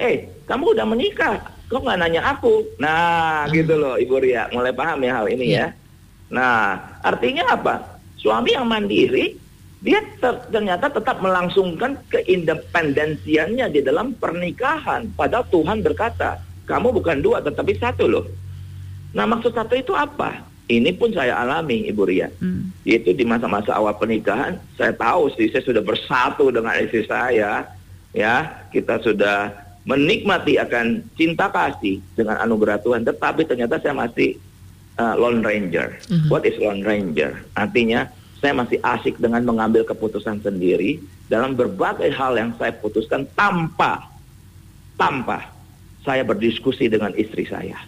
Eh 0.00 0.24
kamu 0.48 0.72
udah 0.72 0.88
menikah. 0.88 1.36
Kok 1.68 1.84
nggak 1.84 2.00
nanya 2.00 2.24
aku? 2.32 2.64
Nah 2.80 3.44
gitu 3.52 3.76
loh 3.76 4.00
ibu 4.00 4.16
Ria. 4.16 4.48
Mulai 4.48 4.72
paham 4.72 5.04
ya 5.04 5.20
hal 5.20 5.28
ini 5.28 5.46
ya. 5.52 5.68
Nah 6.32 6.80
artinya 7.04 7.44
apa? 7.52 8.00
Suami 8.16 8.56
yang 8.56 8.64
mandiri 8.64 9.36
dia 9.78 10.02
ter, 10.18 10.34
ternyata 10.50 10.90
tetap 10.90 11.22
melangsungkan 11.22 12.02
keindependensiannya 12.10 13.66
di 13.70 13.80
dalam 13.86 14.10
pernikahan. 14.18 15.06
Padahal 15.14 15.46
Tuhan 15.54 15.86
berkata, 15.86 16.42
kamu 16.66 16.90
bukan 16.98 17.22
dua 17.22 17.38
tetapi 17.40 17.78
satu 17.78 18.10
loh. 18.10 18.26
Nah 19.14 19.24
maksud 19.24 19.54
satu 19.54 19.78
itu 19.78 19.94
apa? 19.94 20.42
Ini 20.68 20.92
pun 21.00 21.14
saya 21.16 21.40
alami 21.40 21.88
Ibu 21.88 22.02
Ria. 22.04 22.28
Hmm. 22.42 22.74
Yaitu 22.84 23.16
di 23.16 23.24
masa-masa 23.24 23.72
awal 23.72 23.96
pernikahan, 23.96 24.60
saya 24.76 24.92
tahu 24.92 25.32
sih 25.32 25.48
saya 25.48 25.64
sudah 25.64 25.80
bersatu 25.80 26.52
dengan 26.52 26.76
istri 26.76 27.08
saya. 27.08 27.64
Ya, 28.12 28.66
kita 28.74 29.00
sudah 29.00 29.52
menikmati 29.88 30.60
akan 30.60 31.06
cinta 31.16 31.48
kasih 31.48 32.04
dengan 32.12 32.36
anugerah 32.44 32.82
Tuhan. 32.84 33.06
Tetapi 33.06 33.48
ternyata 33.48 33.80
saya 33.80 33.96
masih 33.96 34.36
uh, 35.00 35.16
lone 35.16 35.40
ranger. 35.40 35.96
Hmm. 36.10 36.28
What 36.28 36.44
is 36.44 36.58
lone 36.60 36.84
ranger? 36.84 37.40
Artinya 37.56 38.12
saya 38.38 38.54
masih 38.54 38.78
asik 38.80 39.18
dengan 39.18 39.42
mengambil 39.42 39.82
keputusan 39.82 40.38
sendiri 40.42 41.02
dalam 41.26 41.58
berbagai 41.58 42.08
hal 42.14 42.38
yang 42.38 42.54
saya 42.54 42.70
putuskan 42.78 43.26
tanpa 43.34 44.06
tanpa 44.94 45.50
saya 46.06 46.22
berdiskusi 46.22 46.86
dengan 46.86 47.10
istri 47.18 47.44
saya. 47.44 47.78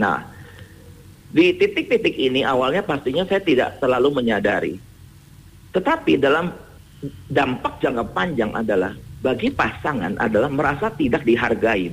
Nah, 0.00 0.24
di 1.32 1.52
titik-titik 1.56 2.16
ini 2.16 2.44
awalnya 2.44 2.80
pastinya 2.84 3.24
saya 3.28 3.40
tidak 3.40 3.80
terlalu 3.80 4.20
menyadari. 4.20 4.74
Tetapi 5.72 6.20
dalam 6.20 6.52
dampak 7.28 7.80
jangka 7.80 8.04
panjang 8.12 8.52
adalah 8.52 8.92
bagi 9.22 9.48
pasangan 9.52 10.16
adalah 10.20 10.50
merasa 10.52 10.92
tidak 10.92 11.24
dihargai. 11.24 11.92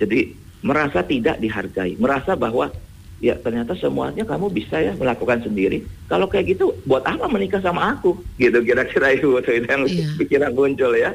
Jadi 0.00 0.20
merasa 0.64 1.04
tidak 1.04 1.38
dihargai, 1.38 2.00
merasa 2.00 2.32
bahwa 2.34 2.72
ya 3.20 3.36
ternyata 3.36 3.76
semuanya 3.76 4.24
kamu 4.24 4.48
bisa 4.48 4.80
ya 4.80 4.96
melakukan 4.96 5.44
sendiri. 5.44 5.84
Kalau 6.08 6.26
kayak 6.26 6.56
gitu, 6.56 6.72
buat 6.88 7.04
apa 7.04 7.28
menikah 7.28 7.60
sama 7.60 7.94
aku? 7.94 8.16
Gitu 8.40 8.58
kira-kira 8.64 9.12
itu 9.14 9.36
yang 9.68 9.84
yeah. 9.86 10.10
pikiran 10.16 10.52
muncul 10.56 10.96
ya. 10.96 11.12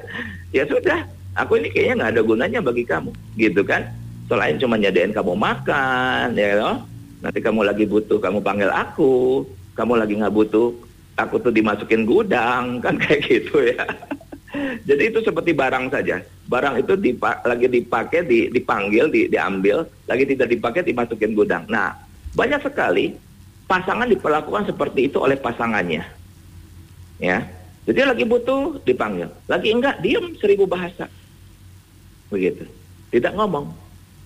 Ya 0.53 0.63
sudah, 0.69 1.09
aku 1.33 1.59
ini 1.59 1.73
kayaknya 1.73 2.05
nggak 2.05 2.11
ada 2.15 2.21
gunanya 2.21 2.59
bagi 2.61 2.85
kamu, 2.85 3.11
gitu 3.35 3.65
kan? 3.65 3.89
Selain 4.29 4.55
cuma 4.61 4.77
nyadain 4.77 5.11
kamu 5.11 5.33
makan, 5.33 6.37
ya 6.37 6.61
loh. 6.61 6.77
Nanti 7.25 7.41
kamu 7.41 7.65
lagi 7.65 7.85
butuh, 7.89 8.21
kamu 8.21 8.39
panggil 8.45 8.69
aku. 8.69 9.43
Kamu 9.75 9.99
lagi 9.99 10.15
nggak 10.15 10.31
butuh, 10.31 10.71
aku 11.19 11.35
tuh 11.41 11.51
dimasukin 11.51 12.05
gudang, 12.07 12.77
kan 12.85 12.95
kayak 13.01 13.25
gitu 13.25 13.65
ya. 13.65 13.83
Jadi 14.87 15.11
itu 15.11 15.19
seperti 15.25 15.51
barang 15.51 15.91
saja. 15.91 16.21
Barang 16.45 16.77
itu 16.77 16.93
dipa 16.93 17.41
lagi 17.41 17.65
dipakai, 17.65 18.21
di, 18.21 18.53
dipanggil, 18.53 19.09
di, 19.09 19.25
diambil, 19.25 19.81
lagi 20.05 20.29
tidak 20.29 20.53
dipakai, 20.53 20.85
dimasukin 20.85 21.33
gudang. 21.33 21.65
Nah, 21.65 21.97
banyak 22.37 22.61
sekali 22.61 23.17
pasangan 23.65 24.05
diperlakukan 24.05 24.69
seperti 24.69 25.09
itu 25.09 25.17
oleh 25.17 25.33
pasangannya. 25.41 26.05
Ya, 27.17 27.41
jadi 27.89 28.13
lagi 28.13 28.27
butuh 28.27 28.77
dipanggil, 28.85 29.31
lagi 29.49 29.73
enggak 29.73 30.03
diem 30.05 30.37
seribu 30.37 30.69
bahasa, 30.69 31.09
begitu. 32.29 32.67
Tidak 33.09 33.33
ngomong. 33.33 33.71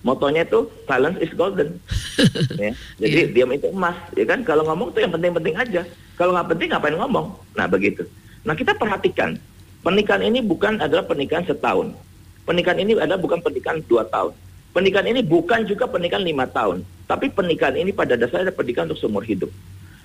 Motonya 0.00 0.48
itu 0.48 0.64
silence 0.88 1.20
is 1.20 1.32
golden. 1.36 1.76
ya. 2.56 2.72
Jadi 2.96 3.20
yeah. 3.20 3.32
diam 3.32 3.52
itu 3.52 3.68
emas, 3.68 3.96
ya 4.16 4.24
kan? 4.24 4.40
Kalau 4.42 4.64
ngomong 4.64 4.96
tuh 4.96 5.04
yang 5.04 5.12
penting-penting 5.12 5.54
aja. 5.56 5.82
Kalau 6.16 6.32
nggak 6.32 6.56
penting 6.56 6.68
ngapain 6.72 6.96
ngomong? 6.96 7.36
Nah 7.54 7.68
begitu. 7.68 8.08
Nah 8.42 8.56
kita 8.56 8.72
perhatikan 8.80 9.36
Pernikahan 9.80 10.20
ini 10.20 10.44
bukan 10.44 10.76
adalah 10.76 11.08
pernikahan 11.08 11.48
setahun. 11.48 11.96
Pernikahan 12.44 12.78
ini 12.82 12.96
adalah 12.96 13.20
bukan 13.20 13.40
pernikahan 13.44 13.80
dua 13.86 14.06
tahun. 14.08 14.32
Pernikahan 14.70 15.06
ini 15.10 15.20
bukan 15.26 15.66
juga 15.66 15.90
pernikahan 15.90 16.22
lima 16.22 16.46
tahun. 16.46 16.86
Tapi 17.10 17.30
pernikahan 17.34 17.74
ini 17.74 17.90
pada 17.90 18.14
dasarnya 18.14 18.54
pernikahan 18.54 18.86
untuk 18.90 19.02
seumur 19.02 19.26
hidup. 19.26 19.50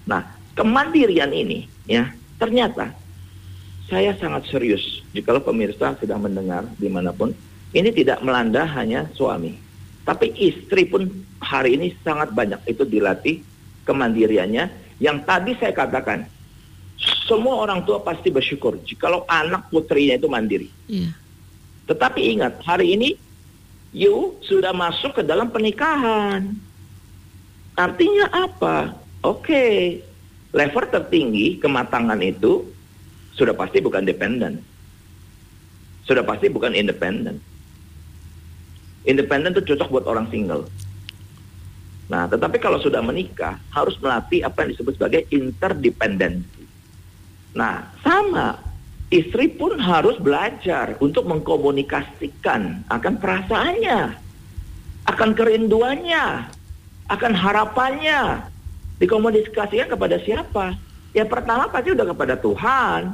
Nah, 0.10 0.26
kemandirian 0.58 1.30
ini 1.34 1.69
ya 1.86 2.10
ternyata 2.38 2.93
saya 3.86 4.17
sangat 4.17 4.50
serius. 4.50 5.06
Jika 5.13 5.38
pemirsa 5.41 5.93
sedang 6.02 6.26
mendengar 6.26 6.65
di 6.82 6.89
mana 6.89 7.13
pun, 7.13 7.30
ini 7.74 7.89
tidak 7.93 8.21
melanda 8.26 8.65
hanya 8.65 9.06
suami. 9.13 9.54
Tapi 10.06 10.34
istri 10.38 10.86
pun 10.86 11.10
hari 11.41 11.78
ini 11.78 11.93
sangat 12.06 12.34
banyak 12.34 12.62
itu 12.69 12.86
dilatih 12.86 13.41
kemandiriannya. 13.86 14.98
Yang 15.02 15.17
tadi 15.28 15.52
saya 15.58 15.74
katakan, 15.74 16.26
semua 17.26 17.62
orang 17.62 17.84
tua 17.84 18.00
pasti 18.02 18.30
bersyukur 18.30 18.80
jikalau 18.86 19.26
anak 19.28 19.69
putrinya 19.69 20.17
itu 20.17 20.28
mandiri. 20.30 20.69
Iya. 20.89 21.10
Tetapi 21.86 22.21
ingat, 22.38 22.62
hari 22.65 22.98
ini 22.98 23.13
you 23.93 24.36
sudah 24.43 24.74
masuk 24.74 25.17
ke 25.17 25.21
dalam 25.21 25.54
pernikahan. 25.54 26.58
Artinya 27.78 28.32
apa? 28.32 28.98
Oke, 29.21 30.00
level 30.56 30.86
tertinggi 30.89 31.60
kematangan 31.62 32.19
itu 32.24 32.65
sudah 33.36 33.54
pasti 33.54 33.84
bukan 33.84 34.08
dependen. 34.08 34.63
Sudah 36.08 36.21
pasti 36.24 36.48
bukan 36.48 36.74
independen. 36.74 37.41
Independen 39.06 39.54
itu 39.54 39.74
cocok 39.74 39.89
buat 39.91 40.06
orang 40.10 40.30
single. 40.34 40.65
Nah, 42.06 42.30
tetapi 42.30 42.62
kalau 42.62 42.78
sudah 42.78 43.02
menikah, 43.02 43.58
harus 43.74 43.98
melatih 43.98 44.45
apa 44.45 44.65
yang 44.65 44.69
disebut 44.78 44.93
sebagai 44.98 45.26
interdependensi. 45.34 46.63
Nah, 47.58 47.89
sama. 48.06 48.62
Istri 49.13 49.61
pun 49.61 49.77
harus 49.77 50.17
belajar 50.17 50.97
untuk 50.97 51.29
mengkomunikasikan 51.29 52.89
akan 52.89 53.13
perasaannya, 53.21 54.17
akan 55.05 55.29
kerinduannya, 55.37 56.25
akan 57.13 57.33
harapannya. 57.37 58.49
Dikomunikasikan 58.97 59.93
kepada 59.93 60.17
siapa? 60.25 60.73
Ya 61.13 61.21
pertama 61.27 61.69
pasti 61.69 61.93
udah 61.93 62.07
kepada 62.11 62.35
Tuhan. 62.39 63.13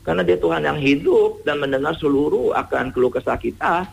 Karena 0.00 0.24
dia 0.24 0.40
Tuhan 0.40 0.64
yang 0.64 0.80
hidup 0.80 1.44
dan 1.44 1.60
mendengar 1.60 1.92
seluruh 1.96 2.56
akan 2.56 2.88
keluh 2.92 3.12
kesah 3.12 3.36
kita. 3.36 3.84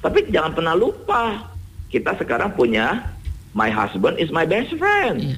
Tapi 0.00 0.32
jangan 0.32 0.56
pernah 0.56 0.72
lupa, 0.72 1.52
kita 1.92 2.16
sekarang 2.16 2.56
punya 2.56 3.12
my 3.52 3.68
husband 3.68 4.16
is 4.16 4.32
my 4.32 4.48
best 4.48 4.72
friend. 4.80 5.20
Iya. 5.20 5.36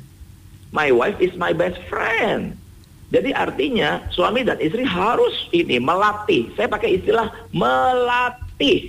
My 0.72 0.88
wife 0.88 1.18
is 1.20 1.34
my 1.36 1.52
best 1.52 1.76
friend. 1.90 2.56
Jadi 3.12 3.28
artinya 3.36 4.00
suami 4.08 4.40
dan 4.40 4.56
istri 4.56 4.88
harus 4.88 5.52
ini 5.52 5.76
melatih. 5.76 6.48
Saya 6.56 6.64
pakai 6.64 6.96
istilah 6.96 7.28
melatih. 7.52 8.88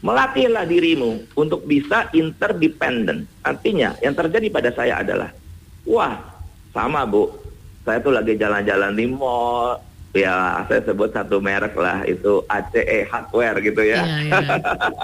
Melatihlah 0.00 0.64
dirimu 0.64 1.28
untuk 1.36 1.68
bisa 1.68 2.08
interdependent. 2.16 3.28
Artinya 3.44 3.94
yang 4.00 4.16
terjadi 4.16 4.48
pada 4.48 4.72
saya 4.72 5.04
adalah, 5.04 5.30
wah 5.84 6.18
sama 6.72 7.04
bu, 7.04 7.30
saya 7.84 8.00
tuh 8.00 8.16
lagi 8.16 8.34
jalan-jalan 8.34 8.96
di 8.96 9.06
mall, 9.06 9.78
ya 10.16 10.64
saya 10.66 10.80
sebut 10.82 11.12
satu 11.12 11.38
merek 11.38 11.76
lah 11.76 12.02
itu 12.08 12.42
ACE 12.48 13.06
Hardware 13.12 13.60
gitu 13.60 13.82
ya. 13.84 14.02
Iya, 14.02 14.16
iya. 14.26 14.48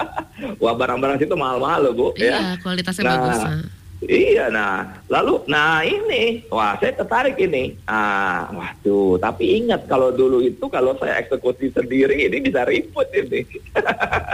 wah 0.65 0.73
barang-barang 0.75 1.21
situ 1.21 1.37
mahal-mahal 1.37 1.79
loh 1.87 1.93
bu. 1.93 2.07
Iya, 2.17 2.57
ya. 2.57 2.61
kualitasnya 2.65 3.03
Nah, 3.05 3.13
bagus. 3.21 3.78
Iya, 3.99 4.47
nah 4.47 4.87
lalu, 5.11 5.43
nah 5.51 5.83
ini, 5.83 6.47
wah 6.47 6.79
saya 6.79 6.95
tertarik 6.95 7.35
ini. 7.35 7.75
Ah, 7.83 8.47
waduh, 8.47 9.19
tapi 9.19 9.59
ingat 9.59 9.91
kalau 9.91 10.15
dulu 10.15 10.39
itu 10.39 10.71
kalau 10.71 10.95
saya 10.95 11.19
eksekusi 11.19 11.67
sendiri 11.75 12.31
ini 12.31 12.39
bisa 12.39 12.63
ribut 12.63 13.11
ini. 13.11 13.43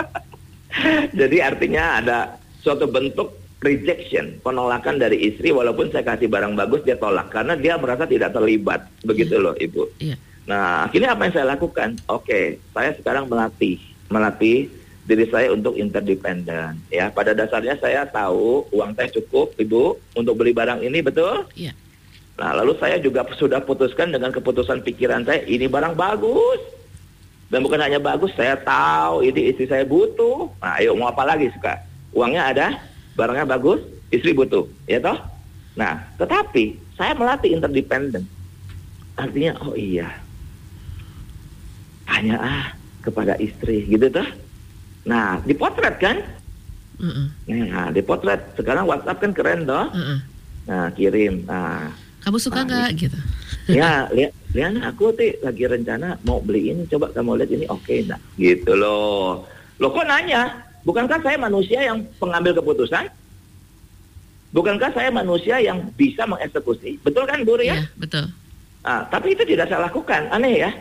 Jadi 1.20 1.38
artinya 1.42 1.98
ada 1.98 2.20
suatu 2.62 2.86
bentuk 2.86 3.34
rejection, 3.66 4.38
penolakan 4.46 5.02
dari 5.02 5.34
istri 5.34 5.50
walaupun 5.50 5.90
saya 5.90 6.06
kasih 6.06 6.30
barang 6.30 6.54
bagus 6.54 6.86
dia 6.86 7.02
tolak 7.02 7.34
karena 7.34 7.58
dia 7.58 7.74
merasa 7.82 8.06
tidak 8.06 8.38
terlibat, 8.38 8.86
begitu 9.02 9.42
loh 9.42 9.58
ibu. 9.58 9.90
Iya. 9.98 10.14
Nah, 10.46 10.86
akhirnya 10.86 11.18
apa 11.18 11.26
yang 11.26 11.34
saya 11.34 11.48
lakukan? 11.58 11.98
Oke, 12.06 12.62
saya 12.70 12.94
sekarang 12.94 13.26
melatih, 13.26 13.82
melatih 14.14 14.70
diri 15.06 15.30
saya 15.30 15.54
untuk 15.54 15.78
interdependen. 15.78 16.82
Ya, 16.90 17.14
pada 17.14 17.38
dasarnya 17.38 17.78
saya 17.78 18.10
tahu 18.10 18.66
uang 18.74 18.98
saya 18.98 19.10
cukup, 19.14 19.54
ibu, 19.62 20.02
untuk 20.18 20.34
beli 20.42 20.52
barang 20.52 20.82
ini, 20.82 21.00
betul? 21.06 21.46
Iya. 21.54 21.78
Nah, 22.36 22.52
lalu 22.58 22.76
saya 22.82 23.00
juga 23.00 23.24
sudah 23.38 23.64
putuskan 23.64 24.12
dengan 24.12 24.34
keputusan 24.34 24.82
pikiran 24.82 25.24
saya, 25.24 25.46
ini 25.46 25.70
barang 25.70 25.94
bagus. 25.96 26.60
Dan 27.54 27.62
bukan 27.62 27.78
hanya 27.78 28.02
bagus, 28.02 28.34
saya 28.34 28.58
tahu 28.58 29.22
ini 29.22 29.54
istri 29.54 29.70
saya 29.70 29.86
butuh. 29.86 30.50
Nah, 30.60 30.82
ayo 30.82 30.98
mau 30.98 31.14
apa 31.14 31.22
lagi 31.22 31.54
suka? 31.54 31.78
Uangnya 32.12 32.50
ada, 32.50 32.68
barangnya 33.14 33.46
bagus, 33.46 33.86
istri 34.10 34.34
butuh, 34.34 34.66
ya 34.90 34.98
toh? 34.98 35.22
Nah, 35.78 36.02
tetapi 36.18 36.82
saya 36.98 37.14
melatih 37.14 37.54
interdependen. 37.54 38.26
Artinya, 39.16 39.54
oh 39.62 39.78
iya, 39.78 40.10
hanya 42.10 42.36
ah 42.42 42.66
kepada 43.06 43.38
istri, 43.38 43.86
gitu 43.86 44.10
toh? 44.10 44.26
Nah, 45.06 45.38
dipotret 45.46 45.96
kan? 46.02 46.18
Heeh. 46.98 47.28
Nah, 47.70 47.94
dipotret. 47.94 48.58
Sekarang 48.58 48.90
WhatsApp 48.90 49.22
kan 49.22 49.32
keren 49.32 49.64
toh? 49.64 49.86
Heeh. 49.94 50.20
Nah, 50.66 50.90
kirim. 50.92 51.46
Nah, 51.46 51.94
Kamu 52.20 52.42
suka 52.42 52.58
Ah, 52.58 52.66
nggak 52.66 52.90
gitu? 52.98 53.20
ya 53.70 54.06
lihat 54.18 54.34
lihat 54.54 54.74
aku 54.84 55.14
tuh 55.14 55.30
lagi 55.42 55.66
rencana 55.66 56.18
mau 56.22 56.42
beli 56.42 56.70
ini 56.70 56.86
coba 56.86 57.10
kamu 57.10 57.38
lihat 57.38 57.52
ini 57.52 57.66
oke 57.66 57.94
enggak 57.94 58.22
gitu 58.38 58.74
loh 58.74 59.46
lo 59.78 59.88
kok 59.90 60.06
nanya 60.06 60.54
bukankah 60.82 61.18
saya 61.22 61.38
manusia 61.38 61.82
yang 61.82 62.06
pengambil 62.18 62.54
keputusan 62.54 63.10
bukankah 64.50 64.90
saya 64.90 65.10
manusia 65.10 65.58
yang 65.60 65.82
bisa 65.94 66.26
mengeksekusi 66.26 67.02
betul 67.02 67.26
kan 67.26 67.42
Bu 67.42 67.58
Ria 67.58 67.74
Iya, 67.74 67.82
betul. 67.98 68.26
Ah, 68.82 69.02
tapi 69.06 69.34
itu 69.34 69.42
tidak 69.44 69.66
saya 69.66 69.86
lakukan 69.86 70.30
aneh 70.30 70.56
ya 70.62 70.72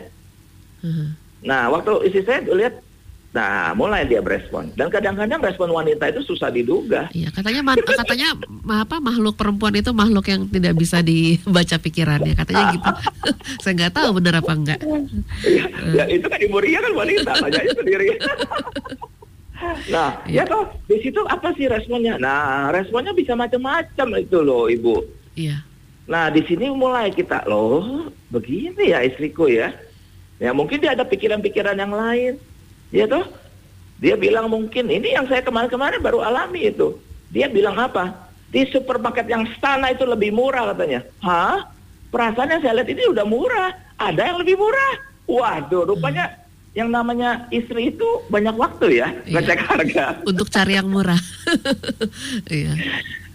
Heeh. 0.81 1.07
nah 1.41 1.69
waktu 1.69 2.05
istri 2.05 2.21
saya 2.21 2.45
lihat 2.45 2.84
nah 3.35 3.75
mulai 3.75 4.07
dia 4.07 4.23
berespon 4.23 4.71
dan 4.73 4.87
kadang-kadang 4.87 5.43
respon 5.43 5.67
wanita 5.67 6.07
itu 6.07 6.23
susah 6.23 6.47
diduga 6.47 7.11
Iya, 7.11 7.27
katanya 7.29 7.61
man- 7.61 7.83
katanya 7.83 8.31
ma- 8.63 8.81
apa 8.81 8.97
makhluk 8.97 9.35
perempuan 9.35 9.75
itu 9.75 9.91
makhluk 9.91 10.23
yang 10.25 10.47
tidak 10.47 10.71
bisa 10.73 11.03
dibaca 11.03 11.75
pikirannya, 11.75 12.31
katanya 12.33 12.63
gitu. 12.71 12.89
Saya 13.61 13.73
nggak 13.75 13.93
tahu 13.93 14.09
benar 14.15 14.39
apa 14.39 14.51
enggak. 14.51 14.79
ya, 15.43 15.67
ya 15.91 16.03
itu 16.07 16.23
kan 16.23 16.39
Ibu 16.39 16.57
Ria 16.57 16.79
kan 16.79 16.93
wanita 16.95 17.31
tanyanya 17.35 17.73
sendiri. 17.75 18.07
nah, 19.89 20.09
Iya. 20.23 20.43
ya 20.43 20.43
toh 20.45 20.63
di 20.85 20.97
situ 21.01 21.19
apa 21.25 21.51
sih 21.53 21.65
responnya? 21.65 22.15
Nah, 22.15 22.71
responnya 22.71 23.11
bisa 23.11 23.33
macam-macam 23.33 24.07
itu 24.17 24.37
loh, 24.39 24.67
Ibu. 24.67 24.95
Iya. 25.35 25.59
Nah, 26.05 26.29
di 26.29 26.39
sini 26.41 26.69
mulai 26.69 27.09
kita 27.09 27.43
loh, 27.43 28.07
begini 28.29 28.93
ya 28.93 29.01
istriku 29.01 29.49
ya. 29.49 29.73
Ya 30.37 30.51
mungkin 30.51 30.77
dia 30.77 30.93
ada 30.93 31.03
pikiran-pikiran 31.03 31.75
yang 31.75 31.91
lain. 31.91 32.35
Ya 32.89 33.05
toh? 33.05 33.25
Dia 33.97 34.19
bilang 34.19 34.51
mungkin 34.51 34.91
ini 34.91 35.15
yang 35.15 35.25
saya 35.25 35.39
kemarin-kemarin 35.41 36.03
baru 36.03 36.19
alami 36.21 36.67
itu. 36.67 36.99
Dia 37.31 37.47
bilang 37.47 37.79
apa? 37.79 38.11
Di 38.51 38.67
supermarket 38.69 39.25
yang 39.27 39.47
sana 39.57 39.91
itu 39.91 40.03
lebih 40.03 40.35
murah 40.35 40.75
katanya. 40.75 41.01
Hah? 41.23 41.67
Perasaannya 42.11 42.59
saya 42.61 42.79
lihat 42.79 42.89
ini 42.91 43.03
udah 43.11 43.25
murah. 43.27 43.71
Ada 43.95 44.31
yang 44.31 44.37
lebih 44.43 44.59
murah. 44.59 44.93
Waduh, 45.25 45.89
rupanya 45.89 46.31
yang 46.75 46.91
namanya 46.91 47.47
istri 47.49 47.87
itu 47.89 48.05
banyak 48.27 48.51
waktu 48.59 48.99
ya 48.99 49.07
Iya. 49.23 49.39
ngecek 49.39 49.59
harga. 49.63 50.05
Untuk 50.27 50.47
cari 50.51 50.75
yang 50.75 50.91
murah. 50.91 51.17
Iya. 52.51 52.73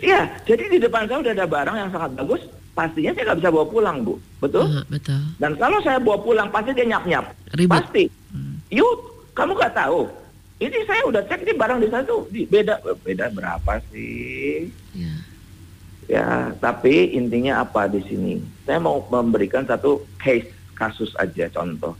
Iya, 0.00 0.20
jadi 0.48 0.64
di 0.70 0.78
depan 0.80 1.04
saya 1.04 1.20
udah 1.20 1.32
ada 1.36 1.44
barang 1.44 1.76
yang 1.76 1.90
sangat 1.92 2.10
bagus. 2.16 2.40
Pastinya 2.72 3.12
saya 3.12 3.24
nggak 3.32 3.38
bisa 3.44 3.50
bawa 3.52 3.66
pulang, 3.68 3.96
Bu. 4.00 4.14
Betul? 4.40 4.64
Heeh, 4.64 4.84
betul. 4.88 5.20
Dan 5.36 5.52
kalau 5.60 5.78
saya 5.84 5.98
bawa 6.00 6.18
pulang, 6.24 6.48
pasti 6.48 6.72
dia 6.72 6.86
nyap-nyap. 6.88 7.24
Ribet. 7.52 7.76
Pasti. 7.84 8.04
Hmm. 8.32 8.56
Yuk, 8.72 9.19
kamu 9.40 9.56
nggak 9.56 9.76
tahu. 9.76 10.00
Ini 10.60 10.78
saya 10.84 11.02
udah 11.08 11.24
cek 11.24 11.48
di 11.48 11.56
barang 11.56 11.80
di 11.80 11.88
sana 11.88 12.04
tuh 12.04 12.28
di 12.28 12.44
beda 12.44 12.84
beda 13.00 13.32
berapa 13.32 13.80
sih? 13.88 14.68
Iya. 14.92 15.14
Ya, 16.10 16.28
tapi 16.60 17.16
intinya 17.16 17.64
apa 17.64 17.88
di 17.88 18.04
sini? 18.04 18.44
Saya 18.68 18.82
mau 18.82 19.00
memberikan 19.08 19.64
satu 19.64 20.04
case 20.20 20.52
kasus 20.76 21.16
aja 21.16 21.48
contoh. 21.48 21.96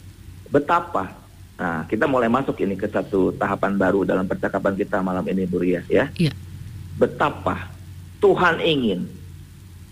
Betapa 0.53 1.21
Nah, 1.61 1.85
kita 1.85 2.09
mulai 2.09 2.33
masuk 2.33 2.57
ini 2.65 2.73
ke 2.73 2.89
satu 2.89 3.37
tahapan 3.37 3.77
baru 3.77 4.01
dalam 4.09 4.25
percakapan 4.25 4.73
kita 4.81 5.05
malam 5.05 5.21
ini, 5.29 5.45
Bu 5.45 5.61
Ria, 5.61 5.85
ya. 5.93 6.09
Iya. 6.17 6.33
Betapa 6.97 7.69
Tuhan 8.17 8.65
ingin 8.65 9.05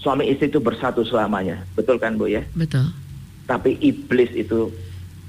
suami 0.00 0.32
istri 0.32 0.48
itu 0.48 0.56
bersatu 0.64 1.04
selamanya. 1.04 1.60
Betul 1.76 2.00
kan, 2.00 2.16
Bu 2.16 2.24
ya? 2.24 2.40
Betul. 2.56 2.88
tapi 3.48 3.80
iblis 3.80 4.28
itu 4.36 4.68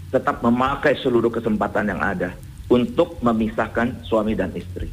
tetap 0.10 0.42
memakai 0.42 0.98
seluruh 0.98 1.30
kesempatan 1.30 1.90
yang 1.90 2.02
ada 2.02 2.34
untuk 2.70 3.18
memisahkan 3.22 4.06
suami 4.06 4.34
dan 4.38 4.54
istri. 4.54 4.90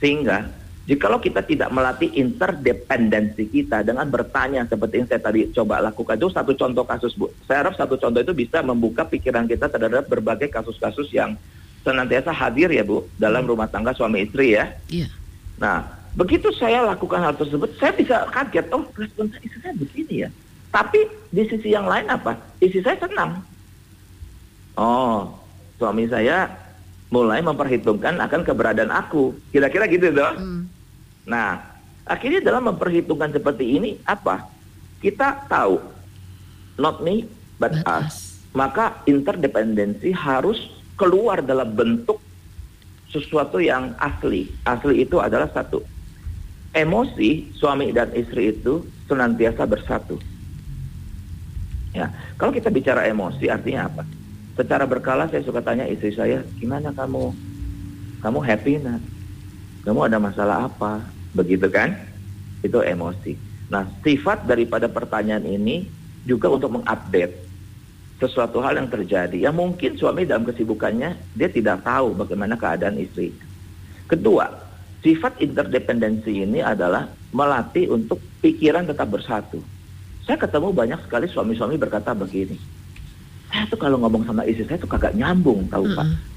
Sehingga 0.00 0.48
jikalau 0.84 1.20
kita 1.20 1.40
tidak 1.44 1.72
melatih 1.72 2.12
interdependensi 2.12 3.48
kita 3.48 3.80
dengan 3.84 4.08
bertanya 4.08 4.68
seperti 4.68 5.04
yang 5.04 5.08
saya 5.08 5.20
tadi 5.20 5.48
coba 5.52 5.80
lakukan 5.80 6.16
itu 6.16 6.28
satu 6.32 6.52
contoh 6.52 6.84
kasus 6.84 7.12
Bu. 7.16 7.32
Saya 7.48 7.64
harap 7.64 7.74
satu 7.76 7.96
contoh 7.96 8.20
itu 8.20 8.32
bisa 8.36 8.60
membuka 8.60 9.04
pikiran 9.08 9.48
kita 9.48 9.68
terhadap 9.72 10.08
berbagai 10.08 10.52
kasus-kasus 10.52 11.08
yang 11.12 11.36
senantiasa 11.84 12.32
hadir 12.32 12.68
ya 12.72 12.84
Bu 12.84 13.08
dalam 13.16 13.48
rumah 13.48 13.68
tangga 13.68 13.96
suami 13.96 14.28
istri 14.28 14.56
ya. 14.56 14.72
Iya. 14.92 15.08
Nah, 15.56 15.88
begitu 16.12 16.52
saya 16.52 16.84
lakukan 16.84 17.24
hal 17.24 17.32
tersebut, 17.36 17.72
saya 17.80 17.96
bisa 17.96 18.28
kaget, 18.28 18.68
oh 18.76 18.84
respon 18.96 19.32
istri 19.40 19.58
saya 19.64 19.72
begini 19.72 20.28
ya. 20.28 20.30
Tapi 20.68 21.08
di 21.32 21.48
sisi 21.48 21.72
yang 21.72 21.88
lain 21.88 22.04
apa? 22.12 22.36
Istri 22.60 22.84
saya 22.84 23.00
senang. 23.00 23.40
Oh, 24.76 25.32
suami 25.80 26.04
saya 26.06 26.52
mulai 27.08 27.40
memperhitungkan 27.40 28.20
akan 28.20 28.44
keberadaan 28.44 28.92
aku. 28.92 29.32
Kira-kira 29.50 29.88
gitu 29.88 30.12
dong. 30.12 30.36
Hmm. 30.36 30.62
Nah, 31.24 31.64
akhirnya 32.04 32.44
dalam 32.44 32.68
memperhitungkan 32.68 33.32
seperti 33.32 33.80
ini 33.80 33.96
apa? 34.04 34.46
Kita 35.00 35.48
tahu 35.48 35.80
not 36.76 37.00
me, 37.00 37.24
but, 37.56 37.72
But 37.72 37.88
us. 37.88 38.04
us. 38.04 38.16
Maka 38.56 39.04
interdependensi 39.04 40.12
harus 40.12 40.56
keluar 40.96 41.44
dalam 41.44 41.76
bentuk 41.76 42.20
sesuatu 43.12 43.60
yang 43.60 43.92
asli. 44.00 44.48
Asli 44.64 45.04
itu 45.04 45.20
adalah 45.20 45.48
satu. 45.52 45.84
Emosi 46.76 47.52
suami 47.56 47.92
dan 47.92 48.12
istri 48.12 48.52
itu 48.52 48.84
senantiasa 49.08 49.64
bersatu. 49.64 50.20
Ya, 51.96 52.12
kalau 52.36 52.52
kita 52.52 52.68
bicara 52.68 53.08
emosi 53.08 53.48
artinya 53.48 53.88
apa? 53.88 54.04
Secara 54.56 54.88
berkala 54.88 55.28
saya 55.28 55.44
suka 55.44 55.60
tanya 55.60 55.84
istri 55.84 56.16
saya, 56.16 56.40
gimana 56.56 56.88
kamu? 56.96 57.28
Kamu 58.24 58.40
happy 58.40 58.80
nak? 58.80 59.04
Kamu 59.84 60.08
ada 60.08 60.16
masalah 60.16 60.64
apa? 60.64 61.04
Begitu 61.36 61.68
kan? 61.68 61.92
Itu 62.64 62.80
emosi. 62.80 63.36
Nah, 63.68 63.84
sifat 64.00 64.48
daripada 64.48 64.88
pertanyaan 64.88 65.44
ini 65.44 65.84
juga 66.24 66.48
untuk 66.48 66.80
mengupdate 66.80 67.46
sesuatu 68.16 68.64
hal 68.64 68.80
yang 68.80 68.88
terjadi. 68.88 69.36
Yang 69.36 69.56
mungkin 69.60 69.92
suami 70.00 70.24
dalam 70.24 70.48
kesibukannya 70.48 71.36
dia 71.36 71.48
tidak 71.52 71.84
tahu 71.84 72.16
bagaimana 72.16 72.56
keadaan 72.56 72.96
istri. 72.96 73.36
Kedua, 74.08 74.48
sifat 75.04 75.36
interdependensi 75.44 76.32
ini 76.32 76.64
adalah 76.64 77.12
melatih 77.30 77.92
untuk 77.92 78.18
pikiran 78.40 78.88
tetap 78.88 79.12
bersatu. 79.12 79.60
Saya 80.24 80.40
ketemu 80.40 80.72
banyak 80.74 81.00
sekali 81.06 81.28
suami-suami 81.30 81.76
berkata 81.78 82.10
begini, 82.16 82.58
saya 83.50 83.64
tuh 83.70 83.78
kalau 83.78 83.96
ngomong 84.02 84.26
sama 84.26 84.42
istri 84.44 84.66
saya 84.66 84.78
tuh 84.82 84.90
kagak 84.90 85.14
nyambung, 85.14 85.70
tahu 85.70 85.86
Pak. 85.94 86.06
Mm-mm. 86.06 86.34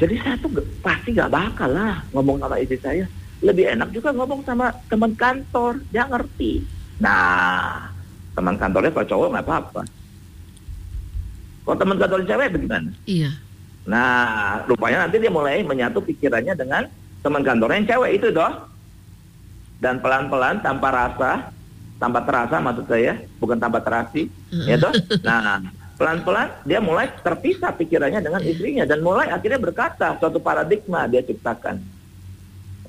Jadi 0.00 0.14
saya 0.18 0.34
tuh 0.40 0.50
ge- 0.50 0.68
pasti 0.82 1.14
gak 1.14 1.30
bakal 1.30 1.70
lah 1.70 2.08
ngomong 2.10 2.42
sama 2.42 2.56
istri 2.58 2.78
saya. 2.82 3.06
Lebih 3.42 3.74
enak 3.74 3.90
juga 3.90 4.10
ngomong 4.14 4.46
sama 4.46 4.70
teman 4.86 5.12
kantor, 5.18 5.82
dia 5.90 6.06
ngerti. 6.06 6.62
Nah, 7.02 7.90
teman 8.34 8.54
kantornya 8.54 8.94
kalau 8.94 9.08
cowok 9.10 9.28
nggak 9.34 9.46
apa-apa. 9.46 9.82
Kalau 11.62 11.76
teman 11.78 11.98
kantor 11.98 12.20
cewek 12.26 12.48
bagaimana? 12.54 12.90
Iya. 13.06 13.30
Nah, 13.82 14.62
rupanya 14.70 15.06
nanti 15.06 15.18
dia 15.18 15.30
mulai 15.30 15.66
menyatu 15.66 15.98
pikirannya 16.02 16.54
dengan 16.54 16.86
teman 17.18 17.42
kantornya 17.42 17.78
yang 17.82 17.90
cewek 17.90 18.10
itu 18.22 18.30
doh. 18.30 18.70
Dan 19.82 19.98
pelan-pelan 19.98 20.62
tanpa 20.62 20.88
rasa, 20.94 21.30
tanpa 21.98 22.22
terasa 22.22 22.62
maksud 22.62 22.86
saya, 22.86 23.18
bukan 23.42 23.58
tanpa 23.58 23.82
terasi, 23.82 24.30
ya 24.70 24.78
toh. 24.78 24.94
Nah, 25.26 25.58
pelan-pelan 25.96 26.48
dia 26.64 26.80
mulai 26.80 27.12
terpisah 27.20 27.72
pikirannya 27.76 28.20
dengan 28.24 28.42
istrinya 28.42 28.84
dan 28.88 29.04
mulai 29.04 29.28
akhirnya 29.28 29.60
berkata 29.60 30.16
suatu 30.18 30.40
paradigma 30.40 31.06
dia 31.06 31.22
ciptakan. 31.22 31.78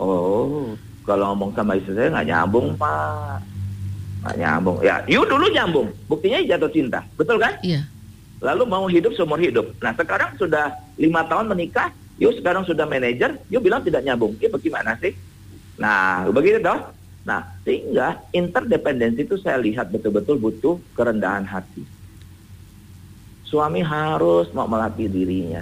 Oh, 0.01 0.73
kalau 1.05 1.35
ngomong 1.35 1.53
sama 1.53 1.77
istri 1.77 1.93
saya 1.93 2.09
nggak 2.09 2.27
nyambung 2.31 2.67
pak, 2.79 3.39
nggak 4.25 4.35
nyambung. 4.41 4.77
Ya, 4.81 5.05
you 5.05 5.21
dulu 5.27 5.45
nyambung, 5.53 5.87
buktinya 6.09 6.41
jatuh 6.41 6.71
cinta, 6.73 7.05
betul 7.19 7.37
kan? 7.37 7.59
Iya. 7.61 7.85
lalu 8.43 8.67
mau 8.67 8.83
hidup 8.91 9.15
seumur 9.15 9.39
hidup. 9.39 9.71
Nah 9.79 9.95
sekarang 9.95 10.35
sudah 10.35 10.75
lima 10.99 11.23
tahun 11.31 11.47
menikah, 11.55 11.95
yuk 12.19 12.35
sekarang 12.35 12.67
sudah 12.67 12.83
manajer, 12.83 13.39
yuk 13.47 13.63
bilang 13.63 13.79
tidak 13.87 14.03
nyambung. 14.03 14.35
Ya 14.43 14.51
bagaimana 14.51 14.99
sih? 14.99 15.15
Nah 15.79 16.27
begitu 16.27 16.59
dong. 16.59 16.91
Nah 17.23 17.55
sehingga 17.63 18.19
interdependensi 18.35 19.23
itu 19.23 19.39
saya 19.39 19.63
lihat 19.63 19.95
betul-betul 19.95 20.35
butuh 20.43 20.75
kerendahan 20.91 21.47
hati. 21.47 21.87
Suami 23.53 23.85
harus 23.85 24.49
mau 24.57 24.65
melatih 24.65 25.05
dirinya 25.05 25.61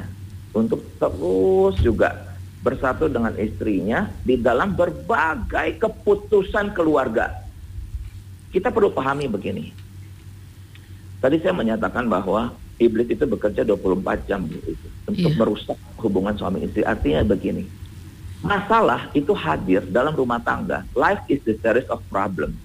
untuk 0.55 0.79
terus 0.95 1.75
juga 1.83 2.39
bersatu 2.63 3.11
dengan 3.11 3.35
istrinya 3.35 4.07
di 4.23 4.39
dalam 4.39 4.71
berbagai 4.71 5.75
keputusan 5.75 6.71
keluarga. 6.71 7.35
Kita 8.47 8.71
perlu 8.71 8.95
pahami 8.95 9.27
begini. 9.27 9.75
Tadi 11.19 11.35
saya 11.43 11.51
menyatakan 11.51 12.07
bahwa 12.07 12.55
iblis 12.79 13.11
itu 13.11 13.27
bekerja 13.27 13.67
24 13.67 14.23
jam 14.23 14.47
itu, 14.47 14.87
untuk 15.11 15.31
Iya. 15.35 15.39
merusak 15.43 15.77
hubungan 15.99 16.39
suami 16.39 16.63
istri. 16.63 16.87
Artinya 16.87 17.27
begini, 17.27 17.67
masalah 18.39 19.11
itu 19.11 19.35
hadir 19.35 19.83
dalam 19.91 20.15
rumah 20.15 20.39
tangga. 20.39 20.87
Life 20.95 21.27
is 21.27 21.43
the 21.43 21.59
series 21.59 21.91
of 21.91 21.99
problem. 22.07 22.55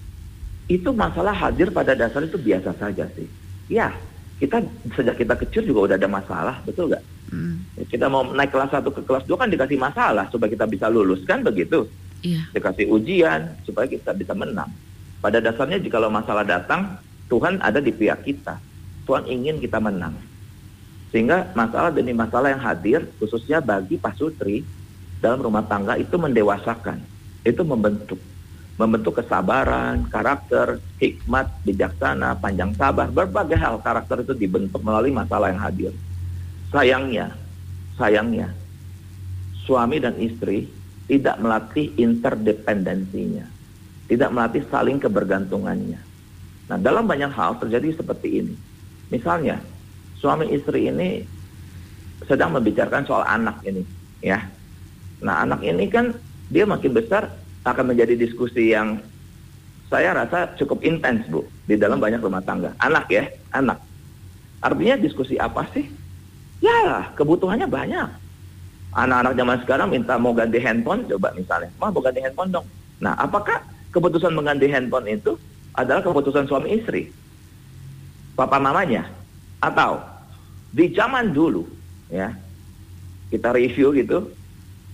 Itu 0.71 0.95
masalah 0.95 1.35
hadir 1.35 1.67
pada 1.75 1.99
dasar 1.99 2.23
itu 2.23 2.39
biasa 2.39 2.79
saja 2.79 3.11
sih. 3.11 3.27
Ya, 3.67 3.91
kita 4.37 4.61
sejak 4.93 5.15
kita 5.17 5.33
kecil 5.33 5.63
juga 5.65 5.79
udah 5.91 5.95
ada 5.97 6.09
masalah, 6.09 6.55
betul 6.61 6.93
nggak? 6.93 7.03
Mm. 7.33 7.55
Ya, 7.73 7.83
Kita 7.89 8.05
mau 8.07 8.21
naik 8.23 8.53
kelas 8.53 8.69
1 8.69 8.85
ke 8.85 9.01
kelas 9.01 9.25
2 9.25 9.33
kan 9.33 9.49
dikasih 9.49 9.77
masalah 9.81 10.25
supaya 10.29 10.49
kita 10.53 10.69
bisa 10.69 10.85
lulus, 10.87 11.25
kan 11.25 11.41
begitu? 11.41 11.89
Iya. 12.25 12.49
dikasih 12.49 12.89
ujian 12.89 13.61
supaya 13.61 13.85
kita 13.85 14.09
bisa 14.17 14.33
menang. 14.33 14.73
Pada 15.21 15.37
dasarnya 15.37 15.77
jikalau 15.77 16.09
masalah 16.09 16.41
datang, 16.41 16.97
Tuhan 17.29 17.61
ada 17.61 17.77
di 17.77 17.93
pihak 17.93 18.25
kita. 18.25 18.57
Tuhan 19.05 19.29
ingin 19.29 19.61
kita 19.61 19.77
menang. 19.77 20.17
Sehingga 21.13 21.53
masalah 21.53 21.93
demi 21.93 22.17
masalah 22.17 22.51
yang 22.51 22.61
hadir, 22.61 23.05
khususnya 23.21 23.61
bagi 23.61 24.01
pasutri 24.01 24.65
dalam 25.21 25.45
rumah 25.45 25.63
tangga 25.65 25.93
itu 25.95 26.17
mendewasakan, 26.17 26.99
itu 27.45 27.61
membentuk, 27.61 28.19
membentuk 28.77 29.17
kesabaran, 29.17 30.05
karakter, 30.05 30.77
hikmat, 31.01 31.49
bijaksana, 31.65 32.37
panjang 32.37 32.77
sabar, 32.77 33.09
berbagai 33.09 33.57
hal 33.57 33.81
karakter 33.81 34.21
itu 34.21 34.37
dibentuk 34.37 34.85
melalui 34.85 35.09
masalah 35.09 35.49
yang 35.49 35.61
hadir. 35.61 35.93
Sayangnya, 36.69 37.33
sayangnya, 37.97 38.53
suami 39.65 39.97
dan 39.97 40.13
istri 40.21 40.69
tidak 41.09 41.41
melatih 41.41 41.89
interdependensinya, 41.97 43.49
tidak 44.05 44.29
melatih 44.29 44.63
saling 44.69 45.01
kebergantungannya. 45.01 45.97
Nah, 46.69 46.77
dalam 46.77 47.09
banyak 47.09 47.33
hal 47.33 47.57
terjadi 47.57 47.97
seperti 47.97 48.45
ini. 48.45 48.53
Misalnya, 49.09 49.57
suami 50.21 50.53
istri 50.53 50.91
ini 50.91 51.25
sedang 52.29 52.53
membicarakan 52.53 53.03
soal 53.09 53.23
anak 53.25 53.57
ini, 53.65 53.81
ya. 54.21 54.37
Nah, 55.23 55.41
anak 55.47 55.65
ini 55.65 55.89
kan 55.89 56.13
dia 56.51 56.67
makin 56.67 56.93
besar 56.93 57.46
akan 57.73 57.95
menjadi 57.95 58.15
diskusi 58.15 58.71
yang 58.71 59.01
saya 59.87 60.11
rasa 60.11 60.51
cukup 60.59 60.83
intens, 60.83 61.23
Bu, 61.31 61.47
di 61.63 61.79
dalam 61.79 61.99
banyak 61.99 62.19
rumah 62.19 62.43
tangga. 62.43 62.75
Anak 62.79 63.07
ya, 63.07 63.27
anak. 63.55 63.79
Artinya 64.59 64.99
diskusi 64.99 65.39
apa 65.39 65.63
sih? 65.71 65.87
Ya, 66.59 67.07
kebutuhannya 67.15 67.69
banyak. 67.69 68.09
Anak-anak 68.97 69.33
zaman 69.37 69.57
sekarang 69.63 69.87
minta 69.93 70.17
mau 70.17 70.33
ganti 70.35 70.59
handphone, 70.59 71.05
coba 71.07 71.31
misalnya, 71.37 71.69
mau 71.77 71.93
ganti 72.01 72.19
handphone 72.19 72.51
dong. 72.51 72.67
Nah, 72.97 73.13
apakah 73.15 73.61
keputusan 73.93 74.33
mengganti 74.33 74.67
handphone 74.67 75.07
itu 75.07 75.37
adalah 75.77 76.01
keputusan 76.01 76.49
suami 76.49 76.81
istri? 76.81 77.13
Papa 78.33 78.57
mamanya? 78.57 79.05
Atau 79.61 80.01
di 80.73 80.91
zaman 80.91 81.31
dulu, 81.31 81.63
ya, 82.09 82.33
kita 83.29 83.53
review 83.53 83.93
gitu, 83.95 84.33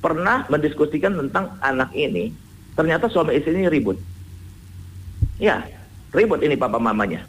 pernah 0.03 0.43
mendiskusikan 0.51 1.15
tentang 1.15 1.55
anak 1.63 1.95
ini, 1.95 2.35
ternyata 2.73 3.09
suami 3.09 3.37
istri 3.37 3.53
ini 3.53 3.69
ribut. 3.69 3.97
Ya, 5.41 5.65
ribut 6.13 6.41
ini 6.41 6.53
papa 6.57 6.77
mamanya. 6.77 7.25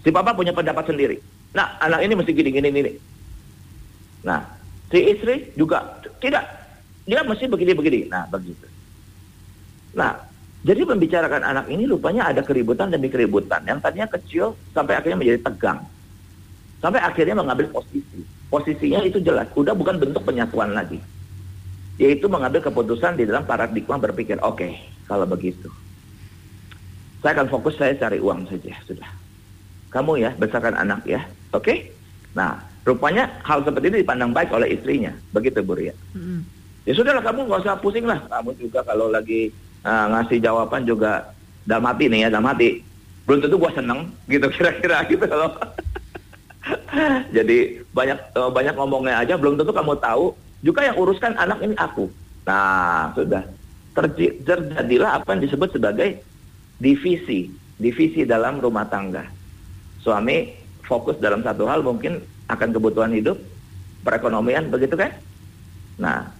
Si 0.00 0.08
papa 0.08 0.32
punya 0.32 0.52
pendapat 0.56 0.88
sendiri. 0.88 1.20
Nah, 1.52 1.76
anak 1.82 2.00
ini 2.06 2.14
mesti 2.14 2.32
gini, 2.32 2.50
gini, 2.54 2.68
gini. 2.70 2.92
Nah, 4.24 4.44
si 4.88 4.98
istri 5.02 5.50
juga 5.56 6.00
tidak. 6.22 6.46
Dia 7.04 7.26
mesti 7.26 7.50
begini-begini. 7.50 8.06
Nah, 8.06 8.28
begitu. 8.30 8.66
Nah, 9.98 10.14
jadi 10.60 10.84
membicarakan 10.84 11.42
anak 11.42 11.66
ini 11.72 11.88
rupanya 11.88 12.28
ada 12.28 12.44
keributan 12.44 12.92
demi 12.92 13.08
keributan. 13.10 13.64
Yang 13.64 13.80
tadinya 13.82 14.08
kecil 14.12 14.54
sampai 14.76 15.00
akhirnya 15.00 15.18
menjadi 15.18 15.40
tegang. 15.50 15.80
Sampai 16.80 17.00
akhirnya 17.00 17.36
mengambil 17.36 17.66
posisi. 17.72 18.20
Posisinya 18.46 19.00
itu 19.04 19.18
jelas. 19.20 19.48
Udah 19.56 19.72
bukan 19.72 19.98
bentuk 19.98 20.22
penyatuan 20.22 20.72
lagi. 20.76 21.00
Yaitu 22.00 22.32
mengambil 22.32 22.64
keputusan 22.64 23.20
di 23.20 23.28
dalam 23.28 23.44
paradigma 23.44 24.00
berpikir, 24.00 24.40
oke, 24.40 24.72
kalau 25.04 25.28
begitu. 25.28 25.68
Saya 27.20 27.36
akan 27.36 27.52
fokus 27.52 27.76
saya 27.76 27.92
cari 28.00 28.16
uang 28.16 28.48
saja, 28.48 28.72
sudah. 28.88 29.10
Kamu 29.92 30.16
ya, 30.16 30.32
besarkan 30.32 30.80
anak 30.80 31.04
ya, 31.04 31.20
oke? 31.52 31.92
Nah, 32.32 32.56
rupanya 32.88 33.28
hal 33.44 33.60
seperti 33.60 33.92
ini 33.92 34.00
dipandang 34.00 34.32
baik 34.32 34.48
oleh 34.48 34.72
istrinya. 34.72 35.12
Begitu, 35.36 35.60
Bu 35.60 35.76
Ria. 35.76 35.92
Mm-mm. 36.16 36.40
Ya 36.88 36.96
sudahlah 36.96 37.20
kamu 37.20 37.44
nggak 37.46 37.60
usah 37.68 37.76
pusing 37.76 38.08
lah. 38.08 38.24
Kamu 38.24 38.56
juga 38.56 38.80
kalau 38.80 39.12
lagi 39.12 39.52
uh, 39.84 40.06
ngasih 40.16 40.40
jawaban 40.40 40.88
juga 40.88 41.36
dalam 41.68 41.84
hati 41.84 42.08
nih 42.08 42.24
ya, 42.24 42.28
dalam 42.32 42.48
hati. 42.48 42.80
Belum 43.28 43.44
tentu 43.44 43.60
gua 43.60 43.70
seneng 43.76 44.08
gitu 44.24 44.48
kira-kira 44.56 45.04
gitu 45.04 45.28
loh. 45.28 45.52
Jadi 47.36 47.84
banyak 47.92 48.18
uh, 48.40 48.48
banyak 48.48 48.74
ngomongnya 48.74 49.20
aja 49.20 49.36
belum 49.36 49.60
tentu 49.60 49.70
kamu 49.76 50.00
tahu 50.00 50.32
juga 50.60 50.84
yang 50.84 50.96
uruskan 51.00 51.36
anak 51.36 51.60
ini 51.64 51.74
aku. 51.76 52.08
Nah, 52.46 53.12
sudah 53.16 53.42
terjadilah 53.96 55.20
apa 55.20 55.28
yang 55.34 55.42
disebut 55.44 55.76
sebagai 55.76 56.22
divisi, 56.80 57.52
divisi 57.76 58.24
dalam 58.24 58.60
rumah 58.60 58.88
tangga. 58.88 59.28
Suami 60.00 60.56
fokus 60.84 61.20
dalam 61.20 61.44
satu 61.44 61.68
hal 61.68 61.84
mungkin 61.84 62.24
akan 62.48 62.68
kebutuhan 62.72 63.12
hidup, 63.12 63.36
perekonomian 64.02 64.72
begitu 64.72 64.96
kan? 64.96 65.12
Nah, 66.00 66.32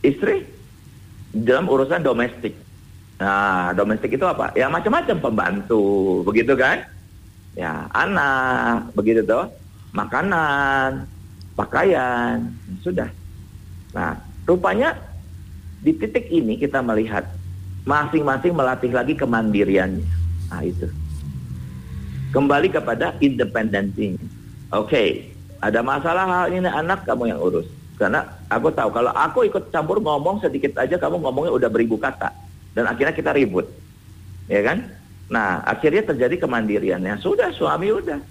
istri 0.00 0.46
dalam 1.34 1.66
urusan 1.66 2.06
domestik. 2.06 2.54
Nah, 3.18 3.74
domestik 3.74 4.14
itu 4.14 4.22
apa? 4.22 4.54
Ya 4.54 4.70
macam-macam 4.70 5.16
pembantu, 5.18 5.82
begitu 6.22 6.54
kan? 6.54 6.86
ya 7.58 7.90
anak, 7.90 8.94
begitu 8.94 9.26
toh, 9.26 9.50
makanan, 9.90 11.10
pakaian, 11.58 12.54
sudah. 12.86 13.10
Nah, 13.92 14.18
rupanya 14.44 14.96
di 15.80 15.94
titik 15.94 16.28
ini 16.28 16.58
kita 16.58 16.82
melihat 16.82 17.24
masing-masing 17.88 18.52
melatih 18.52 18.92
lagi 18.92 19.14
kemandiriannya. 19.16 20.04
Nah, 20.52 20.60
itu. 20.64 20.88
Kembali 22.34 22.68
kepada 22.68 23.16
independensinya. 23.24 24.20
Oke, 24.76 25.32
ada 25.64 25.80
masalah 25.80 26.28
hal 26.28 26.46
ini 26.52 26.68
anak 26.68 27.08
kamu 27.08 27.32
yang 27.32 27.40
urus. 27.40 27.64
Karena 27.98 28.22
aku 28.46 28.70
tahu 28.70 28.94
kalau 28.94 29.10
aku 29.10 29.48
ikut 29.50 29.74
campur 29.74 29.98
ngomong 29.98 30.38
sedikit 30.38 30.78
aja 30.78 30.94
kamu 30.94 31.18
ngomongnya 31.18 31.50
udah 31.50 31.66
beribu 31.66 31.98
kata 31.98 32.30
dan 32.76 32.86
akhirnya 32.86 33.10
kita 33.10 33.34
ribut. 33.34 33.66
Ya 34.46 34.62
kan? 34.62 34.86
Nah, 35.28 35.66
akhirnya 35.66 36.14
terjadi 36.14 36.46
kemandiriannya. 36.46 37.18
Sudah 37.18 37.50
suami 37.50 37.90
udah 37.90 38.22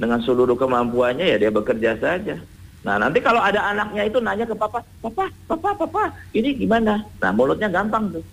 dengan 0.00 0.18
seluruh 0.24 0.56
kemampuannya 0.56 1.26
ya 1.26 1.36
dia 1.36 1.52
bekerja 1.52 2.00
saja. 2.00 2.40
Nah, 2.84 3.00
nanti 3.00 3.18
kalau 3.24 3.40
ada 3.40 3.64
anaknya 3.64 4.04
itu 4.04 4.20
nanya 4.20 4.44
ke 4.44 4.52
papa, 4.52 4.84
"Papa, 5.00 5.32
papa, 5.48 5.70
papa, 5.80 6.02
ini 6.36 6.52
gimana?" 6.52 7.08
Nah, 7.16 7.32
mulutnya 7.32 7.72
gampang 7.72 8.12
tuh. 8.12 8.24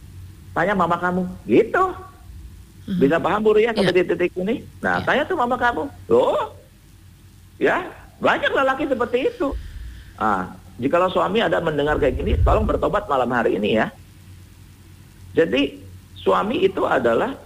Tanya 0.52 0.76
mama 0.76 0.99
kamu. 0.99 1.24
Gitu. 1.47 1.86
Bisa 2.99 3.24
paham 3.24 3.39
Bu 3.39 3.56
sampai 3.56 3.88
Iya. 3.88 3.95
di 3.95 4.04
titik 4.04 4.36
ini? 4.36 4.68
Nah, 4.84 4.99
Iya. 4.99 5.06
tanya 5.08 5.24
tuh 5.24 5.38
mama 5.39 5.56
kamu. 5.56 5.88
Loh. 6.12 6.60
Ya, 7.56 7.88
banyak 8.20 8.52
lelaki 8.52 8.91
seperti 8.91 9.32
itu. 9.32 9.56
Ah, 10.20 10.60
jikalau 10.76 11.08
suami 11.08 11.39
ada 11.39 11.64
mendengar 11.64 11.95
kayak 11.95 12.20
gini, 12.20 12.36
tolong 12.43 12.68
bertobat 12.68 13.08
malam 13.08 13.32
hari 13.32 13.56
ini 13.56 13.80
ya. 13.80 13.88
Jadi, 15.32 15.88
suami 16.12 16.68
itu 16.68 16.84
adalah 16.84 17.39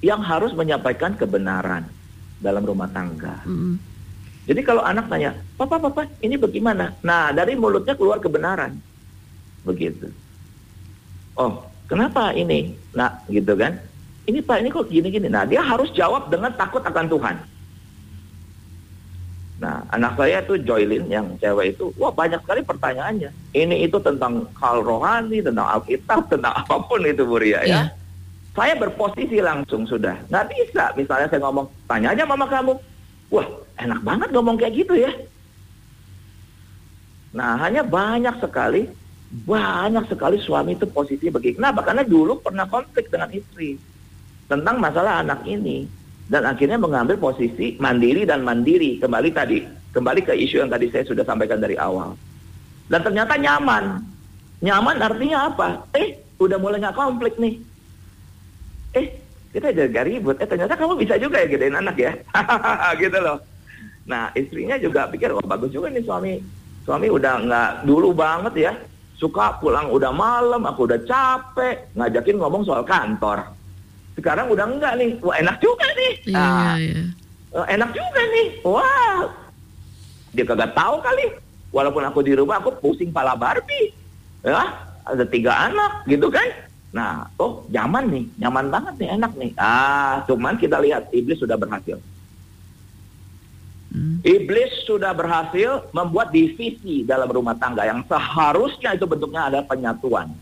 yang 0.00 0.24
harus 0.24 0.56
menyampaikan 0.56 1.18
kebenaran 1.20 1.92
dalam 2.40 2.64
rumah 2.64 2.88
tangga. 2.88 3.44
Mm-mm. 3.44 3.76
Jadi 4.46 4.60
kalau 4.62 4.82
anak 4.86 5.10
tanya, 5.10 5.34
papa, 5.58 5.76
papa, 5.82 6.06
ini 6.22 6.38
bagaimana? 6.38 6.94
Nah, 7.02 7.34
dari 7.34 7.58
mulutnya 7.58 7.98
keluar 7.98 8.22
kebenaran. 8.22 8.78
Begitu. 9.66 10.06
Oh, 11.34 11.66
kenapa 11.90 12.30
ini? 12.30 12.78
Nah, 12.94 13.10
gitu 13.26 13.58
kan. 13.58 13.74
Ini 14.26 14.42
Pak, 14.42 14.58
ini 14.62 14.68
kok 14.70 14.90
gini-gini. 14.90 15.26
Nah, 15.30 15.46
dia 15.46 15.62
harus 15.62 15.90
jawab 15.94 16.30
dengan 16.30 16.54
takut 16.54 16.82
akan 16.82 17.06
Tuhan. 17.06 17.36
Nah, 19.56 19.82
anak 19.88 20.20
saya 20.20 20.44
tuh 20.44 20.60
Joylin 20.60 21.08
yang 21.08 21.32
cewek 21.40 21.74
itu, 21.74 21.88
wah 21.96 22.12
banyak 22.12 22.38
sekali 22.44 22.60
pertanyaannya. 22.60 23.30
Ini 23.56 23.88
itu 23.88 23.96
tentang 24.02 24.44
hal 24.60 24.84
rohani, 24.84 25.40
tentang 25.40 25.64
Alkitab, 25.64 26.26
tentang 26.32 26.54
apa 26.54 26.76
pun 26.86 27.00
itu 27.02 27.24
Bu 27.24 27.40
Ria 27.40 27.62
ya. 27.62 27.66
Iya. 27.66 27.82
Saya 28.52 28.72
berposisi 28.76 29.40
langsung 29.40 29.84
sudah. 29.84 30.16
Nggak 30.28 30.46
bisa, 30.52 30.84
misalnya 30.96 31.28
saya 31.28 31.40
ngomong, 31.44 31.66
tanya 31.88 32.12
aja 32.12 32.24
mama 32.24 32.48
kamu. 32.48 32.72
Wah, 33.32 33.46
enak 33.80 34.00
banget 34.06 34.28
ngomong 34.30 34.56
kayak 34.58 34.74
gitu 34.86 34.94
ya. 34.94 35.10
Nah, 37.36 37.58
hanya 37.60 37.84
banyak 37.84 38.38
sekali, 38.40 38.88
banyak 39.44 40.06
sekali 40.08 40.40
suami 40.40 40.78
itu 40.78 40.86
posisi 40.88 41.28
begitu. 41.28 41.58
Kenapa? 41.58 41.84
Karena 41.84 42.06
dulu 42.06 42.38
pernah 42.40 42.64
konflik 42.64 43.10
dengan 43.10 43.28
istri 43.34 43.76
tentang 44.46 44.78
masalah 44.78 45.20
anak 45.20 45.42
ini. 45.44 45.84
Dan 46.26 46.42
akhirnya 46.42 46.74
mengambil 46.74 47.14
posisi 47.22 47.78
mandiri 47.78 48.26
dan 48.26 48.42
mandiri. 48.42 48.98
Kembali 48.98 49.30
tadi, 49.30 49.62
kembali 49.94 50.26
ke 50.26 50.34
isu 50.34 50.58
yang 50.58 50.70
tadi 50.70 50.90
saya 50.90 51.06
sudah 51.06 51.22
sampaikan 51.22 51.62
dari 51.62 51.78
awal. 51.78 52.18
Dan 52.90 53.02
ternyata 53.06 53.38
nyaman. 53.38 54.02
Nyaman 54.58 54.96
artinya 54.98 55.46
apa? 55.54 55.86
Eh, 55.94 56.18
udah 56.42 56.58
mulai 56.58 56.82
nggak 56.82 56.98
konflik 56.98 57.38
nih. 57.38 57.62
Eh, 58.98 59.06
kita 59.56 59.72
jadi 59.72 59.88
gak 59.88 60.06
ribut. 60.12 60.36
Eh, 60.36 60.44
ternyata 60.44 60.76
kamu 60.76 61.00
bisa 61.00 61.16
juga 61.16 61.40
ya 61.40 61.48
gedein 61.48 61.80
anak 61.80 61.96
ya. 61.96 62.12
gitu 63.00 63.16
loh. 63.16 63.40
Nah, 64.04 64.28
istrinya 64.36 64.76
juga 64.76 65.08
pikir, 65.08 65.32
wah 65.32 65.48
bagus 65.48 65.72
juga 65.72 65.88
nih 65.88 66.04
suami. 66.04 66.44
Suami 66.84 67.08
udah 67.08 67.34
nggak 67.40 67.70
dulu 67.88 68.12
banget 68.12 68.54
ya. 68.68 68.72
Suka 69.16 69.56
pulang 69.56 69.88
udah 69.88 70.12
malam, 70.12 70.60
aku 70.68 70.84
udah 70.84 71.00
capek. 71.08 71.88
Ngajakin 71.96 72.36
ngomong 72.36 72.68
soal 72.68 72.84
kantor. 72.84 73.48
Sekarang 74.12 74.52
udah 74.52 74.68
enggak 74.68 74.92
nih. 75.00 75.16
Wah, 75.24 75.40
enak 75.40 75.56
juga 75.64 75.88
nih. 75.96 76.12
Iya, 76.28 76.36
Nah, 76.36 76.76
iya, 76.76 76.92
iya. 76.92 77.04
Eh, 77.56 77.66
enak 77.80 77.90
juga 77.96 78.22
nih. 78.28 78.46
Wah. 78.60 79.20
Dia 80.36 80.44
kagak 80.44 80.76
tahu 80.76 81.00
kali. 81.00 81.24
Walaupun 81.72 82.04
aku 82.04 82.20
di 82.20 82.36
rumah 82.36 82.60
aku 82.60 82.76
pusing 82.76 83.08
pala 83.08 83.32
Barbie. 83.32 83.88
Ya, 84.44 84.68
ada 85.08 85.24
tiga 85.24 85.72
anak 85.72 86.04
gitu 86.04 86.28
kan. 86.28 86.44
Nah, 86.96 87.28
oh 87.36 87.68
nyaman 87.68 88.08
nih, 88.08 88.24
nyaman 88.40 88.72
banget 88.72 88.94
nih, 88.96 89.08
enak 89.20 89.32
nih. 89.36 89.52
Ah, 89.60 90.24
cuman 90.24 90.56
kita 90.56 90.80
lihat 90.80 91.12
iblis 91.12 91.36
sudah 91.36 91.60
berhasil. 91.60 92.00
Hmm. 93.92 94.24
Iblis 94.24 94.88
sudah 94.88 95.12
berhasil 95.12 95.92
membuat 95.92 96.32
divisi 96.32 97.04
dalam 97.04 97.28
rumah 97.28 97.52
tangga 97.60 97.84
yang 97.84 98.00
seharusnya 98.08 98.96
itu 98.96 99.04
bentuknya 99.04 99.52
adalah 99.52 99.68
penyatuan. 99.68 100.32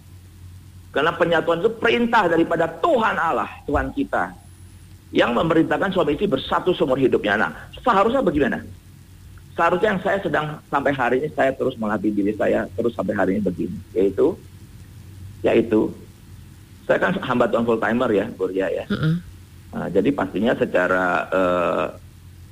Karena 0.94 1.10
penyatuan 1.18 1.58
itu 1.58 1.74
perintah 1.74 2.30
daripada 2.30 2.70
Tuhan 2.70 3.18
Allah, 3.18 3.50
Tuhan 3.66 3.90
kita. 3.90 4.30
Yang 5.10 5.30
memerintahkan 5.34 5.90
suami 5.90 6.14
istri 6.14 6.30
bersatu 6.30 6.70
seumur 6.70 7.02
hidupnya. 7.02 7.34
Nah, 7.34 7.50
seharusnya 7.82 8.22
bagaimana? 8.22 8.62
Seharusnya 9.58 9.98
yang 9.98 10.02
saya 10.02 10.18
sedang 10.22 10.46
sampai 10.70 10.94
hari 10.94 11.22
ini 11.22 11.30
saya 11.34 11.50
terus 11.54 11.74
melatih 11.78 12.10
diri 12.10 12.34
saya 12.34 12.66
terus 12.74 12.94
sampai 12.94 13.14
hari 13.14 13.38
ini 13.38 13.42
begini, 13.42 13.78
yaitu 13.94 14.34
yaitu 15.46 15.94
saya 16.84 16.98
kan 17.00 17.12
hamba 17.24 17.48
Tuhan 17.48 17.64
full 17.64 17.80
timer 17.80 18.10
ya, 18.12 18.26
Buria 18.36 18.68
ya. 18.68 18.84
Heeh. 18.88 19.14
Nah, 19.74 19.86
jadi 19.90 20.08
pastinya 20.14 20.54
secara 20.54 21.26
eh, 21.32 21.84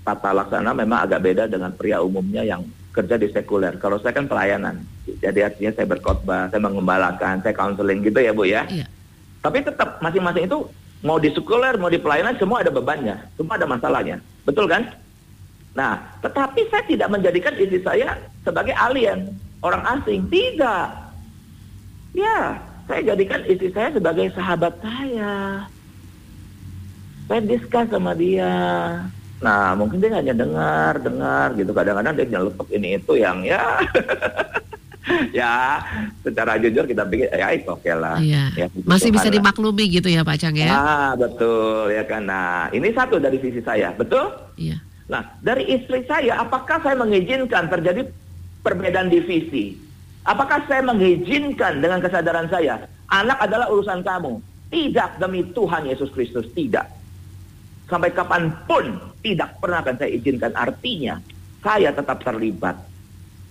tata 0.02 0.30
laksana 0.34 0.74
memang 0.74 1.06
agak 1.06 1.22
beda 1.22 1.44
dengan 1.46 1.70
pria 1.76 2.02
umumnya 2.02 2.42
yang 2.42 2.66
kerja 2.92 3.16
di 3.16 3.30
sekuler. 3.30 3.78
Kalau 3.78 3.96
saya 4.02 4.12
kan 4.12 4.26
pelayanan, 4.28 4.82
jadi 5.22 5.48
artinya 5.48 5.72
saya 5.72 5.86
berkhotbah, 5.88 6.50
saya 6.52 6.60
mengembalakan, 6.60 7.40
saya 7.40 7.54
counseling 7.54 8.04
gitu 8.04 8.18
ya 8.20 8.32
Bu 8.34 8.44
ya. 8.44 8.66
Iya. 8.68 8.86
Tapi 9.40 9.64
tetap 9.64 10.02
masing-masing 10.02 10.50
itu 10.50 10.58
mau 11.02 11.18
di 11.18 11.32
sekuler, 11.32 11.78
mau 11.78 11.90
di 11.90 11.98
pelayanan, 11.98 12.36
semua 12.38 12.62
ada 12.62 12.70
bebannya, 12.70 13.16
semua 13.34 13.58
ada 13.58 13.66
masalahnya, 13.66 14.22
betul 14.46 14.70
kan? 14.70 14.86
Nah, 15.72 15.98
tetapi 16.20 16.68
saya 16.68 16.84
tidak 16.84 17.08
menjadikan 17.08 17.56
istri 17.56 17.80
saya 17.80 18.18
sebagai 18.44 18.76
alien, 18.76 19.32
orang 19.64 19.82
asing, 19.98 20.28
tidak. 20.28 20.92
Ya, 22.12 22.60
saya 22.88 23.00
jadikan 23.14 23.40
istri 23.46 23.70
saya 23.70 23.88
sebagai 23.94 24.26
sahabat 24.34 24.74
saya. 24.82 25.64
Saya 27.30 27.40
diskus 27.46 27.88
sama 27.88 28.12
dia. 28.12 28.52
Nah, 29.42 29.74
mungkin 29.74 29.98
dia 29.98 30.14
hanya 30.14 30.34
dengar, 30.34 31.02
dengar 31.02 31.54
gitu. 31.58 31.74
Kadang-kadang 31.74 32.14
dia 32.14 32.26
nyeletuk 32.30 32.68
ini 32.70 32.98
itu 32.98 33.12
yang 33.18 33.42
ya, 33.42 33.82
ya 35.38 35.82
secara 36.22 36.62
jujur 36.62 36.86
kita 36.86 37.02
pikir 37.10 37.26
ya 37.30 37.50
itu 37.50 37.66
oke 37.66 37.90
lah. 37.90 38.22
Iya. 38.22 38.54
Ya, 38.54 38.66
puji 38.70 38.86
Masih 38.86 39.10
bisa 39.10 39.26
lah. 39.30 39.34
dimaklumi 39.34 39.84
gitu 39.90 40.06
ya 40.06 40.22
Pak 40.22 40.38
Cang 40.38 40.54
ya? 40.54 40.70
Ah, 40.70 41.10
betul 41.18 41.90
ya 41.90 42.06
kan. 42.06 42.22
Nah, 42.26 42.70
ini 42.70 42.94
satu 42.94 43.18
dari 43.18 43.38
sisi 43.42 43.58
saya, 43.66 43.90
betul? 43.94 44.30
Iya. 44.54 44.78
Nah, 45.10 45.26
dari 45.42 45.66
istri 45.74 46.06
saya, 46.06 46.38
apakah 46.38 46.78
saya 46.78 46.94
mengizinkan 46.94 47.66
terjadi 47.66 48.06
perbedaan 48.62 49.10
divisi? 49.10 49.74
Apakah 50.22 50.62
saya 50.70 50.86
mengizinkan 50.86 51.82
dengan 51.82 51.98
kesadaran 51.98 52.46
saya, 52.46 52.86
anak 53.10 53.38
adalah 53.42 53.66
urusan 53.74 54.06
kamu? 54.06 54.38
Tidak 54.70 55.18
demi 55.18 55.42
Tuhan 55.50 55.84
Yesus 55.84 56.14
Kristus, 56.14 56.46
tidak. 56.54 56.86
Sampai 57.90 58.14
kapan 58.14 58.48
pun 58.64 58.96
tidak 59.20 59.58
pernah 59.58 59.82
akan 59.82 59.98
saya 59.98 60.10
izinkan. 60.14 60.54
Artinya, 60.54 61.18
saya 61.60 61.92
tetap 61.92 62.22
terlibat 62.22 62.78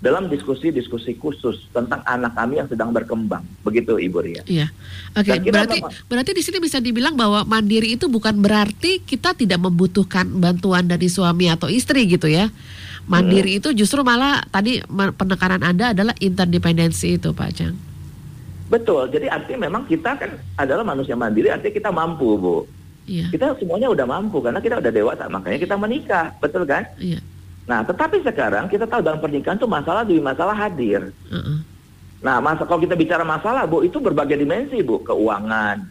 dalam 0.02 0.26
diskusi-diskusi 0.34 1.14
khusus 1.14 1.70
tentang 1.70 2.02
anak 2.10 2.34
kami 2.34 2.58
yang 2.58 2.66
sedang 2.66 2.90
berkembang. 2.90 3.46
Begitu 3.62 4.02
Ibu 4.02 4.20
Ria. 4.26 4.42
Iya. 4.50 4.68
Oke, 5.14 5.30
kita 5.46 5.54
berarti 5.54 5.78
apa- 5.78 5.94
berarti 6.10 6.32
di 6.34 6.42
sini 6.42 6.58
bisa 6.58 6.82
dibilang 6.82 7.14
bahwa 7.14 7.46
mandiri 7.46 7.94
itu 7.94 8.10
bukan 8.10 8.42
berarti 8.42 9.06
kita 9.06 9.38
tidak 9.38 9.62
membutuhkan 9.62 10.26
bantuan 10.42 10.90
dari 10.90 11.06
suami 11.06 11.54
atau 11.54 11.70
istri 11.70 12.10
gitu 12.10 12.26
ya. 12.26 12.50
Mandiri 13.10 13.58
Hmm. 13.58 13.60
itu 13.64 13.70
justru 13.74 14.06
malah 14.06 14.46
tadi 14.50 14.82
penekanan 14.90 15.62
Anda 15.62 15.92
adalah 15.92 16.14
interdependensi 16.22 17.18
itu 17.18 17.34
Pak 17.34 17.50
Cang. 17.58 17.76
Betul. 18.72 19.12
Jadi 19.12 19.28
artinya 19.28 19.68
memang 19.68 19.84
kita 19.84 20.16
kan 20.16 20.32
adalah 20.56 20.88
manusia 20.88 21.12
mandiri, 21.18 21.52
artinya 21.52 21.76
kita 21.76 21.92
mampu, 21.92 22.40
Bu. 22.40 22.58
Iya. 23.04 23.28
Kita 23.28 23.58
semuanya 23.60 23.92
udah 23.92 24.08
mampu 24.08 24.40
karena 24.40 24.64
kita 24.64 24.80
udah 24.80 24.92
dewasa, 24.94 25.28
makanya 25.28 25.60
kita 25.60 25.76
menikah, 25.76 26.32
betul 26.40 26.64
kan? 26.64 26.88
Iya. 26.96 27.20
Nah, 27.68 27.84
tetapi 27.84 28.24
sekarang 28.24 28.72
kita 28.72 28.88
tahu 28.88 29.04
dalam 29.04 29.20
pernikahan 29.20 29.60
tuh 29.60 29.68
masalah 29.68 30.08
demi 30.08 30.24
masalah 30.24 30.56
hadir. 30.56 31.12
Heeh. 31.28 31.58
Nah, 32.22 32.38
masa 32.40 32.64
kalau 32.64 32.80
kita 32.80 32.96
bicara 32.96 33.26
masalah, 33.26 33.68
Bu, 33.68 33.84
itu 33.84 33.98
berbagai 34.00 34.40
dimensi, 34.40 34.80
Bu. 34.86 35.04
Keuangan, 35.04 35.84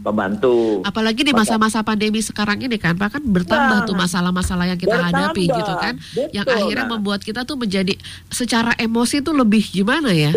pembantu. 0.00 0.80
Apalagi 0.82 1.22
di 1.22 1.30
Masa- 1.30 1.58
masa-masa 1.60 1.82
pandemi 1.82 2.20
sekarang 2.20 2.58
ini 2.60 2.76
kan, 2.76 2.94
Pak 2.94 3.18
kan 3.18 3.22
bertambah 3.22 3.78
Nah, 3.82 3.88
tuh 3.88 3.96
masalah-masalah 3.96 4.66
yang 4.68 4.80
kita 4.80 4.94
bertambah. 4.94 5.32
hadapi 5.32 5.44
gitu 5.48 5.72
kan, 5.78 5.94
yang 6.30 6.46
Betul, 6.46 6.58
akhirnya 6.58 6.86
nah. 6.86 6.92
membuat 6.96 7.20
kita 7.20 7.42
tuh 7.42 7.56
menjadi 7.56 7.94
secara 8.28 8.72
emosi 8.76 9.20
tuh 9.20 9.34
lebih 9.34 9.62
gimana 9.64 10.10
ya? 10.10 10.32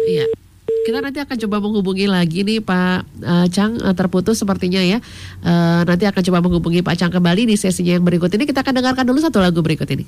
Iya. 0.00 0.26
kita 0.86 1.02
nanti 1.02 1.18
akan 1.18 1.34
coba 1.34 1.58
menghubungi 1.58 2.06
lagi 2.06 2.46
nih 2.46 2.62
Pak 2.62 2.98
uh, 3.18 3.46
Chang 3.50 3.74
uh, 3.82 3.90
terputus 3.90 4.38
sepertinya 4.38 4.78
ya. 4.78 5.02
Uh, 5.42 5.82
nanti 5.82 6.06
akan 6.06 6.22
coba 6.22 6.38
menghubungi 6.38 6.78
Pak 6.78 6.94
Chang 6.94 7.10
kembali 7.10 7.42
di 7.42 7.58
sesinya 7.58 7.98
yang 7.98 8.06
berikut 8.06 8.30
ini. 8.30 8.46
Kita 8.46 8.62
akan 8.62 8.70
dengarkan 8.70 9.02
dulu 9.02 9.18
satu 9.18 9.42
lagu 9.42 9.58
berikut 9.66 9.86
ini. 9.90 10.06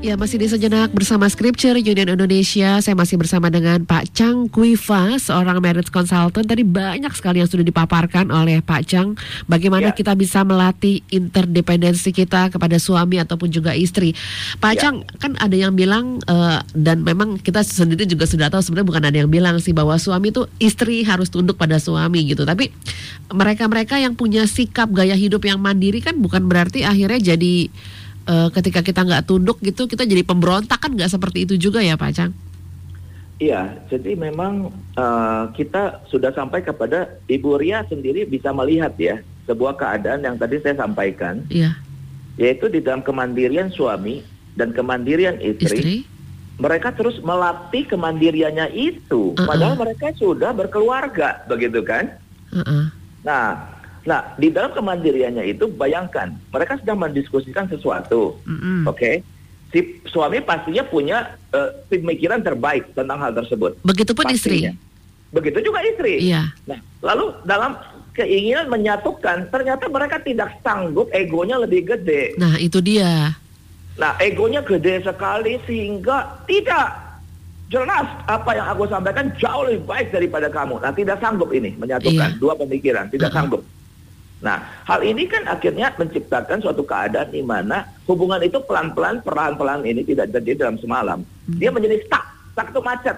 Ya 0.00 0.16
masih 0.16 0.40
di 0.40 0.48
sejenak 0.48 0.96
bersama 0.96 1.28
Scripture 1.28 1.76
Union 1.76 2.08
Indonesia. 2.08 2.80
Saya 2.80 2.96
masih 2.96 3.20
bersama 3.20 3.52
dengan 3.52 3.84
Pak 3.84 4.16
Chang 4.16 4.48
Kuifa 4.48 5.20
Seorang 5.20 5.60
marriage 5.60 5.92
consultant. 5.92 6.48
Tadi 6.48 6.64
banyak 6.64 7.12
sekali 7.12 7.44
yang 7.44 7.50
sudah 7.52 7.60
dipaparkan 7.60 8.32
oleh 8.32 8.64
Pak 8.64 8.88
Chang. 8.88 9.12
Bagaimana 9.44 9.92
ya. 9.92 9.94
kita 9.94 10.16
bisa 10.16 10.40
melatih 10.40 11.04
interdependensi 11.12 12.16
kita 12.16 12.48
kepada 12.48 12.80
suami 12.80 13.20
ataupun 13.20 13.52
juga 13.52 13.76
istri? 13.76 14.16
Pak 14.56 14.72
ya. 14.72 14.88
Chang 14.88 15.04
kan 15.20 15.36
ada 15.36 15.52
yang 15.52 15.76
bilang 15.76 16.16
uh, 16.24 16.64
Dan 16.72 17.04
memang 17.04 17.36
kita 17.36 17.60
sendiri 17.60 18.08
juga 18.08 18.24
sudah 18.24 18.48
tahu 18.48 18.64
Sebenarnya 18.64 18.88
bukan 18.88 19.04
ada 19.04 19.16
yang 19.20 19.28
bilang 19.28 19.60
sih 19.60 19.76
Bahwa 19.76 20.00
suami 20.00 20.32
itu 20.32 20.48
istri 20.56 21.04
harus 21.04 21.28
tunduk 21.28 21.60
pada 21.60 21.76
suami 21.76 22.24
gitu. 22.24 22.48
Tapi 22.48 22.72
mereka-mereka 23.36 24.00
yang 24.00 24.16
punya 24.16 24.48
sikap 24.48 24.88
gaya 24.96 25.12
hidup 25.12 25.44
yang 25.44 25.60
mandiri 25.60 26.00
kan 26.00 26.16
Bukan 26.16 26.48
berarti 26.48 26.88
akhirnya 26.88 27.36
jadi 27.36 27.68
uh, 28.30 28.48
ketika 28.54 28.80
kita 28.86 29.02
nggak 29.02 29.26
tunduk 29.26 29.58
gitu 29.60 29.90
kita 29.90 30.06
jadi 30.06 30.22
pemberontak 30.22 30.78
kan 30.78 30.94
nggak 30.94 31.10
seperti 31.10 31.50
itu 31.50 31.58
juga 31.58 31.82
ya 31.82 31.98
Pak 31.98 32.12
Cang? 32.14 32.32
Iya, 33.40 33.72
jadi 33.88 34.20
memang 34.20 34.68
uh, 35.00 35.48
kita 35.56 36.04
sudah 36.12 36.28
sampai 36.36 36.60
kepada 36.60 37.08
Ibu 37.24 37.56
Ria 37.56 37.80
sendiri 37.88 38.28
bisa 38.28 38.52
melihat 38.52 38.92
ya 39.00 39.16
sebuah 39.48 39.80
keadaan 39.80 40.20
yang 40.20 40.36
tadi 40.36 40.60
saya 40.60 40.76
sampaikan, 40.76 41.40
iya. 41.48 41.72
yaitu 42.36 42.68
di 42.68 42.84
dalam 42.84 43.00
kemandirian 43.00 43.72
suami 43.72 44.20
dan 44.60 44.76
kemandirian 44.76 45.40
istri, 45.40 45.72
istri? 45.72 45.96
mereka 46.60 46.92
terus 46.92 47.16
melatih 47.24 47.88
kemandiriannya 47.88 48.76
itu, 48.76 49.32
uh 49.32 49.40
-uh. 49.40 49.48
padahal 49.48 49.80
mereka 49.80 50.12
sudah 50.20 50.52
berkeluarga, 50.52 51.40
begitu 51.48 51.80
kan? 51.80 52.12
Uh 52.52 52.60
-uh. 52.60 52.84
Nah, 53.24 53.79
Nah, 54.08 54.32
di 54.40 54.48
dalam 54.48 54.72
kemandiriannya 54.72 55.44
itu 55.44 55.68
bayangkan 55.68 56.32
mereka 56.48 56.80
sedang 56.80 57.04
mendiskusikan 57.04 57.68
sesuatu, 57.68 58.40
mm-hmm. 58.48 58.88
oke? 58.88 58.96
Okay? 58.96 59.14
Si 59.70 60.02
suami 60.10 60.42
pastinya 60.42 60.82
punya 60.82 61.36
uh, 61.54 61.70
pemikiran 61.86 62.42
terbaik 62.42 62.90
tentang 62.96 63.20
hal 63.22 63.30
tersebut. 63.36 63.78
Begitupun 63.86 64.26
pastinya. 64.26 64.72
istri. 64.74 65.30
Begitu 65.30 65.58
juga 65.62 65.78
istri. 65.86 66.26
Iya. 66.26 66.50
Nah, 66.66 66.80
lalu 67.04 67.30
dalam 67.46 67.78
keinginan 68.18 68.66
menyatukan, 68.66 69.46
ternyata 69.52 69.86
mereka 69.86 70.18
tidak 70.18 70.58
sanggup, 70.64 71.06
egonya 71.14 71.60
lebih 71.62 71.86
gede. 71.86 72.34
Nah, 72.34 72.58
itu 72.58 72.82
dia. 72.82 73.38
Nah, 73.94 74.12
egonya 74.18 74.64
gede 74.64 75.06
sekali 75.06 75.60
sehingga 75.68 76.42
tidak 76.50 76.98
jelas 77.70 78.06
apa 78.26 78.50
yang 78.58 78.66
aku 78.66 78.90
sampaikan 78.90 79.30
jauh 79.38 79.62
lebih 79.62 79.86
baik 79.86 80.10
daripada 80.10 80.50
kamu. 80.50 80.82
Nah, 80.82 80.90
tidak 80.90 81.22
sanggup 81.22 81.54
ini 81.54 81.78
menyatukan 81.78 82.30
iya. 82.34 82.40
dua 82.42 82.58
pemikiran, 82.58 83.06
tidak 83.06 83.30
uh 83.30 83.32
-uh. 83.32 83.38
sanggup. 83.38 83.62
Nah, 84.40 84.64
hal 84.88 85.04
ini 85.04 85.28
kan 85.28 85.44
akhirnya 85.44 85.92
menciptakan 86.00 86.64
suatu 86.64 86.80
keadaan 86.80 87.28
di 87.28 87.44
mana 87.44 87.84
hubungan 88.08 88.40
itu 88.40 88.56
pelan-pelan, 88.64 89.20
pelan-pelan 89.20 89.84
ini 89.84 90.00
tidak 90.00 90.32
terjadi 90.32 90.64
dalam 90.68 90.80
semalam. 90.80 91.18
Hmm. 91.20 91.58
Dia 91.60 91.68
menjadi 91.68 92.00
stuck, 92.08 92.24
stuck 92.56 92.68
itu 92.72 92.80
macet. 92.80 93.16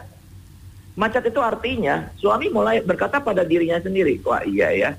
Macet 0.98 1.24
itu 1.30 1.40
artinya 1.40 2.10
suami 2.18 2.50
mulai 2.50 2.82
berkata 2.82 3.22
pada 3.22 3.46
dirinya 3.46 3.80
sendiri, 3.80 4.20
wah 4.26 4.44
iya 4.44 4.68
ya, 4.74 4.90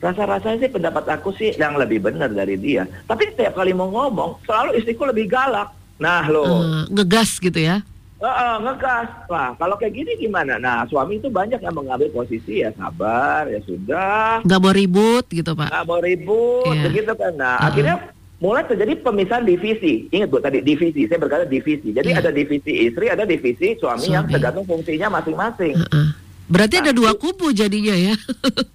rasa-rasanya 0.00 0.64
sih 0.64 0.72
pendapat 0.72 1.04
aku 1.12 1.34
sih 1.36 1.52
yang 1.58 1.76
lebih 1.76 2.00
benar 2.00 2.32
dari 2.32 2.56
dia. 2.56 2.88
Tapi 3.04 3.34
setiap 3.34 3.58
kali 3.58 3.76
mau 3.76 3.90
ngomong, 3.90 4.40
selalu 4.48 4.80
istriku 4.80 5.04
lebih 5.04 5.28
galak. 5.28 5.68
Nah 6.00 6.24
loh. 6.30 6.46
Uh, 6.46 6.82
ngegas 6.90 7.36
gitu 7.36 7.58
ya? 7.58 7.84
Uh, 8.22 8.30
uh, 8.30 8.54
ngegas. 8.62 9.10
Wah, 9.26 9.50
kalau 9.58 9.74
kayak 9.74 9.98
gini 9.98 10.14
gimana? 10.14 10.54
Nah, 10.54 10.86
suami 10.86 11.18
itu 11.18 11.26
banyak 11.26 11.58
yang 11.58 11.74
mengambil 11.74 12.06
posisi 12.14 12.62
ya 12.62 12.70
sabar, 12.78 13.50
ya 13.50 13.58
sudah. 13.66 14.46
Gak 14.46 14.60
mau 14.62 14.70
ribut 14.70 15.26
gitu, 15.26 15.58
Pak. 15.58 15.74
Gak 15.74 15.86
mau 15.90 15.98
ribut, 15.98 16.70
yeah. 16.70 16.86
begitu 16.86 17.12
kan. 17.18 17.34
Nah, 17.34 17.58
uh. 17.58 17.66
akhirnya 17.66 18.14
mulai 18.38 18.62
terjadi 18.62 19.02
pemisahan 19.02 19.42
divisi. 19.42 20.06
Ingat 20.14 20.30
Bu 20.30 20.38
tadi 20.38 20.62
divisi, 20.62 21.02
saya 21.10 21.18
berkata 21.18 21.50
divisi. 21.50 21.90
Jadi 21.90 22.14
yeah. 22.14 22.22
ada 22.22 22.30
divisi 22.30 22.72
istri, 22.86 23.10
ada 23.10 23.26
divisi 23.26 23.74
suami, 23.82 24.06
suami. 24.06 24.14
yang 24.14 24.24
tergantung 24.30 24.70
fungsinya 24.70 25.18
masing-masing. 25.18 25.74
Uh 25.82 25.86
-uh. 25.90 26.08
Berarti 26.46 26.78
nah, 26.78 26.82
ada 26.86 26.92
dua 26.94 27.12
kubu 27.18 27.50
jadinya 27.50 27.94
ya? 27.98 28.14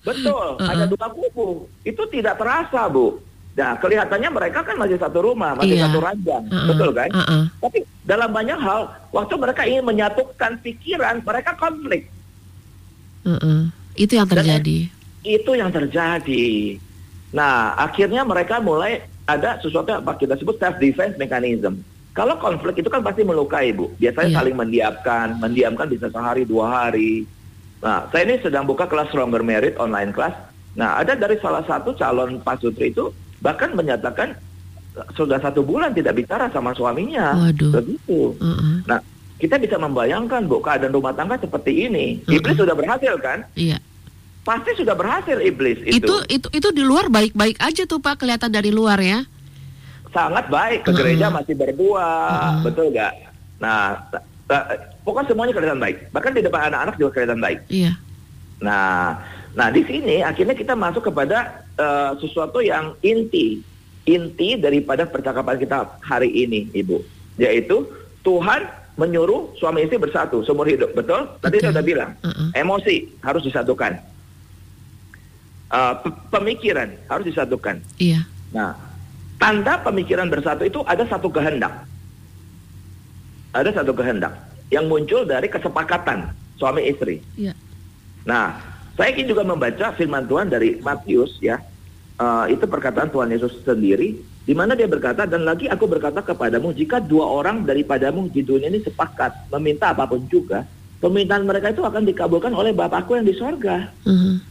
Betul, 0.04 0.60
uh 0.60 0.60
-uh. 0.60 0.72
ada 0.76 0.92
dua 0.92 1.08
kubu. 1.08 1.72
Itu 1.88 2.04
tidak 2.12 2.36
terasa, 2.36 2.84
Bu. 2.92 3.24
Nah, 3.58 3.74
kelihatannya 3.82 4.30
mereka 4.30 4.62
kan 4.62 4.78
masih 4.78 5.02
satu 5.02 5.18
rumah, 5.26 5.58
masih 5.58 5.82
iya. 5.82 5.90
satu 5.90 5.98
ranjang, 5.98 6.46
uh 6.46 6.54
-uh. 6.54 6.68
betul 6.70 6.90
kan? 6.94 7.10
Uh 7.10 7.22
-uh. 7.26 7.44
Tapi 7.58 7.80
dalam 8.06 8.30
banyak 8.30 8.60
hal, 8.62 8.82
waktu 9.10 9.34
mereka 9.34 9.62
ingin 9.66 9.82
menyatukan 9.82 10.62
pikiran, 10.62 11.26
mereka 11.26 11.58
konflik. 11.58 12.06
Uh 13.26 13.34
-uh. 13.34 13.60
Itu 13.98 14.14
yang 14.14 14.30
terjadi. 14.30 14.94
Dan 14.94 15.26
itu 15.26 15.52
yang 15.58 15.74
terjadi. 15.74 16.78
Nah, 17.34 17.74
akhirnya 17.82 18.22
mereka 18.22 18.62
mulai 18.62 19.02
ada 19.26 19.58
sesuatu 19.58 19.90
yang 19.90 20.06
kita 20.06 20.38
sebut 20.38 20.62
self 20.62 20.78
defense 20.78 21.18
mechanism. 21.18 21.82
Kalau 22.14 22.38
konflik 22.38 22.78
itu 22.78 22.90
kan 22.94 23.02
pasti 23.02 23.26
melukai, 23.26 23.74
Bu. 23.74 23.90
Biasanya 23.98 24.30
yeah. 24.30 24.38
saling 24.38 24.56
mendiamkan, 24.58 25.28
mendiamkan 25.42 25.90
bisa 25.90 26.14
sehari 26.14 26.46
dua 26.46 26.66
hari. 26.86 27.26
Nah, 27.82 28.06
saya 28.14 28.26
ini 28.26 28.38
sedang 28.42 28.70
buka 28.70 28.86
kelas 28.86 29.10
Stronger 29.10 29.42
Merit 29.42 29.78
online 29.82 30.14
class. 30.14 30.34
Nah, 30.78 30.98
ada 30.98 31.18
dari 31.18 31.38
salah 31.42 31.66
satu 31.66 31.94
calon 31.94 32.42
pasutri 32.42 32.90
itu 32.94 33.10
bahkan 33.42 33.74
menyatakan 33.74 34.34
sudah 35.14 35.38
satu 35.38 35.62
bulan 35.62 35.94
tidak 35.94 36.18
bicara 36.18 36.50
sama 36.50 36.74
suaminya. 36.74 37.38
Waduh. 37.38 37.72
Begitu. 37.82 38.34
Uh 38.42 38.50
-uh. 38.50 38.76
Nah, 38.90 39.00
kita 39.38 39.62
bisa 39.62 39.78
membayangkan 39.78 40.50
bu 40.50 40.58
keadaan 40.62 40.94
rumah 40.94 41.14
tangga 41.14 41.38
seperti 41.38 41.86
ini. 41.90 42.22
Uh 42.26 42.34
-uh. 42.34 42.36
Iblis 42.42 42.58
sudah 42.58 42.76
berhasil 42.76 43.14
kan? 43.22 43.46
Iya. 43.54 43.78
Pasti 44.42 44.72
sudah 44.80 44.96
berhasil 44.96 45.38
iblis 45.44 45.84
itu. 45.84 46.02
Itu 46.02 46.16
itu 46.32 46.48
itu 46.56 46.70
di 46.72 46.82
luar 46.82 47.12
baik-baik 47.12 47.60
aja 47.60 47.84
tuh 47.84 48.00
Pak 48.00 48.24
kelihatan 48.24 48.50
dari 48.50 48.72
luar 48.72 48.98
ya. 49.04 49.22
Sangat 50.16 50.48
baik 50.48 50.88
ke 50.88 50.92
gereja 50.96 51.28
uh 51.28 51.30
-uh. 51.30 51.38
masih 51.44 51.54
berdua, 51.54 52.08
uh 52.08 52.34
-uh. 52.34 52.58
betul 52.66 52.90
gak? 52.96 53.14
Nah, 53.62 54.08
pokoknya 55.04 55.28
semuanya 55.30 55.54
kelihatan 55.54 55.82
baik. 55.84 55.98
Bahkan 56.16 56.32
di 56.34 56.42
depan 56.42 56.62
anak-anak 56.72 56.96
juga 56.98 57.10
kelihatan 57.14 57.42
baik. 57.44 57.60
Iya. 57.70 57.94
Nah, 58.64 59.20
nah 59.54 59.68
di 59.70 59.86
sini 59.86 60.26
akhirnya 60.26 60.56
kita 60.58 60.74
masuk 60.74 61.12
kepada 61.12 61.67
uh, 61.78 62.12
sesuatu 62.20 62.60
yang 62.60 62.98
inti, 63.06 63.62
inti 64.04 64.60
daripada 64.60 65.08
percakapan 65.08 65.56
kita 65.62 65.98
hari 66.04 66.30
ini, 66.34 66.68
Ibu, 66.74 66.98
yaitu 67.40 67.88
Tuhan 68.26 68.68
menyuruh 68.98 69.54
suami 69.62 69.86
istri 69.86 70.02
bersatu 70.02 70.42
seumur 70.42 70.66
hidup, 70.66 70.92
betul? 70.98 71.30
Tadi 71.38 71.62
saya 71.62 71.72
sudah 71.72 71.86
bilang, 71.86 72.12
uh-uh. 72.26 72.50
emosi 72.58 73.22
harus 73.22 73.46
disatukan, 73.46 73.94
uh, 75.70 76.02
pemikiran 76.34 76.90
harus 77.06 77.30
disatukan. 77.30 77.78
Iya. 78.02 78.26
Nah, 78.52 78.74
tanda 79.38 79.78
pemikiran 79.86 80.34
bersatu 80.34 80.66
itu 80.66 80.82
ada 80.90 81.06
satu 81.06 81.30
kehendak, 81.30 81.86
ada 83.54 83.70
satu 83.70 83.94
kehendak 83.94 84.34
yang 84.74 84.90
muncul 84.90 85.24
dari 85.24 85.46
kesepakatan 85.46 86.34
suami 86.58 86.90
istri. 86.90 87.22
Iya. 87.38 87.54
Nah, 88.26 88.60
saya 88.98 89.14
ingin 89.14 89.30
juga 89.30 89.46
membaca 89.46 89.94
firman 89.94 90.26
Tuhan 90.26 90.50
dari 90.50 90.82
Matius 90.82 91.38
ya. 91.38 91.62
Uh, 92.18 92.50
itu 92.50 92.66
perkataan 92.66 93.14
Tuhan 93.14 93.30
Yesus 93.30 93.62
sendiri 93.62 94.18
di 94.42 94.54
mana 94.58 94.74
dia 94.74 94.90
berkata 94.90 95.30
dan 95.30 95.46
lagi 95.46 95.70
aku 95.70 95.86
berkata 95.86 96.26
kepadamu 96.26 96.74
jika 96.74 96.98
dua 96.98 97.30
orang 97.30 97.62
daripadamu 97.62 98.26
di 98.34 98.42
dunia 98.42 98.74
ini 98.74 98.82
sepakat 98.82 99.54
meminta 99.54 99.94
apa 99.94 100.10
pun 100.10 100.26
juga 100.26 100.66
permintaan 100.98 101.46
mereka 101.46 101.70
itu 101.70 101.86
akan 101.86 102.10
dikabulkan 102.10 102.58
oleh 102.58 102.74
Bapakku 102.74 103.14
yang 103.14 103.28
di 103.30 103.38
sorga. 103.38 103.94
Uh-huh. 104.02 104.42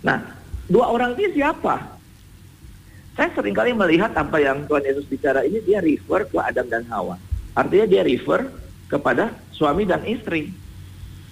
Nah, 0.00 0.32
dua 0.64 0.88
orang 0.88 1.12
ini 1.20 1.36
siapa? 1.36 1.98
Saya 3.20 3.36
sering 3.36 3.52
kali 3.52 3.76
melihat 3.76 4.16
apa 4.16 4.40
yang 4.40 4.64
Tuhan 4.64 4.88
Yesus 4.88 5.04
bicara 5.12 5.44
ini 5.44 5.60
dia 5.60 5.84
refer 5.84 6.24
ke 6.24 6.40
Adam 6.40 6.72
dan 6.72 6.88
Hawa. 6.88 7.20
Artinya 7.52 7.84
dia 7.84 8.00
refer 8.00 8.48
kepada 8.88 9.34
suami 9.52 9.84
dan 9.84 10.06
istri 10.08 10.54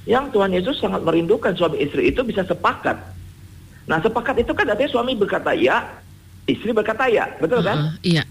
yang 0.07 0.31
Tuhan 0.31 0.55
Yesus 0.55 0.79
sangat 0.79 1.03
merindukan 1.03 1.53
suami 1.59 1.83
istri 1.83 2.15
itu 2.15 2.23
bisa 2.23 2.47
sepakat. 2.47 2.95
Nah 3.91 3.99
sepakat 3.99 4.39
itu 4.39 4.55
kan 4.55 4.71
artinya 4.71 4.91
suami 4.95 5.19
berkata 5.19 5.51
ya, 5.53 5.83
istri 6.47 6.71
berkata 6.71 7.11
ya, 7.11 7.27
betul 7.43 7.61
kan? 7.67 7.91
Uh, 7.91 7.93
iya. 8.07 8.23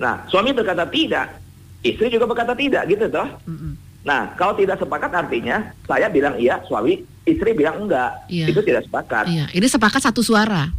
Nah 0.00 0.24
suami 0.32 0.56
berkata 0.56 0.88
tidak, 0.88 1.36
istri 1.84 2.08
juga 2.08 2.24
berkata 2.24 2.56
tidak, 2.56 2.88
gitu 2.88 3.12
toh? 3.12 3.28
Uh 3.28 3.52
-uh. 3.52 3.72
Nah 4.08 4.32
kalau 4.40 4.56
tidak 4.56 4.80
sepakat 4.80 5.12
artinya 5.12 5.68
saya 5.84 6.08
bilang 6.08 6.40
iya, 6.40 6.64
suami 6.64 7.04
istri 7.28 7.52
bilang 7.52 7.84
enggak, 7.84 8.16
iya. 8.32 8.48
itu 8.48 8.60
tidak 8.64 8.88
sepakat. 8.88 9.28
Iya. 9.28 9.46
Ini 9.52 9.66
sepakat 9.68 10.00
satu 10.00 10.24
suara. 10.24 10.72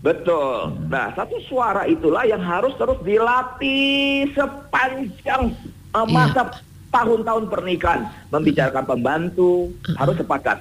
Betul. 0.00 0.80
Nah 0.88 1.12
satu 1.12 1.36
suara 1.44 1.84
itulah 1.84 2.24
yang 2.24 2.40
harus 2.40 2.72
terus 2.80 2.98
dilatih 3.04 4.32
sepanjang 4.32 5.52
uh, 5.92 6.08
masa 6.08 6.48
iya 6.48 6.71
tahun-tahun 6.92 7.48
pernikahan 7.48 8.06
membicarakan 8.28 8.84
pembantu 8.84 9.72
harus 9.96 10.16
sepakat 10.20 10.58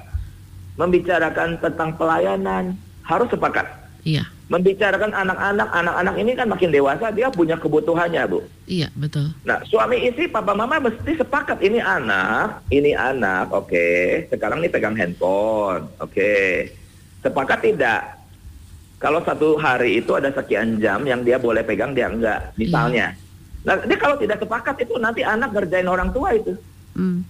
membicarakan 0.80 1.60
tentang 1.60 1.94
pelayanan 2.00 2.74
harus 3.04 3.28
sepakat 3.30 3.68
iya 4.08 4.26
membicarakan 4.52 5.16
anak-anak, 5.16 5.70
anak-anak 5.72 6.16
ini 6.20 6.32
kan 6.36 6.52
makin 6.52 6.76
dewasa, 6.76 7.08
dia 7.16 7.32
punya 7.32 7.56
kebutuhannya, 7.56 8.28
Bu. 8.28 8.44
Iya, 8.68 8.92
betul. 9.00 9.32
Nah, 9.48 9.64
suami 9.64 10.04
istri, 10.04 10.28
papa 10.28 10.52
mama 10.52 10.76
mesti 10.84 11.16
sepakat 11.16 11.64
ini 11.64 11.80
anak, 11.80 12.60
ini 12.68 12.92
anak, 12.92 13.48
oke. 13.48 13.88
Sekarang 14.28 14.60
ini 14.60 14.68
pegang 14.68 15.00
handphone, 15.00 15.88
oke. 16.04 16.68
Sepakat 17.24 17.64
tidak? 17.64 18.20
Kalau 19.00 19.24
satu 19.24 19.56
hari 19.56 20.04
itu 20.04 20.12
ada 20.20 20.36
sekian 20.36 20.84
jam 20.84 21.08
yang 21.08 21.24
dia 21.24 21.40
boleh 21.40 21.64
pegang, 21.64 21.96
dia 21.96 22.12
enggak, 22.12 22.52
misalnya. 22.60 23.16
Nah, 23.62 23.78
dia 23.86 23.98
kalau 23.98 24.18
tidak 24.18 24.42
sepakat 24.42 24.76
itu 24.82 24.98
nanti 24.98 25.22
anak 25.22 25.54
ngerjain 25.54 25.86
orang 25.86 26.10
tua 26.10 26.34
itu. 26.34 26.58
Hmm. 26.98 27.22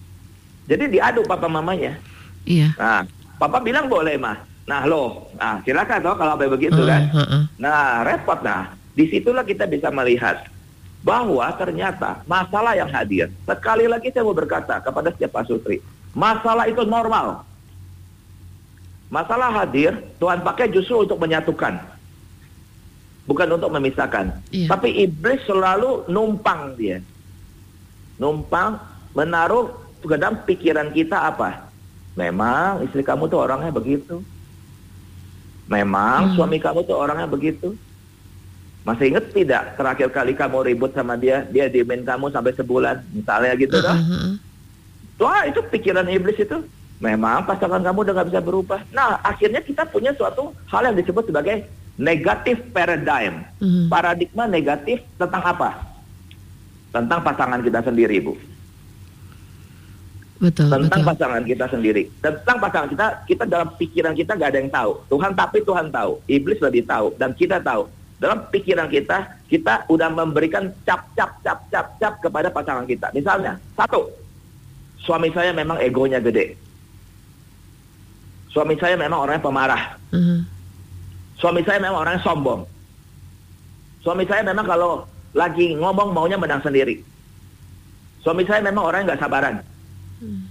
Jadi 0.66 0.96
diadu 0.96 1.28
papa 1.28 1.52
mamanya. 1.52 2.00
Iya. 2.48 2.72
Nah, 2.80 3.04
papa 3.36 3.60
bilang 3.60 3.92
boleh 3.92 4.16
mah. 4.16 4.40
Nah 4.62 4.88
loh, 4.88 5.28
nah 5.36 5.60
silakan 5.66 6.00
toh 6.00 6.16
kalau 6.16 6.38
sampai 6.38 6.54
begitu 6.54 6.80
Uh, 6.80 6.88
kan. 6.88 7.02
uh, 7.12 7.20
uh. 7.20 7.44
Nah 7.58 8.06
repot 8.08 8.40
nah. 8.40 8.72
Di 8.92 9.08
situlah 9.08 9.44
kita 9.44 9.68
bisa 9.68 9.88
melihat 9.92 10.48
bahwa 11.02 11.48
ternyata 11.58 12.22
masalah 12.30 12.78
yang 12.78 12.88
hadir. 12.88 13.32
Sekali 13.48 13.90
lagi 13.90 14.12
saya 14.14 14.24
mau 14.28 14.36
berkata 14.36 14.84
kepada 14.84 15.10
setiap 15.12 15.32
Pak 15.34 15.44
Sutri, 15.48 15.80
masalah 16.14 16.68
itu 16.68 16.84
normal. 16.86 17.44
Masalah 19.12 19.52
hadir, 19.52 19.96
Tuhan 20.20 20.40
pakai 20.40 20.72
justru 20.72 21.04
untuk 21.04 21.20
menyatukan. 21.20 21.80
Bukan 23.22 23.48
untuk 23.54 23.70
memisahkan. 23.70 24.34
Iya. 24.50 24.68
Tapi 24.68 25.06
iblis 25.06 25.46
selalu 25.46 26.10
numpang 26.10 26.74
dia. 26.76 27.00
Numpang 28.18 28.82
menaruh 29.14 29.70
dalam 30.04 30.42
pikiran 30.42 30.90
kita 30.90 31.30
apa? 31.30 31.70
Memang 32.14 32.82
istri 32.84 33.02
kamu 33.02 33.30
tuh 33.30 33.40
orangnya 33.40 33.72
begitu. 33.72 34.20
Memang 35.70 36.32
Hmm. 36.32 36.36
suami 36.36 36.60
kamu 36.60 36.84
tuh 36.84 36.98
orangnya 36.98 37.30
begitu. 37.30 37.78
Masih 38.82 39.14
inget 39.14 39.30
tidak 39.30 39.78
terakhir 39.78 40.10
kali 40.10 40.34
kamu 40.34 40.66
ribut 40.66 40.92
sama 40.92 41.14
dia, 41.14 41.46
dia 41.48 41.70
diemin 41.70 42.02
kamu 42.02 42.34
sampai 42.34 42.52
sebulan, 42.58 43.06
misalnya 43.14 43.54
gitu 43.54 43.78
Uh, 43.78 43.86
dah. 43.86 43.94
uh, 43.94 44.14
uh. 44.26 44.34
Wah 45.22 45.46
itu 45.46 45.62
pikiran 45.62 46.10
iblis 46.10 46.36
itu. 46.36 46.58
Memang 46.98 47.46
pasangan 47.46 47.82
kamu 47.82 47.98
udah 48.04 48.14
gak 48.14 48.30
bisa 48.34 48.42
berubah. 48.42 48.82
Nah 48.90 49.22
akhirnya 49.22 49.62
kita 49.62 49.86
punya 49.86 50.14
suatu 50.14 50.50
hal 50.66 50.86
yang 50.86 50.98
disebut 50.98 51.30
sebagai 51.30 51.66
negatif 52.00 52.62
paradigm. 52.72 53.44
Mhm. 53.60 53.92
Paradigma 53.92 54.48
negatif 54.48 55.04
tentang 55.20 55.44
apa? 55.44 55.70
Tentang 56.92 57.20
pasangan 57.24 57.60
kita 57.64 57.80
sendiri, 57.84 58.20
Bu. 58.20 58.36
Betul, 60.42 60.74
Tentang 60.74 61.06
betul. 61.06 61.10
pasangan 61.14 61.44
kita 61.46 61.66
sendiri. 61.70 62.04
Tentang 62.18 62.58
pasangan 62.58 62.90
kita, 62.90 63.08
kita 63.30 63.44
dalam 63.46 63.70
pikiran 63.78 64.14
kita 64.18 64.34
gak 64.34 64.50
ada 64.50 64.60
yang 64.60 64.74
tahu. 64.74 64.92
Tuhan 65.06 65.32
tapi 65.38 65.62
Tuhan 65.62 65.94
tahu. 65.94 66.18
Iblis 66.26 66.58
lebih 66.66 66.84
tahu. 66.90 67.14
Dan 67.22 67.38
kita 67.38 67.62
tahu. 67.62 67.86
Dalam 68.18 68.50
pikiran 68.50 68.90
kita, 68.90 69.38
kita 69.46 69.86
udah 69.86 70.10
memberikan 70.10 70.74
cap, 70.82 71.06
cap, 71.14 71.38
cap, 71.46 71.70
cap, 71.70 71.94
cap 72.02 72.14
kepada 72.26 72.50
pasangan 72.50 72.90
kita. 72.90 73.14
Misalnya, 73.14 73.62
satu, 73.78 74.10
suami 75.06 75.30
saya 75.30 75.54
memang 75.54 75.78
egonya 75.78 76.18
gede. 76.18 76.58
Suami 78.50 78.78
saya 78.82 78.98
memang 78.98 79.22
orangnya 79.22 79.46
pemarah. 79.46 79.84
Uh, 80.10 80.42
Suami 81.42 81.66
saya 81.66 81.82
memang 81.82 82.00
orangnya 82.00 82.22
sombong. 82.22 82.62
Suami 84.00 84.24
saya 84.24 84.46
memang 84.46 84.64
kalau 84.64 85.10
lagi 85.34 85.74
ngomong 85.74 86.14
maunya 86.14 86.38
menang 86.38 86.62
sendiri. 86.62 87.02
Suami 88.22 88.46
saya 88.46 88.62
memang 88.62 88.86
orangnya 88.86 89.14
nggak 89.14 89.22
sabaran. 89.22 89.56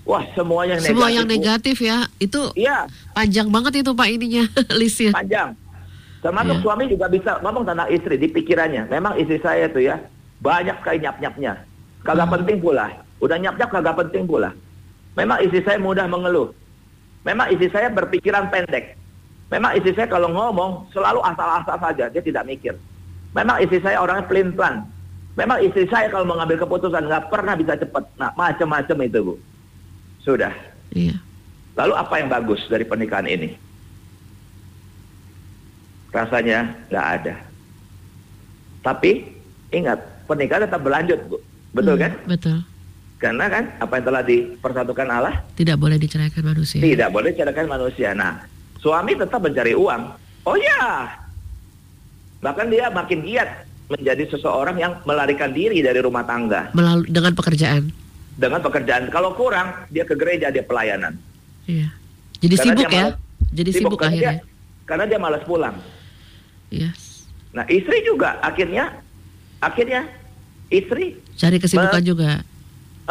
Wah 0.02 0.26
semuanya 0.34 0.82
negatif. 0.82 0.90
Semua 0.90 1.08
yang 1.08 1.26
negatif 1.30 1.76
ya, 1.78 2.02
itu 2.18 2.42
Iya 2.58 2.90
panjang 3.14 3.46
banget 3.46 3.86
itu 3.86 3.94
Pak 3.94 4.08
ininya 4.10 4.44
listnya. 4.82 5.14
panjang. 5.14 5.54
Termasuk 6.20 6.58
Iya. 6.58 6.62
suami 6.66 6.84
juga 6.90 7.06
bisa 7.06 7.38
ngomong 7.38 7.62
tentang 7.64 7.86
istri 7.88 8.18
di 8.18 8.26
pikirannya. 8.26 8.90
Memang 8.90 9.14
istri 9.14 9.38
saya 9.38 9.70
tuh 9.70 9.80
ya 9.80 10.02
banyak 10.42 10.74
sekali 10.82 10.98
nyap-nyapnya. 11.00 11.52
Kagak 12.02 12.26
Hmm. 12.26 12.34
penting 12.34 12.58
pula. 12.58 12.86
Udah 13.22 13.38
nyap-nyap 13.38 13.70
kagak 13.70 13.94
penting 13.94 14.26
pula. 14.26 14.50
Memang 15.14 15.38
istri 15.38 15.62
saya 15.62 15.78
mudah 15.78 16.10
mengeluh. 16.10 16.50
Memang 17.22 17.46
istri 17.48 17.70
saya 17.70 17.88
berpikiran 17.88 18.50
pendek. 18.50 18.98
Memang 19.50 19.74
istri 19.74 19.90
saya 19.92 20.06
kalau 20.06 20.30
ngomong 20.30 20.86
selalu 20.90 21.18
asal-asal 21.20 21.76
saja, 21.76 22.06
dia 22.06 22.22
tidak 22.22 22.46
mikir. 22.46 22.74
Memang 23.30 23.58
istri 23.58 23.78
saya 23.78 23.98
orangnya 23.98 24.26
pelin-pelan. 24.26 24.86
Memang 25.34 25.58
istri 25.58 25.86
saya 25.86 26.06
kalau 26.06 26.22
mengambil 26.24 26.54
keputusan 26.56 27.02
nggak 27.02 27.26
pernah 27.28 27.54
bisa 27.54 27.74
cepat. 27.74 28.06
Nah, 28.14 28.30
macam-macam 28.32 28.96
itu, 29.02 29.18
Bu. 29.22 29.34
Sudah. 30.20 30.54
Iya. 30.90 31.18
Lalu 31.74 31.94
apa 31.94 32.14
yang 32.16 32.28
bagus 32.28 32.62
dari 32.66 32.82
pernikahan 32.82 33.26
ini? 33.26 33.54
Rasanya 36.10 36.58
nggak 36.90 37.06
ada. 37.18 37.34
Tapi 38.80 39.10
ingat, 39.70 39.98
pernikahan 40.26 40.66
tetap 40.66 40.82
berlanjut, 40.82 41.18
Bu. 41.26 41.38
Betul 41.70 41.94
Hmm, 41.94 42.02
kan? 42.02 42.12
Betul. 42.26 42.58
Karena 43.20 43.44
kan 43.46 43.64
apa 43.78 43.92
yang 43.94 44.04
telah 44.06 44.22
dipersatukan 44.24 45.06
Allah 45.06 45.34
Tidak 45.52 45.76
boleh 45.76 46.00
diceraikan 46.00 46.40
manusia. 46.42 46.80
tidak 46.80 47.12
boleh 47.12 47.30
ceraikan 47.30 47.68
manusia. 47.68 48.10
Nah, 48.10 48.42
suami 48.80 49.12
tetap 49.14 49.38
mencari 49.38 49.72
uang. 49.72 50.02
Oh 50.42 50.56
ya. 50.56 51.08
Bahkan 52.40 52.66
dia 52.68 52.88
makin 52.88 53.20
giat 53.20 53.68
menjadi 53.86 54.24
seseorang 54.28 54.76
yang 54.76 54.92
melarikan 55.04 55.50
diri 55.50 55.82
dari 55.82 55.98
rumah 55.98 56.22
tangga 56.22 56.72
Melalui 56.72 57.06
dengan 57.06 57.34
pekerjaan. 57.34 57.92
dengan 58.32 58.60
pekerjaan. 58.60 59.12
Kalau 59.12 59.36
kurang, 59.36 59.84
dia 59.88 60.00
ke 60.02 60.16
gereja, 60.16 60.48
dia 60.48 60.64
pelayanan. 60.64 61.12
Iya. 61.68 61.92
Jadi 62.40 62.54
Karena 62.56 62.64
sibuk 62.72 62.88
ya. 62.88 63.02
malas- 63.04 63.18
Jadi 63.50 63.70
sibuk, 63.70 63.98
karena 63.98 64.08
akhirnya. 64.08 64.32
Dia, 64.32 64.86
karena 64.88 65.04
dia 65.04 65.18
malas 65.20 65.42
pulang. 65.44 65.76
Iya. 66.72 66.90
Nah, 67.52 67.64
istri 67.68 68.00
juga 68.00 68.38
akhirnya 68.40 69.02
akhirnya 69.60 70.06
istri 70.70 71.20
Cari 71.36 71.58
kesibukan 71.58 72.00
juga. 72.00 72.40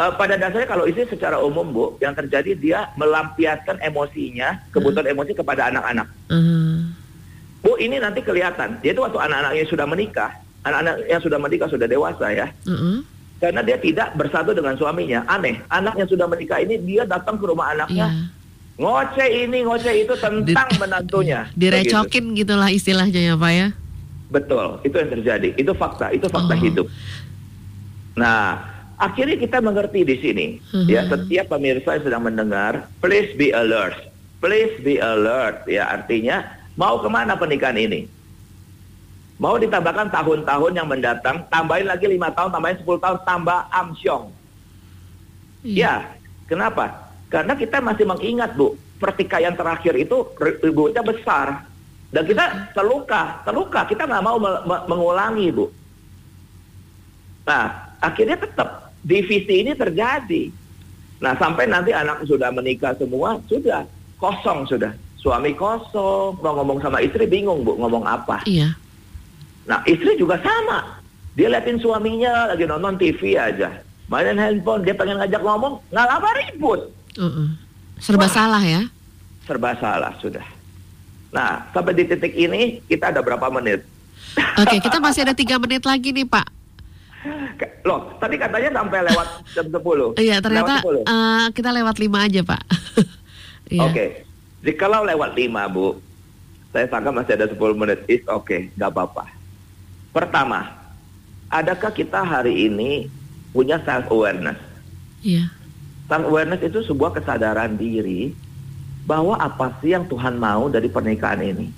Eh, 0.00 0.12
pada 0.16 0.34
dasarnya 0.34 0.64
kalau 0.64 0.88
istri 0.88 1.04
secara 1.06 1.36
umum 1.36 1.68
Bu, 1.68 1.84
yang 2.00 2.16
terjadi 2.16 2.56
dia 2.56 2.78
melampiaskan 2.96 3.76
emosinya, 3.78 4.64
kebutuhan 4.72 5.04
emosi 5.06 5.36
kepada 5.36 5.68
anak-anak. 5.68 6.08
Uh, 6.26 6.88
Bu, 7.60 7.76
ini 7.76 8.00
nanti 8.00 8.24
kelihatan. 8.24 8.80
Dia 8.80 8.96
itu 8.96 9.04
waktu 9.04 9.20
anak-anaknya 9.20 9.68
sudah 9.68 9.84
menikah, 9.84 10.32
anak-anak 10.64 10.94
yang 11.04 11.20
sudah 11.20 11.36
menikah 11.36 11.68
sudah 11.68 11.84
dewasa 11.84 12.32
ya. 12.32 12.48
uh-uh. 12.64 13.04
Karena 13.36 13.60
dia 13.60 13.76
tidak 13.76 14.16
bersatu 14.16 14.52
dengan 14.52 14.76
suaminya. 14.76 15.24
Aneh, 15.24 15.60
anaknya 15.68 16.04
sudah 16.04 16.24
menikah 16.24 16.60
ini 16.60 16.76
dia 16.76 17.04
datang 17.04 17.36
ke 17.36 17.44
rumah 17.44 17.72
anaknya, 17.72 18.08
Iya. 18.08 18.28
ngoceh 18.76 19.28
ini, 19.44 19.64
ngoceh 19.64 19.94
itu 19.96 20.12
tentang 20.16 20.68
Di- 20.68 20.76
menantunya. 20.76 21.48
Direcokin 21.60 22.36
gitulah 22.36 22.68
istilahnya 22.68 23.32
ya 23.32 23.34
Pak 23.36 23.52
ya. 23.52 23.68
Betul, 24.30 24.78
itu 24.84 24.92
yang 24.94 25.10
terjadi. 25.10 25.48
Itu 25.56 25.72
fakta, 25.72 26.12
itu 26.12 26.28
fakta 26.28 26.54
Oh. 26.54 26.60
hidup. 26.60 26.86
Nah, 28.14 28.69
akhirnya 29.00 29.40
kita 29.40 29.58
mengerti 29.64 30.04
di 30.04 30.16
sini. 30.20 30.46
Mhm. 30.76 30.86
Ya, 30.86 31.08
setiap 31.08 31.56
pemirsa 31.56 31.96
yang 31.96 32.04
sedang 32.04 32.22
mendengar, 32.28 32.86
please 33.00 33.32
be 33.34 33.50
alert. 33.50 33.96
Please 34.44 34.76
be 34.84 35.00
alert. 35.00 35.64
Ya, 35.64 35.88
artinya 35.88 36.44
mau 36.76 37.00
ke 37.00 37.08
mana 37.08 37.34
pernikahan 37.34 37.80
ini? 37.80 38.06
Mau 39.40 39.56
ditambahkan 39.56 40.12
tahun-tahun 40.12 40.72
yang 40.76 40.84
mendatang, 40.84 41.48
tambahin 41.48 41.88
lagi 41.88 42.04
lima 42.04 42.28
tahun, 42.28 42.52
tambahin 42.52 42.76
10 42.84 43.00
tahun, 43.00 43.18
tambah 43.24 43.58
amsyong. 43.72 44.36
Iya. 45.64 45.80
Ya, 45.80 45.94
kenapa? 46.44 47.08
Karena 47.32 47.56
kita 47.56 47.80
masih 47.80 48.04
mengingat, 48.04 48.52
Bu, 48.52 48.76
pertikaian 49.00 49.56
terakhir 49.56 49.96
itu 49.96 50.28
ributnya 50.60 51.00
besar. 51.00 51.64
Dan 52.12 52.28
kita 52.28 52.74
terluka, 52.76 53.40
terluka. 53.48 53.88
Kita 53.88 54.04
nggak 54.04 54.24
mau 54.24 54.36
me- 54.36 54.60
me- 54.68 54.84
mengulangi, 54.92 55.48
Bu. 55.48 55.72
Nah, 57.48 57.96
akhirnya 57.96 58.36
tetap 58.36 58.89
divisi 59.04 59.64
ini 59.64 59.72
terjadi. 59.76 60.52
Nah, 61.20 61.36
sampai 61.36 61.68
nanti 61.68 61.92
anak 61.92 62.24
sudah 62.24 62.48
menikah 62.48 62.96
semua, 62.96 63.36
sudah 63.44 63.84
kosong 64.16 64.64
sudah. 64.68 64.92
Suami 65.20 65.52
kosong, 65.52 66.40
mau 66.40 66.56
ngomong 66.56 66.80
sama 66.80 67.04
istri 67.04 67.28
bingung, 67.28 67.60
Bu, 67.60 67.76
ngomong 67.76 68.08
apa. 68.08 68.40
Iya. 68.48 68.72
Nah, 69.68 69.84
istri 69.84 70.16
juga 70.16 70.40
sama. 70.40 70.96
Dia 71.36 71.52
liatin 71.52 71.76
suaminya 71.76 72.48
lagi 72.48 72.64
nonton 72.64 72.96
TV 72.96 73.36
aja. 73.36 73.68
Mainin 74.08 74.40
handphone, 74.40 74.82
dia 74.82 74.96
pengen 74.96 75.20
ngajak 75.20 75.44
ngomong, 75.44 75.78
nggak 75.92 76.06
lama 76.08 76.28
ribut. 76.40 76.80
Uh-uh. 77.20 77.48
Serba 78.00 78.26
Wah. 78.26 78.32
salah 78.32 78.62
ya. 78.64 78.82
Serba 79.44 79.76
salah 79.76 80.16
sudah. 80.24 80.42
Nah, 81.30 81.68
sampai 81.70 81.94
di 81.94 82.08
titik 82.08 82.34
ini 82.34 82.82
kita 82.88 83.12
ada 83.14 83.20
berapa 83.22 83.46
menit? 83.52 83.84
Oke, 84.58 84.82
kita 84.82 84.98
masih 84.98 85.28
ada 85.28 85.34
tiga 85.36 85.60
menit 85.60 85.84
lagi 85.84 86.10
nih 86.10 86.26
Pak. 86.26 86.59
Loh, 87.84 88.16
tadi 88.16 88.40
katanya 88.40 88.70
sampai 88.80 89.04
lewat 89.04 89.28
jam 89.52 89.66
10. 89.68 90.16
Iya, 90.16 90.36
ternyata 90.40 90.80
Lewat 90.80 91.04
10. 91.04 91.04
eh, 91.04 91.44
kita 91.52 91.70
lewat 91.72 91.96
lima 92.00 92.18
aja 92.24 92.40
Pak. 92.44 92.62
Iya. 93.70 93.86
Oke. 93.86 94.26
Jikalau 94.66 95.06
lewat 95.06 95.38
5, 95.38 95.70
Bu, 95.70 96.02
saya 96.74 96.90
sangka 96.90 97.14
masih 97.14 97.38
ada 97.38 97.46
10 97.46 97.78
menit. 97.78 98.02
It's 98.10 98.26
okay, 98.26 98.66
nggak 98.74 98.90
apa-apa. 98.90 99.30
Pertama, 100.10 100.74
adakah 101.46 101.94
kita 101.94 102.18
hari 102.18 102.66
ini 102.66 103.06
punya 103.54 103.78
self 103.86 104.10
awareness? 104.10 104.58
Iya. 105.22 105.54
Self 106.10 106.26
awareness 106.26 106.66
itu 106.66 106.82
sebuah 106.82 107.14
kesadaran 107.14 107.78
diri 107.78 108.34
bahwa 109.06 109.38
apa 109.38 109.70
sih 109.78 109.94
yang 109.94 110.02
Tuhan 110.10 110.34
mau 110.34 110.66
dari 110.66 110.90
pernikahan 110.90 111.38
ini. 111.38 111.70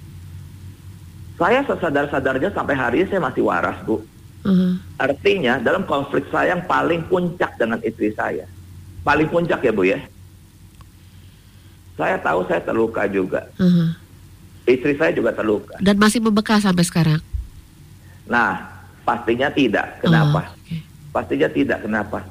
Saya 1.37 1.61
sesadar-sadarnya 1.69 2.57
sampai 2.57 2.73
hari 2.73 3.05
ini 3.05 3.09
saya 3.13 3.21
masih 3.21 3.45
waras, 3.45 3.77
Bu. 3.85 4.01
Uh-huh. 4.43 4.75
Artinya 4.99 5.63
dalam 5.63 5.87
konflik 5.87 6.27
saya 6.31 6.59
yang 6.59 6.63
paling 6.67 7.07
puncak 7.07 7.55
dengan 7.59 7.79
istri 7.87 8.11
saya. 8.15 8.47
Paling 9.07 9.31
puncak 9.31 9.63
ya, 9.63 9.73
Bu 9.75 9.87
ya. 9.87 9.99
Saya 11.95 12.19
tahu 12.19 12.47
saya 12.51 12.63
terluka 12.63 13.07
juga. 13.07 13.47
Uh-huh. 13.59 13.95
Istri 14.67 14.95
saya 14.99 15.11
juga 15.15 15.35
terluka. 15.35 15.79
Dan 15.79 15.99
masih 15.99 16.23
membekas 16.23 16.63
sampai 16.63 16.87
sekarang. 16.87 17.21
Nah, 18.27 18.63
pastinya 19.03 19.51
tidak. 19.51 19.99
Kenapa? 20.03 20.51
Oh, 20.51 20.55
oke. 20.55 20.77
Pastinya 21.11 21.49
tidak. 21.51 21.83
Kenapa? 21.83 22.27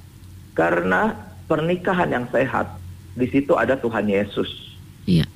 Karena 0.56 1.16
pernikahan 1.48 2.08
yang 2.12 2.26
sehat 2.32 2.80
di 3.16 3.28
situ 3.28 3.56
ada 3.60 3.76
Tuhan 3.76 4.08
Yesus. 4.08 4.48
Iya. 5.04 5.28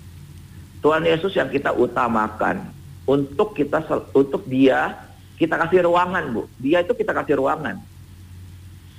Tuhan 0.80 1.03
Yesus 1.03 1.36
yang 1.36 1.51
kita 1.51 1.76
utamakan 1.76 2.61
untuk 3.05 3.53
kita 3.53 3.84
untuk 4.15 4.45
dia 4.47 5.04
kita 5.36 5.59
kasih 5.59 5.83
ruangan, 5.83 6.31
Bu. 6.31 6.43
Dia 6.63 6.79
itu 6.83 6.95
kita 6.95 7.11
kasih 7.11 7.39
ruangan. 7.39 7.83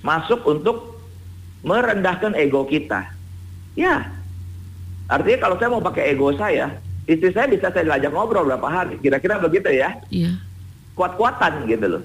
Masuk 0.04 0.44
untuk 0.44 1.00
merendahkan 1.64 2.36
ego 2.36 2.68
kita. 2.68 3.08
Ya. 3.72 4.12
Artinya 5.08 5.38
kalau 5.48 5.56
saya 5.56 5.70
mau 5.72 5.82
pakai 5.82 6.12
ego 6.12 6.28
saya, 6.36 6.76
istri 7.08 7.32
saya 7.32 7.48
bisa 7.48 7.72
saya 7.72 7.88
ajak 7.96 8.12
ngobrol 8.12 8.44
berapa 8.44 8.68
hari. 8.68 9.00
Kira-kira 9.00 9.40
begitu 9.40 9.72
ya. 9.72 9.96
Iya. 10.12 10.36
Kuat-kuatan 10.92 11.64
gitu 11.68 11.98
loh. 11.98 12.04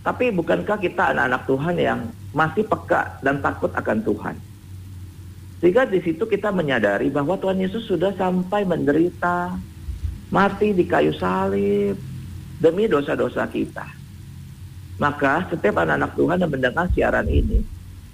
Tapi 0.00 0.32
bukankah 0.32 0.80
kita 0.80 1.12
anak-anak 1.12 1.42
Tuhan 1.44 1.76
yang 1.76 2.00
masih 2.32 2.64
peka 2.64 3.20
dan 3.20 3.44
takut 3.44 3.68
akan 3.76 4.00
Tuhan? 4.00 4.36
Sehingga 5.60 5.84
di 5.84 6.00
situ 6.00 6.24
kita 6.24 6.48
menyadari 6.48 7.12
bahwa 7.12 7.36
Tuhan 7.36 7.60
Yesus 7.60 7.84
sudah 7.84 8.16
sampai 8.16 8.64
menderita, 8.64 9.60
mati 10.32 10.72
di 10.72 10.88
kayu 10.88 11.12
salib 11.12 12.09
demi 12.60 12.84
dosa-dosa 12.86 13.48
kita. 13.48 13.88
Maka 15.00 15.48
setiap 15.48 15.80
anak-anak 15.80 16.12
Tuhan 16.12 16.38
yang 16.44 16.52
mendengar 16.52 16.86
siaran 16.92 17.24
ini, 17.24 17.64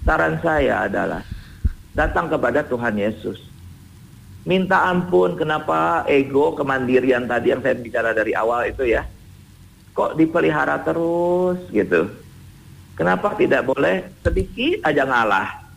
saran 0.07 0.39
saya 0.39 0.87
adalah 0.87 1.19
datang 1.91 2.31
kepada 2.31 2.63
Tuhan 2.63 2.95
Yesus. 2.95 3.43
Minta 4.47 4.87
ampun 4.87 5.35
kenapa 5.35 6.07
ego 6.07 6.55
kemandirian 6.55 7.27
tadi 7.27 7.51
yang 7.51 7.59
saya 7.59 7.75
bicara 7.75 8.15
dari 8.15 8.31
awal 8.31 8.71
itu 8.71 8.87
ya. 8.87 9.03
Kok 9.91 10.15
dipelihara 10.15 10.79
terus 10.87 11.59
gitu. 11.67 12.07
Kenapa 12.95 13.35
tidak 13.35 13.67
boleh 13.67 14.07
sedikit 14.23 14.87
aja 14.87 15.03
ngalah? 15.03 15.67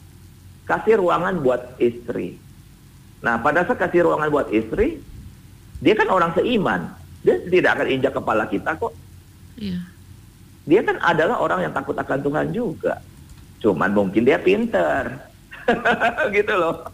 Kasih 0.70 1.02
ruangan 1.02 1.42
buat 1.42 1.74
istri. 1.82 2.38
Nah, 3.20 3.42
pada 3.42 3.66
saat 3.66 3.82
kasih 3.82 4.06
ruangan 4.06 4.30
buat 4.30 4.48
istri, 4.54 5.02
dia 5.82 5.98
kan 5.98 6.06
orang 6.06 6.32
seiman. 6.38 6.99
Dia 7.20 7.36
tidak 7.46 7.70
akan 7.76 7.88
injak 7.88 8.12
kepala 8.16 8.44
kita 8.48 8.76
kok. 8.76 8.92
Iya. 9.60 9.80
Dia 10.64 10.80
kan 10.84 10.96
adalah 11.02 11.36
orang 11.40 11.68
yang 11.68 11.74
takut 11.74 11.96
akan 11.96 12.20
Tuhan 12.20 12.46
juga. 12.52 13.00
Cuman 13.60 13.92
mungkin 13.92 14.24
dia 14.24 14.40
pinter. 14.40 15.20
gitu 16.36 16.54
loh. 16.56 16.88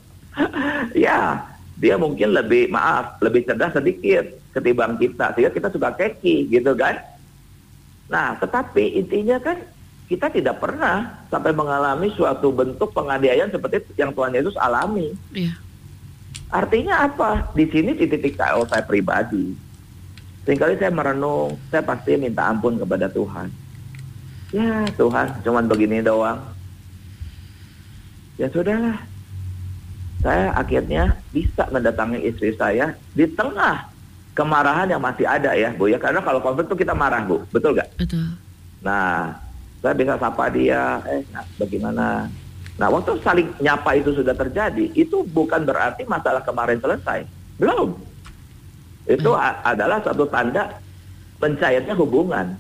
ya, 0.92 1.40
dia 1.78 1.94
mungkin 1.96 2.34
lebih, 2.34 2.68
maaf, 2.68 3.16
lebih 3.22 3.46
cerdas 3.46 3.72
sedikit 3.76 4.26
ketimbang 4.52 4.98
kita. 4.98 5.32
Sehingga 5.34 5.52
kita 5.54 5.68
suka 5.70 5.94
keki 5.94 6.50
gitu 6.50 6.74
kan. 6.74 6.98
Nah, 8.06 8.38
tetapi 8.38 8.98
intinya 8.98 9.38
kan 9.42 9.62
kita 10.06 10.30
tidak 10.30 10.62
pernah 10.62 11.26
sampai 11.26 11.50
mengalami 11.50 12.14
suatu 12.14 12.54
bentuk 12.54 12.94
penganiayaan 12.94 13.50
seperti 13.50 13.82
yang 13.98 14.14
Tuhan 14.14 14.34
Yesus 14.34 14.54
alami. 14.58 15.14
Iya. 15.34 15.58
Artinya 16.46 17.10
apa? 17.10 17.50
Di 17.58 17.66
sini 17.66 17.98
di 17.98 18.06
titik 18.06 18.38
KO 18.38 18.70
saya 18.70 18.86
pribadi. 18.86 19.65
Seringkali 20.46 20.78
saya 20.78 20.94
merenung, 20.94 21.58
saya 21.74 21.82
pasti 21.82 22.14
minta 22.14 22.46
ampun 22.46 22.78
kepada 22.78 23.10
Tuhan. 23.10 23.50
Ya 24.54 24.86
Tuhan, 24.94 25.42
cuman 25.42 25.66
begini 25.66 25.98
doang. 26.06 26.38
Ya 28.38 28.46
sudahlah. 28.54 28.94
Saya 30.22 30.54
akhirnya 30.54 31.18
bisa 31.34 31.66
mendatangi 31.74 32.22
istri 32.22 32.54
saya 32.54 32.94
di 33.18 33.26
tengah 33.26 33.90
kemarahan 34.38 34.86
yang 34.86 35.02
masih 35.02 35.26
ada 35.26 35.50
ya 35.50 35.74
Bu 35.74 35.90
ya. 35.90 35.98
Karena 35.98 36.22
kalau 36.22 36.38
konflik 36.38 36.70
itu 36.70 36.86
kita 36.86 36.94
marah 36.94 37.26
Bu, 37.26 37.42
betul 37.50 37.74
gak? 37.74 37.90
Betul. 37.98 38.38
Nah, 38.86 39.34
saya 39.82 39.94
bisa 39.98 40.14
sapa 40.14 40.46
dia, 40.54 41.02
eh 41.10 41.26
nah, 41.34 41.42
bagaimana? 41.58 42.30
Nah, 42.78 42.88
waktu 42.92 43.18
saling 43.24 43.50
nyapa 43.58 43.98
itu 43.98 44.14
sudah 44.14 44.36
terjadi, 44.36 44.94
itu 44.94 45.26
bukan 45.26 45.66
berarti 45.66 46.06
masalah 46.06 46.44
kemarin 46.46 46.78
selesai. 46.78 47.26
Belum. 47.58 47.98
Itu 49.06 49.30
a- 49.32 49.62
adalah 49.62 50.02
satu 50.02 50.26
tanda 50.26 50.82
mencairnya 51.38 51.94
hubungan. 51.94 52.58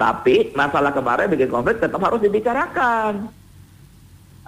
Tapi 0.00 0.56
masalah 0.56 0.96
kemarin 0.96 1.28
bikin 1.28 1.52
konflik 1.52 1.76
tetap 1.76 2.00
harus 2.00 2.24
dibicarakan. 2.24 3.28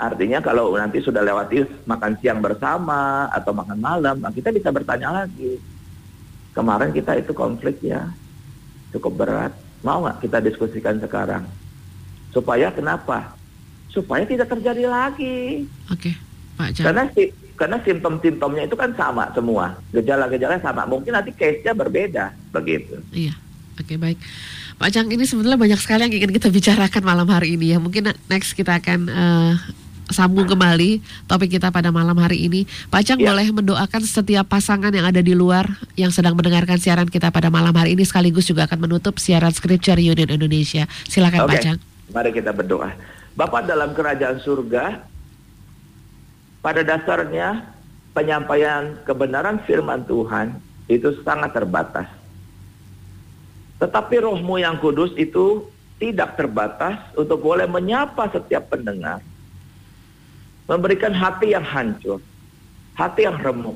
Artinya 0.00 0.40
kalau 0.40 0.72
nanti 0.72 1.04
sudah 1.04 1.20
lewati 1.20 1.68
makan 1.84 2.16
siang 2.18 2.40
bersama 2.40 3.28
atau 3.28 3.52
makan 3.52 3.78
malam, 3.78 4.16
nah 4.18 4.32
kita 4.32 4.48
bisa 4.48 4.72
bertanya 4.72 5.12
lagi. 5.12 5.60
Kemarin 6.56 6.90
kita 6.96 7.20
itu 7.20 7.36
konfliknya 7.36 8.16
cukup 8.96 9.12
berat. 9.24 9.52
Mau 9.84 10.08
nggak 10.08 10.24
kita 10.24 10.40
diskusikan 10.40 10.96
sekarang? 11.04 11.44
Supaya 12.32 12.72
kenapa? 12.72 13.36
Supaya 13.92 14.24
tidak 14.24 14.48
terjadi 14.48 14.88
lagi. 14.88 15.68
Oke, 15.92 16.16
Pak 16.56 16.68
Jam. 16.72 16.84
Karena 16.88 17.04
si, 17.12 17.28
karena 17.62 17.78
simptom-simptomnya 17.78 18.66
itu 18.66 18.74
kan 18.74 18.90
sama 18.98 19.30
semua. 19.30 19.78
Gejala-gejalanya 19.94 20.58
sama. 20.58 20.82
Mungkin 20.82 21.14
nanti 21.14 21.30
case-nya 21.30 21.70
berbeda. 21.78 22.34
Begitu. 22.50 22.98
Iya. 23.14 23.38
Oke, 23.78 23.94
baik. 23.94 24.18
Pak 24.82 24.90
Jang, 24.90 25.06
ini 25.14 25.22
sebetulnya 25.22 25.54
banyak 25.54 25.78
sekali 25.78 26.10
yang 26.10 26.10
ingin 26.10 26.34
kita 26.34 26.50
bicarakan 26.50 27.02
malam 27.06 27.30
hari 27.30 27.54
ini 27.54 27.70
ya. 27.70 27.78
Mungkin 27.78 28.10
next 28.26 28.58
kita 28.58 28.82
akan 28.82 29.06
eh, 29.06 29.52
sambung 30.10 30.50
kembali 30.50 30.98
topik 31.30 31.54
kita 31.54 31.70
pada 31.70 31.94
malam 31.94 32.18
hari 32.18 32.50
ini. 32.50 32.66
Pak 32.90 33.06
Jang 33.06 33.22
Ya. 33.22 33.30
boleh 33.30 33.46
mendoakan 33.54 34.02
setiap 34.02 34.50
pasangan 34.50 34.90
yang 34.90 35.06
ada 35.06 35.22
di 35.22 35.38
luar 35.38 35.70
yang 35.94 36.10
sedang 36.10 36.34
mendengarkan 36.34 36.82
siaran 36.82 37.06
kita 37.06 37.30
pada 37.30 37.46
malam 37.46 37.70
hari 37.78 37.94
ini 37.94 38.02
sekaligus 38.02 38.50
juga 38.50 38.66
akan 38.66 38.90
menutup 38.90 39.22
siaran 39.22 39.54
Scripture 39.54 40.02
Union 40.02 40.26
Indonesia. 40.26 40.90
Silakan 41.06 41.46
Pak 41.46 41.54
Oke, 41.54 41.62
Jang. 41.62 41.78
mari 42.10 42.34
kita 42.34 42.50
berdoa. 42.50 42.90
Bapak 43.38 43.70
dalam 43.70 43.94
kerajaan 43.94 44.42
surga, 44.42 45.11
pada 46.62 46.86
dasarnya 46.86 47.66
penyampaian 48.14 48.94
kebenaran 49.02 49.58
firman 49.66 50.06
Tuhan 50.06 50.62
itu 50.86 51.18
sangat 51.26 51.50
terbatas. 51.52 52.06
Tetapi 53.82 54.22
rohmu 54.22 54.62
yang 54.62 54.78
kudus 54.78 55.10
itu 55.18 55.66
tidak 55.98 56.38
terbatas 56.38 57.02
untuk 57.18 57.42
boleh 57.42 57.66
menyapa 57.66 58.30
setiap 58.30 58.70
pendengar. 58.70 59.18
Memberikan 60.70 61.10
hati 61.10 61.50
yang 61.50 61.66
hancur, 61.66 62.22
hati 62.94 63.26
yang 63.26 63.42
remuk. 63.42 63.74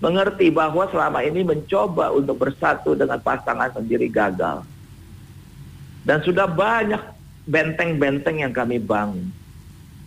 Mengerti 0.00 0.48
bahwa 0.48 0.88
selama 0.88 1.20
ini 1.26 1.44
mencoba 1.44 2.14
untuk 2.14 2.40
bersatu 2.40 2.96
dengan 2.96 3.20
pasangan 3.20 3.74
sendiri 3.76 4.08
gagal. 4.08 4.64
Dan 6.06 6.24
sudah 6.24 6.48
banyak 6.48 7.02
benteng-benteng 7.44 8.40
yang 8.40 8.54
kami 8.54 8.80
bangun. 8.80 9.28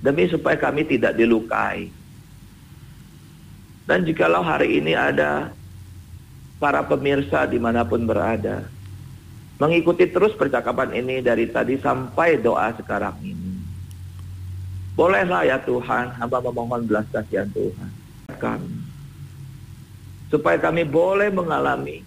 Demi 0.01 0.25
supaya 0.25 0.57
kami 0.57 0.83
tidak 0.85 1.13
dilukai. 1.13 1.93
Dan 3.85 4.01
jikalau 4.05 4.41
hari 4.41 4.81
ini 4.81 4.97
ada 4.97 5.53
para 6.57 6.81
pemirsa 6.85 7.45
di 7.45 7.61
mana 7.61 7.85
pun 7.85 8.05
berada. 8.05 8.65
Mengikuti 9.61 10.09
terus 10.09 10.33
percakapan 10.33 10.97
ini 10.97 11.21
dari 11.21 11.45
tadi 11.49 11.77
sampai 11.77 12.41
doa 12.41 12.73
sekarang 12.73 13.13
ini. 13.21 13.61
Bolehlah 14.97 15.45
ya 15.45 15.61
Tuhan, 15.61 16.17
hamba 16.17 16.41
memohon 16.41 16.89
belas 16.89 17.05
kasihan 17.13 17.49
Tuhan. 17.53 17.91
Kami. 18.41 18.73
Supaya 20.33 20.57
kami 20.57 20.81
boleh 20.81 21.29
mengalami 21.29 22.01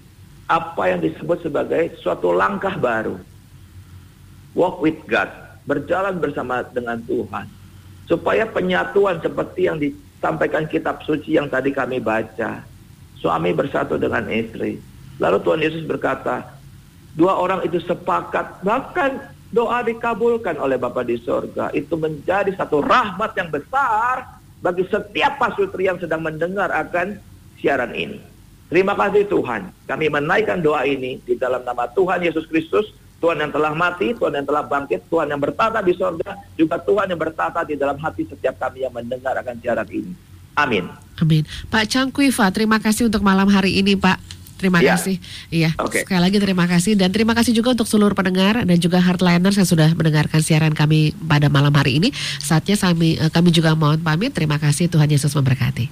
apa 0.50 0.90
yang 0.90 0.98
disebut 0.98 1.46
sebagai 1.46 1.94
suatu 2.02 2.34
langkah 2.34 2.74
baru 2.74 3.16
walk 4.54 4.80
with 4.80 4.98
God, 5.10 5.28
berjalan 5.66 6.22
bersama 6.22 6.62
dengan 6.70 7.02
Tuhan. 7.04 7.46
Supaya 8.04 8.44
penyatuan 8.44 9.20
seperti 9.24 9.68
yang 9.68 9.80
disampaikan 9.80 10.68
kitab 10.68 11.00
suci 11.04 11.36
yang 11.36 11.48
tadi 11.48 11.72
kami 11.72 12.00
baca. 12.00 12.64
Suami 13.16 13.56
bersatu 13.56 13.96
dengan 13.96 14.28
istri. 14.28 14.76
Lalu 15.16 15.38
Tuhan 15.40 15.60
Yesus 15.64 15.84
berkata, 15.88 16.44
dua 17.16 17.38
orang 17.40 17.64
itu 17.64 17.80
sepakat, 17.80 18.60
bahkan 18.60 19.32
doa 19.54 19.80
dikabulkan 19.86 20.58
oleh 20.58 20.76
Bapa 20.76 21.06
di 21.06 21.16
sorga. 21.22 21.70
Itu 21.72 21.94
menjadi 21.94 22.52
satu 22.52 22.82
rahmat 22.82 23.32
yang 23.38 23.48
besar 23.48 24.36
bagi 24.60 24.84
setiap 24.90 25.38
pasutri 25.38 25.86
yang 25.86 25.96
sedang 26.02 26.20
mendengar 26.26 26.68
akan 26.74 27.16
siaran 27.62 27.94
ini. 27.94 28.18
Terima 28.68 28.98
kasih 28.98 29.30
Tuhan. 29.30 29.70
Kami 29.86 30.10
menaikkan 30.10 30.58
doa 30.58 30.82
ini 30.82 31.22
di 31.22 31.38
dalam 31.38 31.62
nama 31.62 31.86
Tuhan 31.94 32.26
Yesus 32.26 32.50
Kristus 32.50 32.90
Tuhan 33.24 33.40
yang 33.40 33.52
telah 33.56 33.72
mati, 33.72 34.12
Tuhan 34.12 34.36
yang 34.36 34.44
telah 34.44 34.60
bangkit, 34.68 35.00
Tuhan 35.08 35.32
yang 35.32 35.40
bertata 35.40 35.80
di 35.80 35.96
sorga, 35.96 36.36
juga 36.60 36.76
Tuhan 36.76 37.08
yang 37.08 37.16
bertata 37.16 37.64
di 37.64 37.72
dalam 37.72 37.96
hati 37.96 38.28
setiap 38.28 38.60
kami 38.60 38.84
yang 38.84 38.92
mendengar 38.92 39.32
akan 39.40 39.56
siaran 39.64 39.88
ini. 39.88 40.12
Amin. 40.52 40.84
Amin. 41.16 41.48
Pak 41.72 41.88
Chang 41.88 42.12
Kuiva, 42.12 42.52
terima 42.52 42.76
kasih 42.76 43.08
untuk 43.08 43.24
malam 43.24 43.48
hari 43.48 43.80
ini 43.80 43.96
Pak. 43.96 44.20
Terima 44.60 44.84
Ya. 44.84 44.94
kasih. 44.94 45.16
Iya. 45.48 45.72
Oke. 45.80 46.04
Sekali 46.04 46.20
lagi 46.20 46.36
terima 46.36 46.68
kasih 46.68 47.00
dan 47.00 47.10
terima 47.10 47.32
kasih 47.32 47.56
juga 47.56 47.72
untuk 47.72 47.88
seluruh 47.88 48.12
pendengar 48.12 48.60
dan 48.62 48.76
juga 48.76 49.00
hardliners 49.00 49.56
yang 49.56 49.66
sudah 49.66 49.88
mendengarkan 49.96 50.40
siaran 50.44 50.76
kami 50.76 51.16
pada 51.26 51.48
malam 51.48 51.72
hari 51.74 51.98
ini. 51.98 52.12
Saatnya 52.38 52.76
kami 52.76 53.16
eh, 53.18 53.32
kami 53.32 53.50
juga 53.50 53.72
mohon 53.74 53.98
pamit. 54.04 54.36
Terima 54.36 54.60
kasih 54.60 54.86
Tuhan 54.92 55.08
Yesus 55.10 55.32
memberkati. 55.32 55.88